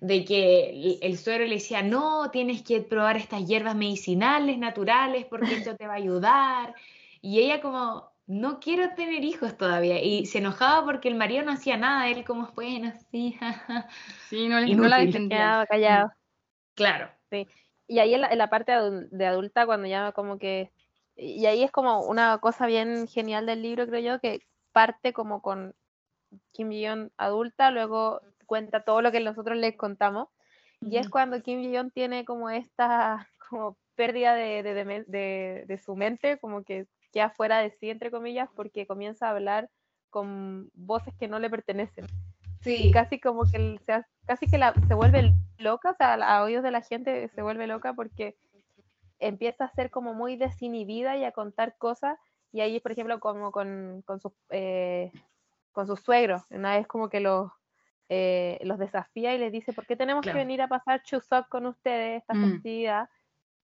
[0.01, 5.55] De que el, suegro le decía, no, tienes que probar estas hierbas medicinales, naturales, porque
[5.55, 6.75] esto te va a ayudar.
[7.21, 10.03] Y ella como, no quiero tener hijos todavía.
[10.03, 12.09] Y se enojaba porque el marido no hacía nada.
[12.09, 13.39] Él como, bueno, sí,
[14.31, 15.67] Sí, no, no la defendía.
[15.69, 16.13] callado.
[16.75, 17.11] Claro.
[17.31, 17.49] Sí.
[17.87, 20.73] Y ahí en la, parte de adulta, cuando ya como que...
[21.15, 24.41] Y ahí es como una cosa bien genial del libro, creo yo, que
[24.73, 25.75] parte como con
[26.53, 30.29] Kim Jong adulta, luego cuenta todo lo que nosotros les contamos.
[30.81, 36.39] Y es cuando Kim Jong tiene como esta como pérdida de, de, de, su mente,
[36.39, 39.71] como que queda fuera de sí, entre comillas, porque comienza a hablar
[40.11, 42.07] con voces que no le pertenecen.
[42.63, 42.93] Sí.
[42.93, 46.71] casi como que se, casi que la, se vuelve loca, o sea, a oídos de
[46.71, 48.37] la gente se vuelve loca porque
[49.19, 52.19] empieza a ser como muy desinhibida y a contar cosas.
[52.53, 55.11] Y ahí, por ejemplo, como con, con sus eh,
[55.73, 57.51] con sus suegros, una vez como que los,
[58.09, 61.67] eh, los desafía y les dice, ¿por qué tenemos que venir a pasar Chuseok con
[61.67, 62.51] ustedes esta mm.
[62.51, 63.09] festividad?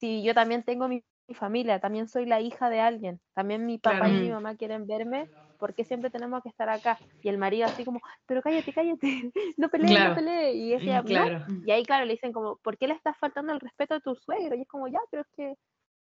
[0.01, 1.05] Si yo también tengo mi,
[1.35, 5.29] familia, también soy la hija de alguien, también mi papá y mi mamá quieren verme
[5.59, 6.99] ¿por qué siempre tenemos que estar acá?
[7.23, 10.55] Y el marido así como, pero cállate, cállate, no pelees, no pelees.
[10.57, 11.45] Y ella, claro.
[11.67, 14.15] Y ahí, claro, le dicen como, ¿por qué le estás faltando el respeto a tu
[14.15, 14.55] suegro?
[14.57, 15.55] Y es como, ya, pero es que,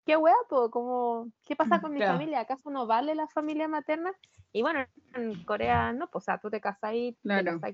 [0.06, 2.40] qué guapo, como, ¿qué pasa mm, con mi familia?
[2.42, 4.14] ¿Acaso no vale la familia materna?
[4.54, 7.18] Y bueno, en Corea no, pues, o sea, tú te casas ahí,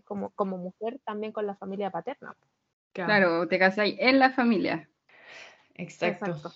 [0.06, 2.34] como, como mujer también con la familia paterna.
[2.94, 4.90] Claro, te casas ahí en la familia.
[5.76, 6.52] Exacto.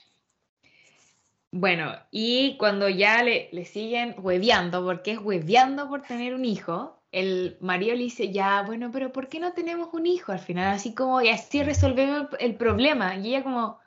[1.51, 6.97] Bueno, y cuando ya le, le siguen hueveando, porque es hueveando por tener un hijo,
[7.11, 10.73] el marido le dice, ya, bueno, pero ¿por qué no tenemos un hijo al final?
[10.73, 13.15] Así como, y así resolvemos el, problema.
[13.15, 13.79] Y ella como,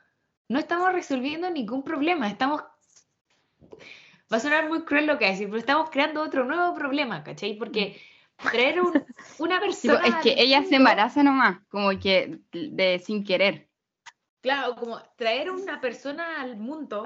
[0.49, 2.63] no estamos resolviendo ningún problema, estamos...
[4.33, 7.57] Va a sonar muy cruel lo que decir, pero estamos creando otro nuevo problema, ¿cachai?
[7.57, 8.01] Porque
[8.37, 8.81] traer
[9.37, 10.01] una persona...
[10.05, 13.69] es que ella se embaraza nomás, como que de sin querer.
[14.41, 17.03] Claro, como traer una persona al mundo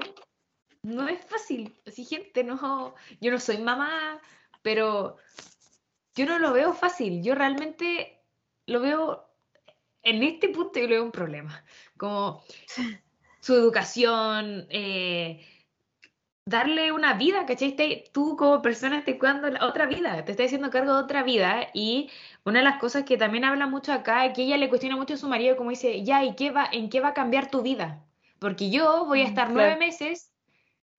[0.86, 1.74] no es fácil.
[1.86, 4.20] Así, gente, no, yo no soy mamá,
[4.62, 5.16] pero
[6.14, 7.22] yo no lo veo fácil.
[7.22, 8.22] Yo realmente
[8.66, 9.28] lo veo,
[10.02, 11.64] en este punto yo lo veo un problema.
[11.96, 12.44] Como
[13.40, 15.44] su educación, eh,
[16.44, 18.04] darle una vida, ¿cachai?
[18.12, 21.68] Tú como persona estás cuidando la otra vida, te estás haciendo cargo de otra vida
[21.74, 22.10] y
[22.44, 25.14] una de las cosas que también habla mucho acá es que ella le cuestiona mucho
[25.14, 27.62] a su marido como dice, ya, ¿y qué va, en qué va a cambiar tu
[27.62, 28.04] vida?
[28.38, 30.35] Porque yo voy a mm, estar nueve meses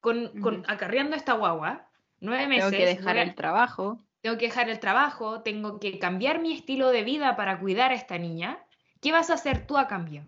[0.01, 1.87] con, con acarreando esta guagua,
[2.19, 2.71] nueve meses.
[2.71, 3.99] Tengo que dejar el trabajo.
[4.21, 7.95] Tengo que dejar el trabajo, tengo que cambiar mi estilo de vida para cuidar a
[7.95, 8.57] esta niña.
[8.99, 10.25] ¿Qué vas a hacer tú a cambio?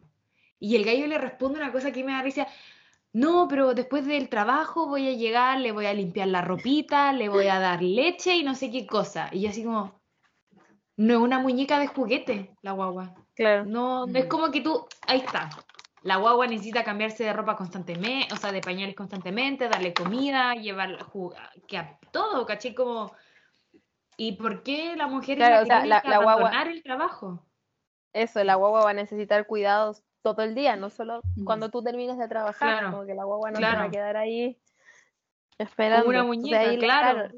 [0.59, 2.47] Y el gallo le responde una cosa que me da risa.
[3.11, 7.27] No, pero después del trabajo voy a llegar, le voy a limpiar la ropita, le
[7.27, 9.29] voy a dar leche y no sé qué cosa.
[9.31, 9.99] Y yo así como,
[10.95, 13.15] no es una muñeca de juguete la guagua.
[13.33, 13.65] Claro.
[13.65, 14.27] No, es mm.
[14.27, 15.49] como que tú, ahí está.
[16.01, 20.97] La guagua necesita cambiarse de ropa constantemente, o sea, de pañales constantemente, darle comida, llevar
[21.67, 23.11] que a todo, caché como
[24.19, 27.41] ¿Y por qué la mujer es la que que abandonar el trabajo?
[28.11, 31.45] Eso, la guagua va a necesitar cuidados todo el día, no solo mm.
[31.45, 34.59] cuando tú termines de trabajar, como que la guagua no va a quedar ahí
[35.57, 36.03] esperando.
[36.03, 37.30] Como una muñeca, claro.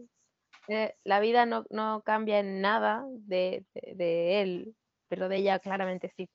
[0.69, 4.75] Eh, la vida no, no, cambia en nada de, de, él,
[5.07, 6.31] pero de ella claramente sí.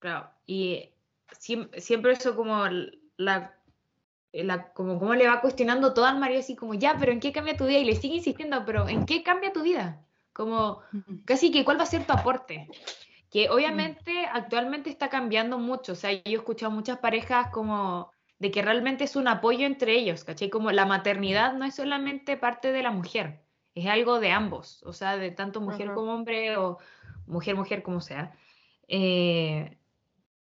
[0.00, 0.92] Claro, y
[1.38, 2.64] siempre, eso como
[3.16, 3.54] la,
[4.32, 7.32] la, como, como le va cuestionando todo al marido así como, ya, pero ¿en qué
[7.32, 7.78] cambia tu vida?
[7.78, 10.04] Y le sigue insistiendo, pero ¿en qué cambia tu vida?
[10.32, 10.80] Como,
[11.24, 12.68] casi que, ¿cuál va a ser tu aporte?
[13.32, 15.92] que obviamente actualmente está cambiando mucho.
[15.92, 19.94] O sea, yo he escuchado muchas parejas como de que realmente es un apoyo entre
[19.94, 20.50] ellos, ¿cachai?
[20.50, 23.40] Como la maternidad no es solamente parte de la mujer,
[23.74, 26.78] es algo de ambos, o sea, de tanto mujer como hombre o
[27.26, 28.36] mujer, mujer, como sea.
[28.86, 29.78] Eh,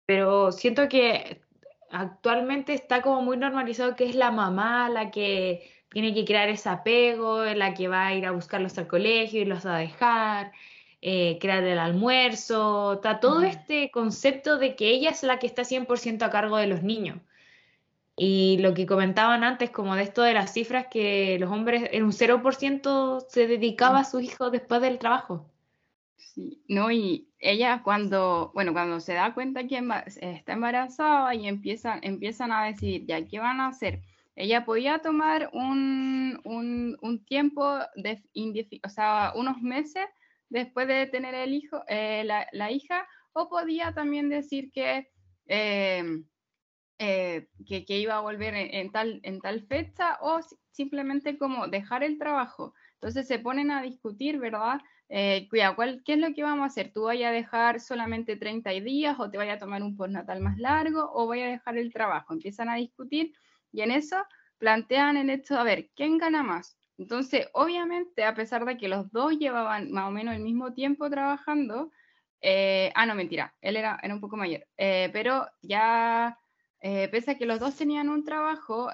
[0.07, 1.43] pero siento que
[1.91, 6.69] actualmente está como muy normalizado que es la mamá la que tiene que crear ese
[6.69, 10.53] apego, la que va a ir a buscarlos al colegio y los va a dejar
[11.03, 15.63] eh, crear el almuerzo, está todo este concepto de que ella es la que está
[15.63, 17.19] 100% a cargo de los niños.
[18.17, 22.03] Y lo que comentaban antes, como de esto de las cifras, que los hombres en
[22.03, 25.47] un 0% se dedicaba a sus hijos después del trabajo.
[26.69, 29.83] No, y ella cuando, bueno, cuando se da cuenta que
[30.21, 34.03] está embarazada y empiezan, empiezan a decir, ya, ¿qué van a hacer?
[34.35, 38.23] Ella podía tomar un, un, un tiempo, de,
[38.85, 40.05] o sea, unos meses
[40.51, 45.09] después de tener el hijo, eh, la, hija, o podía también decir que,
[45.47, 46.27] em,
[46.99, 50.41] eh, que, iba a volver en, tal, en tal fecha o
[50.71, 52.75] simplemente como dejar el trabajo.
[52.95, 54.81] Entonces se ponen a discutir, ¿verdad?
[55.09, 56.93] Eh, cuida, ¿qué es lo que vamos a hacer?
[56.93, 60.59] ¿Tú vayas a dejar solamente 30 días o te vaya a tomar un postnatal más
[60.59, 62.33] largo o voy a dejar el trabajo?
[62.33, 63.33] Empiezan a discutir
[63.73, 64.17] y en eso
[64.59, 66.79] plantean el hecho, a ver, ¿quién gana más?
[66.99, 71.11] Entonces, obviamente, a pesar de que los dos llevaban más o menos el mismo tiempo
[71.11, 71.93] trabajando,
[72.41, 76.39] eh, ah, no, mentira, él era, un poco mayor, eh, pero ya,
[76.81, 78.91] eh, pese a que los dos tenían un trabajo,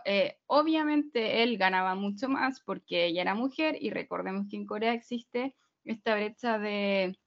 [0.47, 5.55] obviamente él ganaba mucho más porque ella era mujer y recordemos que en Corea existe
[5.85, 7.19] esta brecha de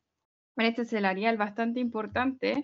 [0.55, 2.63] brecha salarial bastante importante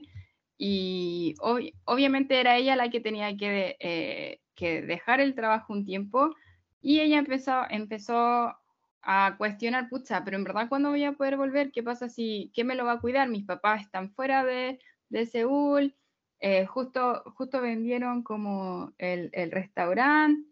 [0.58, 6.34] y obviamente era ella la que tenía que, que dejar el trabajo un tiempo
[6.82, 8.56] y ella empezó, empezó
[9.04, 11.72] a cuestionar, pucha, pero en verdad, ¿cuándo voy a poder volver?
[11.72, 13.30] ¿Qué pasa si, qué me lo va a cuidar?
[13.30, 15.96] Mis papás están fuera de, de Seúl,
[16.40, 20.48] eh, justo, justo vendieron como el, el restaurante.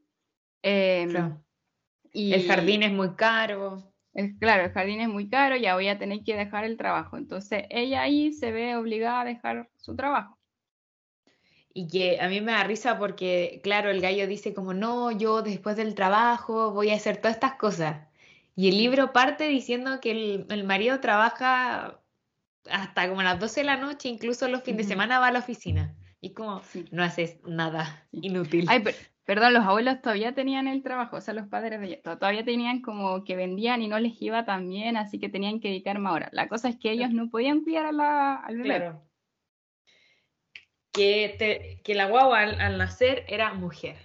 [0.61, 1.35] Em,
[2.11, 3.88] y el jardín es muy caro.
[4.39, 7.17] Claro, el jardín es muy caro, ya voy a tener que dejar el trabajo.
[7.17, 10.37] Entonces, ella ahí se ve obligada a dejar su trabajo.
[11.73, 15.41] Y que a mí me da risa porque, claro, el gallo dice como, no, yo
[15.41, 18.07] después del trabajo voy a hacer todas estas cosas.
[18.55, 22.01] Y el libro parte diciendo que el, marido trabaja
[22.69, 25.31] hasta como a las 12 de la noche, incluso los fines de semana va a
[25.31, 25.95] la oficina.
[26.19, 26.61] Y como,
[26.91, 28.65] no haces nada, inútil.
[28.67, 28.83] Ay,
[29.29, 33.23] perdón, los abuelos todavía tenían el trabajo, o sea, los padres de todavía tenían como
[33.23, 36.29] que vendían y no les iba tan bien, así que tenían que dedicar más horas.
[36.31, 38.77] La cosa es que ellos no podían cuidar a la, al bebé.
[38.77, 39.09] Claro
[40.91, 43.97] que, que la guagua al, nacer era mujer.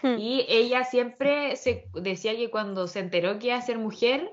[0.00, 0.16] Hmm.
[0.16, 4.32] Y ella siempre se decía que cuando se enteró que iba a ser mujer,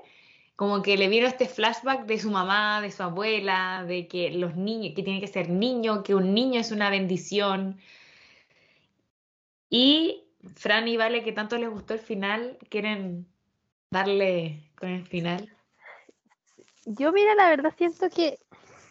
[0.56, 4.56] como que le vino este flashback de su mamá, de su abuela, de que los
[4.56, 7.80] niños, que tiene que ser niño, que un niño es una bendición.
[9.70, 13.26] Y Fran y Vale, que tanto les gustó el final, quieren
[13.90, 15.48] darle con el final.
[16.84, 18.38] Yo, mira, la verdad siento que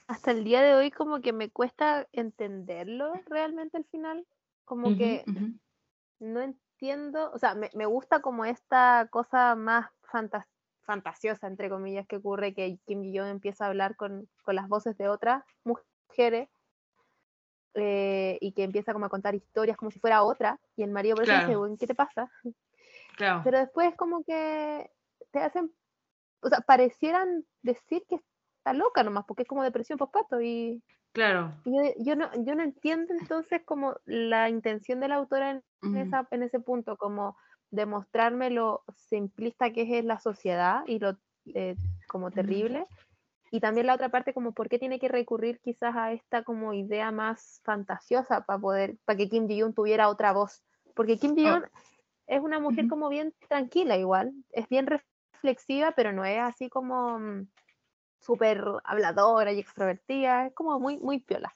[0.08, 4.26] hasta el día de hoy como que me cuesta entenderlo realmente al final,
[4.66, 5.24] como que
[6.20, 9.90] no entiendo, o sea, me, gusta como esta cosa más
[10.82, 14.98] fantasiosa, entre comillas, que ocurre que Kim y yo empieza a hablar con, las voces
[14.98, 16.50] de otras mujeres
[17.76, 21.16] eh, y que empieza como a contar historias como si fuera otra, y el marido
[21.16, 22.32] por eso dice, ¿qué te pasa?
[23.44, 24.90] Pero después como que
[25.32, 25.72] te hacen,
[26.42, 28.16] o sea, parecieran decir que
[28.58, 30.82] está loca nomás, porque es como depresión postparto y
[31.12, 31.54] Claro.
[31.66, 36.28] Yo, yo, no, yo no entiendo entonces como la intención de la autora en, esa,
[36.32, 37.36] en ese punto, como
[37.72, 41.76] demostrarme lo simplista que es la sociedad y lo eh,
[42.08, 42.86] como terrible.
[43.52, 46.74] Y también la otra parte, como por qué tiene que recurrir quizás a esta como
[46.74, 50.64] idea más fantasiosa para poder, para que Kim Ji-yoon tuviera otra voz.
[50.96, 51.80] Porque Kim Ji-yoon oh.
[52.28, 57.20] es una mujer como bien tranquila igual, es bien reflexiva, pero no es así como
[57.20, 57.48] mm,
[58.20, 61.54] súper habladora y extrovertida, es como muy, muy piola.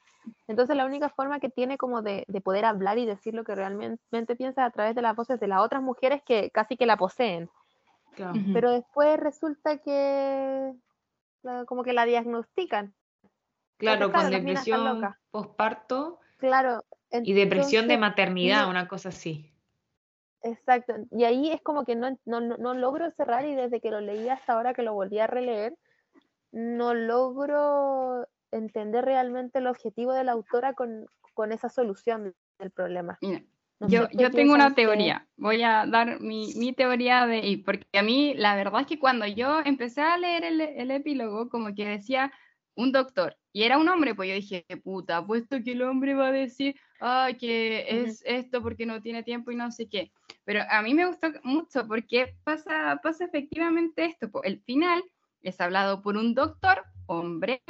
[0.48, 3.56] Entonces la única forma que tiene como de, de, poder hablar y decir lo que
[3.56, 6.98] realmente piensa a través de las voces de las otras mujeres que casi que la
[6.98, 7.50] poseen.
[8.54, 10.74] Pero después resulta que
[11.66, 12.94] como que la diagnostican.
[13.78, 16.20] Claro, con depresión postparto.
[16.38, 16.84] Claro.
[17.12, 19.54] y depresión de maternidad, una cosa así.
[20.42, 20.96] Exacto.
[21.12, 24.28] Y ahí es como que no, no, no, logro cerrar y desde que lo leí
[24.28, 25.78] hasta ahora que lo volví a releer,
[26.52, 33.18] no logro entender realmente el objetivo de la autora con, con esa solución del problema.
[33.88, 38.04] Yo, yo tengo una teoría, voy a dar mi, mi, teoría de, y porque a
[38.04, 41.86] mí la verdad es que cuando yo empecé a leer el, el epílogo, como que
[41.86, 42.32] decía
[42.76, 46.28] un doctor, y era un hombre, pues yo dije, puta, puesto que el hombre va
[46.28, 50.12] a decir, ay, que es esto porque no tiene tiempo y no sé qué.
[50.44, 54.32] Pero a mí me gustó mucho porque pasa, pasa efectivamente esto.
[54.32, 55.04] Pues, el final
[55.42, 57.62] es hablado por un doctor, hombre,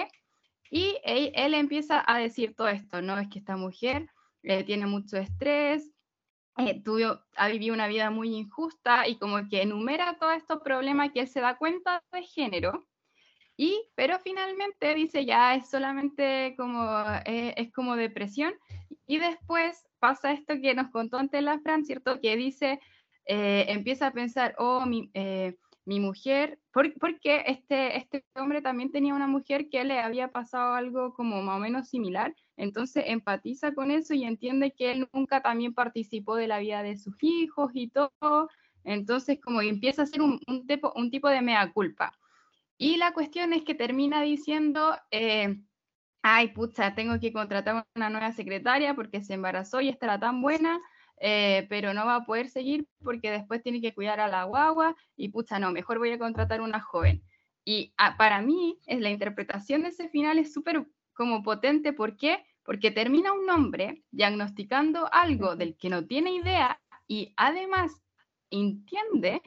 [0.70, 3.20] y él, empieza a decir todo esto, ¿no?
[3.20, 4.10] Es que esta mujer
[4.42, 5.92] eh, tiene mucho estrés,
[6.58, 6.84] eh,
[7.36, 11.28] ha vivido una vida muy injusta y como que enumera todos estos problemas que él
[11.28, 12.86] se da cuenta de género.
[13.56, 18.54] Y, pero finalmente dice ya es solamente como, eh, es como depresión.
[19.08, 22.20] Y después pasa esto que nos contó antes la Fran, ¿cierto?
[22.20, 22.80] Que dice,
[23.26, 25.12] empieza a pensar, oh, mi,
[25.86, 31.14] mi mujer, porque este, este hombre también tenía una mujer que le había pasado algo
[31.14, 35.74] como más o menos similar, entonces empatiza con eso y entiende que él nunca también
[35.74, 38.50] participó de la vida de sus hijos y todo,
[38.84, 40.40] entonces como empieza a ser un,
[41.12, 42.18] tipo de mea culpa.
[42.78, 45.58] Y la cuestión es que termina diciendo, eh,
[46.22, 50.82] ay, pucha, tengo que contratar una nueva secretaria porque se embarazó y estará tan buena,
[51.18, 54.96] eh, pero no va a poder seguir porque después tiene que cuidar a la guagua
[55.16, 57.24] y pucha, no, mejor voy a contratar una joven.
[57.66, 61.94] Y ah, para mí, es la interpretación de ese final es súper como potente.
[61.94, 62.44] ¿Por qué?
[62.64, 67.92] Porque termina un hombre diagnosticando algo del que no tiene idea y además
[68.50, 69.42] entiende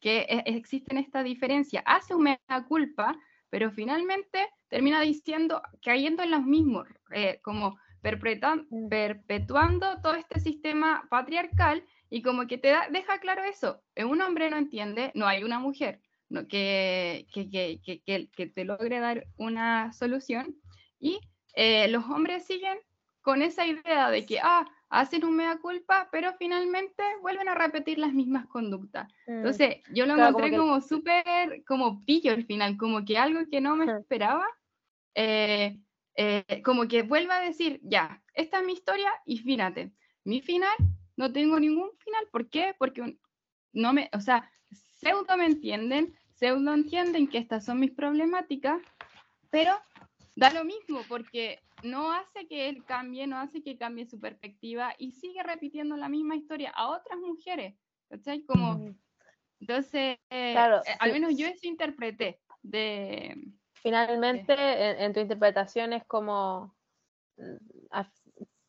[0.00, 2.38] que e, existe esta diferencia, hace una
[2.68, 3.16] culpa,
[3.48, 7.78] pero finalmente termina diciendo, cayendo en los mismos, eh, como.
[8.04, 14.58] Perpetuando todo este sistema patriarcal y como que te deja claro eso, un hombre no
[14.58, 16.00] entiende, no hay una mujer
[16.48, 20.54] que, que, te logre dar una solución
[21.00, 21.18] y
[21.54, 22.78] eh, los hombres siguen
[23.22, 27.98] con esa idea de que, ah, hacen un mea culpa, pero finalmente vuelven a repetir
[27.98, 29.08] las mismas conductas.
[29.26, 29.38] Mm.
[29.38, 33.76] Entonces, yo lo encontré como, súper, como pillo al final, como que algo que no
[33.76, 34.46] me esperaba.
[35.14, 35.78] Eh,
[36.16, 39.92] eh, como que vuelva a decir, ya, esta es mi historia y fíjate,
[40.24, 40.76] mi final,
[41.16, 42.74] no tengo ningún final, ¿por qué?
[42.78, 43.18] Porque
[43.72, 48.80] no me, o sea, pseudo me entienden, pseudo entienden que estas son mis problemáticas,
[49.50, 49.76] pero
[50.36, 54.94] da lo mismo porque no hace que él cambie, no hace que cambie su perspectiva
[54.98, 57.74] y sigue repitiendo la misma historia a otras mujeres,
[58.08, 58.44] ¿cachai?
[58.44, 58.94] Como,
[59.60, 63.36] entonces, eh, eh, al menos yo eso interpreté de,
[63.84, 64.54] finalmente
[65.04, 66.74] en, tu interpretación es como
[67.36, 68.00] mm,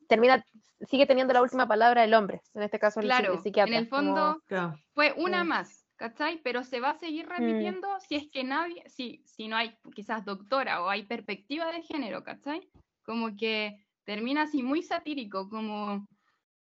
[0.08, 0.46] termina
[0.82, 4.44] sigue teniendo la última palabra el hombre, en este caso el, claro, En el fondo
[4.94, 6.42] fue una más, ¿cachai?
[6.44, 7.30] Pero se va a seguir mm.
[7.30, 11.82] repitiendo si es que nadie, si, si no hay quizás doctora o hay perspectiva de
[11.82, 12.70] género, ¿cachai?
[13.04, 16.06] Como que termina así muy satírico, como,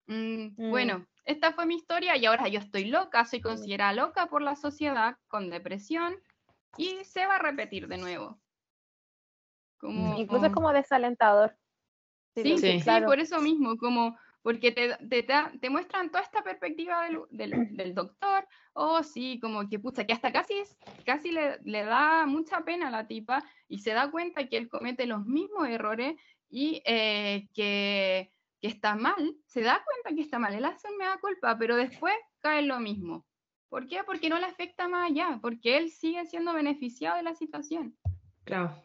[0.06, 4.42] mm, bueno, esta fue mi historia y ahora yo estoy loca, soy considerada loca por
[4.42, 6.14] la sociedad con depresión
[6.76, 8.38] y se va a repetir de nuevo.
[9.90, 11.56] Incluso es como desalentador.
[12.34, 17.94] Sí, sí, por eso mismo, como porque te, te, muestran toda esta perspectiva del, del,
[17.94, 20.54] doctor, o oh, sí, como que pucha, que hasta casi,
[21.06, 24.68] casi le, le, da mucha pena a la tipa y se da cuenta que él
[24.68, 26.16] comete los mismos errores
[26.50, 31.16] y eh, que, que, está mal, se da cuenta que está mal, él hace una
[31.18, 33.24] culpa, pero después cae en lo mismo.
[33.70, 34.04] ¿Por qué?
[34.04, 37.96] Porque no le afecta más allá, porque él sigue siendo beneficiado de la situación.
[38.44, 38.83] Claro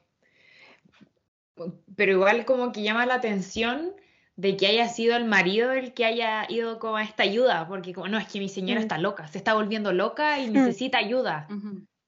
[1.95, 3.93] pero igual como que llama la atención
[4.35, 8.07] de que haya sido el marido el que haya ido con esta ayuda, porque como,
[8.07, 8.83] no, es que mi señora mm.
[8.83, 10.53] está loca, se está volviendo loca y mm.
[10.53, 11.47] necesita ayuda.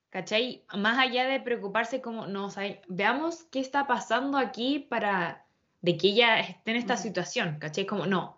[0.10, 0.66] ¿Cachai?
[0.78, 2.52] Más allá de preocuparse como, no, o
[2.88, 5.46] veamos qué está pasando aquí para
[5.82, 7.86] de que ella esté en esta situación, ¿cachai?
[7.86, 8.38] Como, no,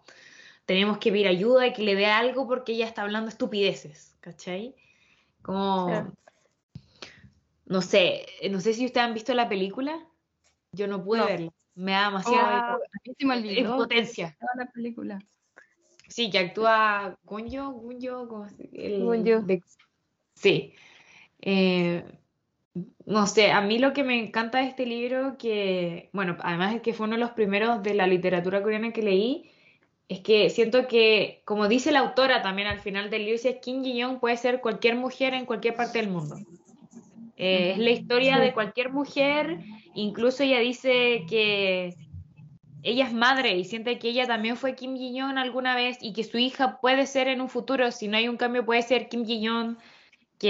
[0.66, 4.76] tenemos que pedir ayuda y que le dé algo porque ella está hablando estupideces, ¿cachai?
[5.42, 6.16] Como,
[7.66, 10.00] no sé, no sé si ustedes han visto la película,
[10.74, 14.36] yo no pude verla, me da demasiada oh, potencia.
[14.56, 15.20] La película.
[16.08, 19.64] Sí, que actúa Gunjo, Gunjo, como el,
[20.36, 20.74] Sí.
[21.42, 22.04] Eh,
[23.06, 26.82] no sé, a mí lo que me encanta de este libro, que, bueno, además es
[26.82, 29.52] que fue uno de los primeros de la literatura coreana que leí,
[30.10, 33.84] es que siento que, como dice la autora también al final del libro, es Kim
[33.84, 36.36] Ji-young puede ser cualquier mujer en cualquier parte del mundo.
[37.36, 39.60] Eh, es la historia de cualquier mujer,
[39.96, 41.96] incluso ella dice que
[42.84, 46.24] ella es madre y siente que ella también fue Kim Ji-young alguna vez y que
[46.24, 49.26] su hija puede ser en un futuro, si no hay un cambio, puede ser Kim
[49.26, 49.78] Ji-young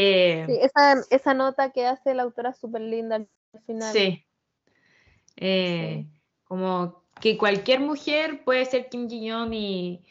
[0.01, 3.93] esa, esa, nota que hace la autora es súper linda al final.
[3.93, 4.25] Sí.
[5.35, 6.05] Eh,
[6.43, 10.03] como que cualquier mujer puede ser Kim Ji-yeon y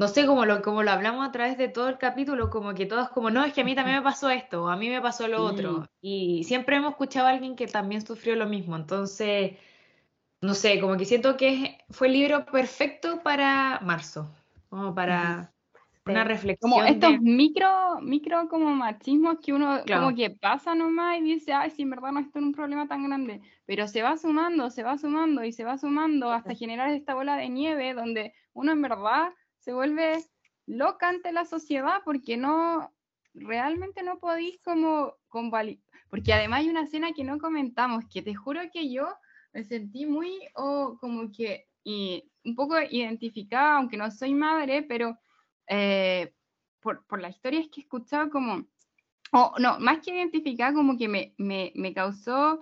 [0.00, 2.86] no sé, como lo, como lo hablamos a través de todo el capítulo, como que
[2.86, 5.28] todos como, no, es que a mí también me pasó esto, a mí me pasó
[5.28, 5.86] lo otro.
[6.00, 8.76] Y siempre hemos escuchado a alguien que también sufrió lo mismo.
[8.76, 9.58] Entonces,
[10.40, 14.26] no sé, como que siento que fue el libro perfecto para marzo,
[14.70, 15.52] como para
[16.06, 16.70] una reflexión.
[16.70, 21.72] Como estos micro, micro como machismos que uno como que pasa nomás y dice, ay,
[21.72, 24.82] si en verdad no estoy en un problema tan grande, pero se va sumando, se
[24.82, 28.80] va sumando y se va sumando hasta generar esta bola de nieve donde uno en
[28.80, 29.28] verdad
[29.60, 30.24] se vuelve
[30.66, 32.92] loca ante la sociedad porque no,
[33.34, 38.34] realmente no podéis como convalidar, porque además hay una escena que no comentamos, que te
[38.34, 39.08] juro que yo
[39.52, 45.18] me sentí muy, o como que, y un poco identificada, aunque no soy madre, pero
[45.66, 46.32] eh,
[46.80, 48.66] por, por las historias que he escuchado, como,
[49.32, 52.60] o no, más que identificar, como que me, me, me causó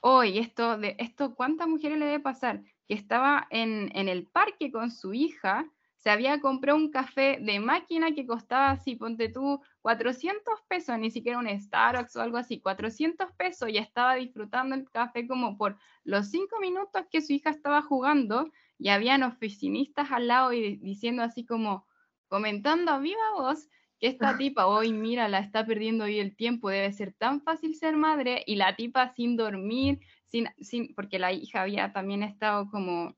[0.00, 2.62] hoy esto de esto, ¿cuántas mujeres le debe pasar?
[2.86, 5.70] Que estaba en, en el parque con su hija,
[6.06, 11.10] se había comprado un café de máquina que costaba así, ponte tú, 400 pesos, ni
[11.10, 15.76] siquiera un Starbucks o algo así, 400 pesos y estaba disfrutando el café como por
[16.04, 21.24] los cinco minutos que su hija estaba jugando y habían oficinistas al lado y diciendo
[21.24, 21.88] así como,
[22.28, 23.68] comentando a viva voz
[23.98, 27.74] que esta tipa hoy, mira, la está perdiendo hoy el tiempo, debe ser tan fácil
[27.74, 32.70] ser madre, y la tipa sin dormir, sin, sin, porque la hija había también estado
[32.70, 33.16] como,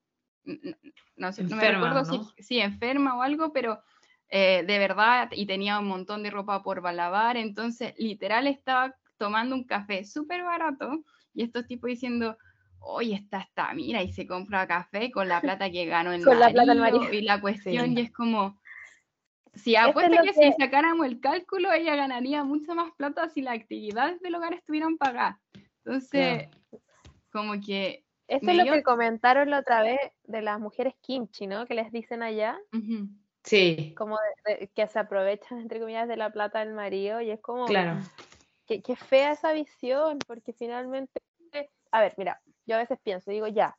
[1.16, 2.04] no sé, no me recuerdo
[2.38, 3.82] Si, enferma o algo, pero
[4.28, 9.54] eh, de verdad, y tenía un montón de ropa por lavar, entonces literal estaba tomando
[9.54, 11.04] un café súper barato,
[11.34, 12.36] y estos tipos diciendo,
[12.78, 16.38] hoy está, está, mira, y se compra café con la plata que ganó en con
[16.38, 16.74] la plata
[17.12, 18.58] y la cuestión, y es como
[19.58, 24.20] si apuesta que, si sacáramos el cálculo, ella ganaría mucha más plata si las actividades
[24.20, 25.36] del hogar estuvieran pagadas.
[25.84, 26.48] Entonces,
[27.32, 28.04] como que...
[28.28, 31.66] Esto es lo que comentaron la otra vez de las mujeres kimchi, ¿no?
[31.66, 32.58] Que les dicen allá.
[33.42, 33.94] Sí.
[33.96, 34.18] Como
[34.74, 37.64] que se aprovechan, entre comillas, de la plata del marido y es como...
[37.64, 37.98] Claro.
[38.66, 41.22] Qué que fea esa visión, porque finalmente...
[41.90, 43.78] A ver, mira, yo a veces pienso, digo, ya,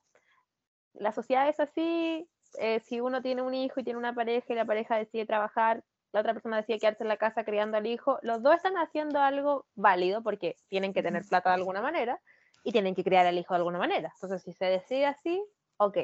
[0.93, 2.27] la sociedad es así,
[2.57, 5.84] eh, si uno tiene un hijo y tiene una pareja y la pareja decide trabajar,
[6.11, 9.19] la otra persona decide quedarse en la casa criando al hijo, los dos están haciendo
[9.19, 12.19] algo válido porque tienen que tener plata de alguna manera
[12.64, 14.11] y tienen que criar al hijo de alguna manera.
[14.15, 15.44] Entonces, si se decide así,
[15.77, 15.98] ok.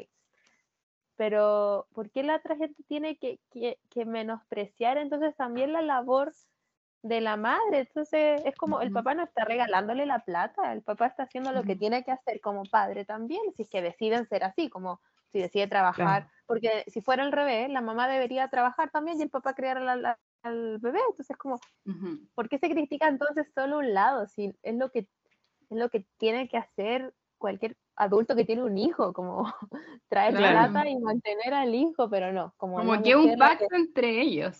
[1.17, 6.33] Pero, ¿por qué la otra gente tiene que, que, menospreciar entonces también la labor
[7.03, 7.79] de la madre?
[7.79, 11.63] Entonces, es como el papá no está regalándole la plata, el papá está haciendo lo
[11.63, 14.99] que tiene que hacer como padre también, si es que deciden ser así, como
[15.31, 19.29] si decide trabajar, porque si fuera al revés, la mamá debería trabajar también y el
[19.29, 21.59] papá criar al, bebé, entonces como,
[22.35, 24.27] ¿por qué se critica entonces solo un lado?
[24.27, 25.07] Si es lo que,
[25.69, 29.43] es lo que tiene que hacer cualquier adulto que tiene un hijo, como
[30.09, 34.59] traer plata y mantener al hijo, pero no, como, como que un pacto entre ellos.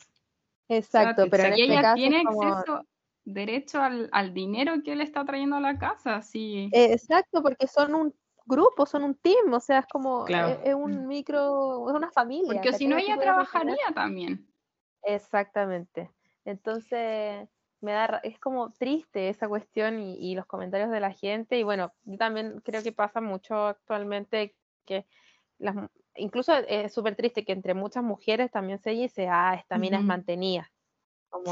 [0.67, 2.83] Exacto, pero en este ella tiene acceso
[3.23, 6.69] derecho al, al, dinero que él está trayendo a la casa, sí.
[6.71, 8.13] Exacto, porque son un
[8.45, 12.53] grupos, son un team, o sea, es como, e, es, un micro, es una familia.
[12.53, 14.47] Porque si no, ella trabajaría también.
[15.03, 16.11] Exactamente.
[16.45, 17.49] Entonces,
[17.81, 21.57] me da, es como triste esa cuestión y, los comentarios de la gente.
[21.57, 25.05] Y bueno, yo también creo que pasa mucho actualmente que
[25.57, 25.75] las,
[26.15, 30.03] incluso es súper triste que entre muchas mujeres también se dice, ah, esta mina es
[30.03, 30.71] mantenida.
[31.29, 31.51] Como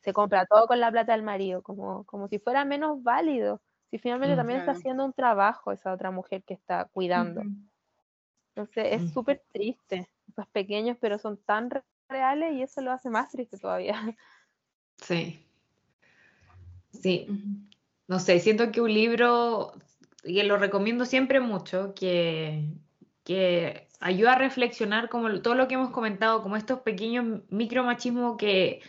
[0.00, 3.60] se compra todo con la plata del marido, como, como si fuera menos válido.
[3.90, 7.42] Si finalmente mm, también está haciendo un trabajo esa otra mujer que está cuidando.
[8.54, 10.08] Entonces es súper triste.
[10.36, 11.70] Los pequeños, pero son tan
[12.08, 13.94] reales y eso lo hace más triste todavía.
[14.96, 15.47] Sí.
[16.92, 17.26] Sí.
[18.06, 19.74] No sé, siento que un libro
[20.24, 22.64] y lo recomiendo siempre mucho, que,
[23.24, 28.80] que ayuda a reflexionar como todo lo que hemos comentado, como estos pequeños micromachismos que,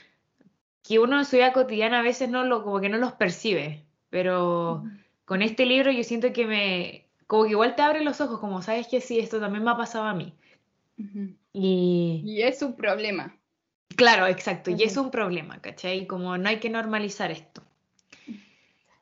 [0.83, 3.85] que uno en su vida cotidiana a veces no lo, como que no los percibe,
[4.09, 4.83] pero
[5.25, 8.61] con este libro yo siento que me, como que igual te abre los ojos, como
[8.61, 10.33] sabes que sí, esto también me ha pasado a mí.
[11.53, 12.23] y...
[12.25, 13.35] y es un problema.
[13.95, 16.07] Claro, exacto, y es un problema, ¿cachai?
[16.07, 17.63] Como no hay que normalizar esto.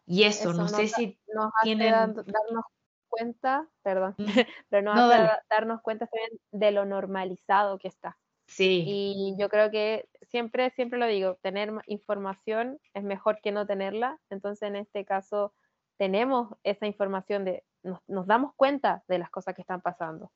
[0.07, 1.91] Y eso, no sé si nos tienen...
[1.91, 2.65] darnos
[3.09, 4.15] cuenta, perdón,
[4.69, 6.09] pero nos hace darnos cuenta
[6.51, 8.17] de lo normalizado que está.
[8.47, 8.83] Sí.
[8.87, 14.19] Y yo creo que siempre, siempre lo digo, tener información es mejor que no tenerla.
[14.29, 15.53] Entonces, en este caso,
[15.97, 20.31] tenemos esa información de, nos, damos cuenta de las cosas que están pasando.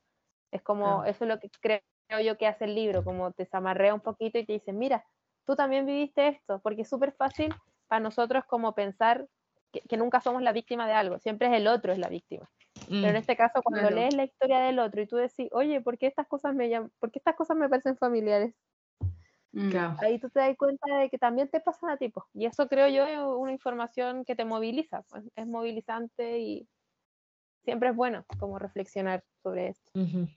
[0.52, 1.81] Es como, eso es lo que creo
[2.22, 5.06] yo que hace el libro, como te zamarrea un poquito y te dice, mira,
[5.45, 7.56] tú también viviste esto, porque es súper fácil
[7.88, 9.27] para nosotros como pensar
[9.72, 12.49] que, nunca somos la víctima de algo, siempre es el otro es la víctima.
[12.88, 15.81] Pero en mm, este caso, cuando lees la historia del otro y tú decís, oye,
[15.81, 18.53] ¿por qué estas cosas me, llaman, ¿por qué estas cosas me parecen familiares?
[19.53, 19.76] Mm.
[19.99, 22.11] Ahí tú te das cuenta de que también te pasan a ti.
[22.34, 26.68] Y eso creo yo es una información que te moviliza, pues, es movilizante y
[27.64, 29.91] siempre es bueno como reflexionar sobre esto.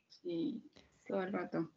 [0.08, 0.62] Sí,
[1.06, 1.70] todo el rato.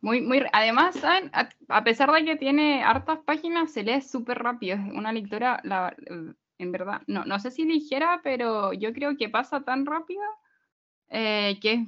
[0.00, 1.30] Muy, muy, además, ¿saben?
[1.68, 4.76] A, pesar de que tiene hartas páginas, se lee súper rápido.
[4.76, 5.96] Es una lectura, la,
[6.58, 10.22] en verdad, no, no sé si ligera, pero yo creo que pasa tan rápido
[11.08, 11.86] eh, que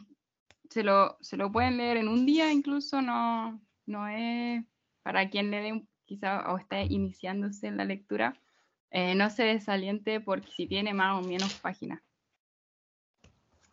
[0.70, 4.64] se lo, se lo pueden leer en un día, incluso no, no es
[5.02, 8.40] para quien le dé quizá o esté iniciándose en la lectura,
[8.90, 12.00] eh, no se desaliente porque si tiene más o menos páginas.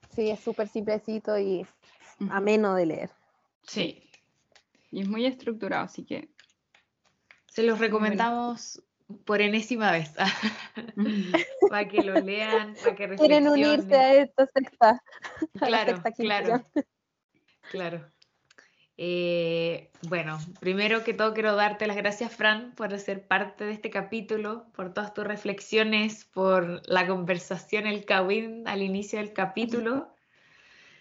[0.09, 1.65] Sí, es súper simplecito y
[2.31, 3.11] ameno de leer.
[3.61, 4.09] Sí,
[4.91, 6.29] y es muy estructurado, así que...
[7.47, 8.83] Se los recomendamos
[9.25, 10.11] por enésima vez.
[11.69, 13.17] para que lo lean, para que reflexionen.
[13.17, 15.03] Quieren unirse a esta sexta.
[15.59, 16.65] Claro, claro.
[17.71, 18.11] Claro.
[18.99, 23.91] Eh, bueno, primero que todo quiero darte las gracias, Fran, por ser parte de este
[23.91, 30.09] capítulo, por todas tus reflexiones, por la conversación, el kawin al inicio del capítulo.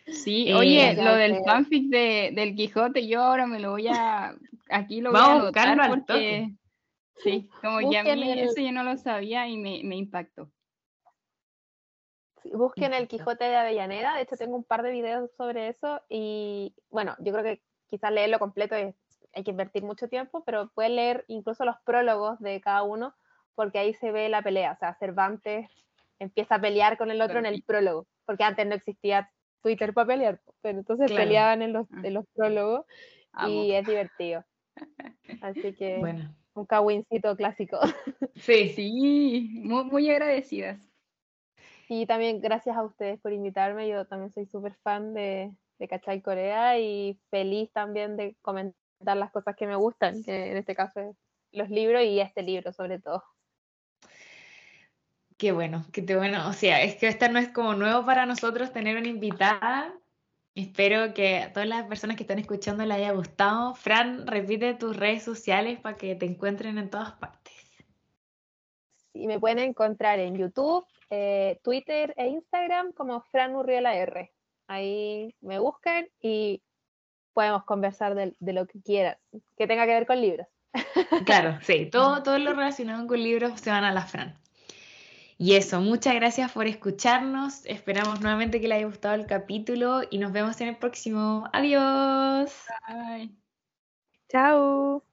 [0.06, 4.36] Sí, oye, lo del fanfic de, del Quijote, yo ahora me lo voy a,
[4.68, 6.52] aquí lo voy a anotar porque,
[7.16, 10.50] sí, como que a mí eso yo no lo sabía y me, me impactó.
[12.52, 16.74] busquen el Quijote de Avellaneda, de hecho tengo un par de videos sobre eso y
[16.90, 18.94] bueno, yo creo que quizás leerlo completo es,
[19.32, 23.14] hay que invertir mucho tiempo, pero pueden leer incluso los prólogos de cada uno
[23.54, 25.70] porque ahí se ve la pelea, o sea, Cervantes
[26.18, 29.30] empieza a pelear con el otro en el prólogo, porque antes no existía
[29.62, 32.86] Twitter para pelear, pero entonces peleaban en los, en los prólogos
[33.48, 34.44] y es divertido.
[35.42, 36.34] Así que bueno.
[36.56, 37.78] Un cawincito clásico.
[38.36, 40.78] Sí, sí, muy, muy agradecidas.
[41.88, 46.20] Y también gracias a ustedes por invitarme, yo también soy súper fan de, de Cachai
[46.20, 51.00] Corea y feliz también de comentar las cosas que me gustan, que en este caso
[51.00, 51.16] es
[51.52, 53.22] los libros y este libro sobre todo.
[55.36, 56.48] Qué bueno, qué bueno.
[56.48, 59.94] O sea, es que esta no es como nuevo para nosotros tener una invitada.
[60.56, 63.74] Espero que a todas las personas que están escuchando les haya gustado.
[63.74, 67.52] Fran, repite tus redes sociales para que te encuentren en todas partes.
[69.12, 74.32] Sí, me pueden encontrar en YouTube, eh, Twitter e Instagram como Fran Urriola R.
[74.66, 76.62] Ahí me buscan y
[77.34, 79.18] podemos conversar de, de, lo que quieran,
[79.58, 80.46] que tenga que ver con libros.
[81.26, 84.34] Claro, sí, todo, todo lo relacionado con libros se van a la Fran.
[85.38, 87.64] Y eso, muchas gracias por escucharnos.
[87.66, 91.48] Esperamos nuevamente que les haya gustado el capítulo y nos vemos en el próximo.
[91.52, 92.52] Adiós.
[92.88, 93.36] Bye.
[94.28, 95.05] Chao.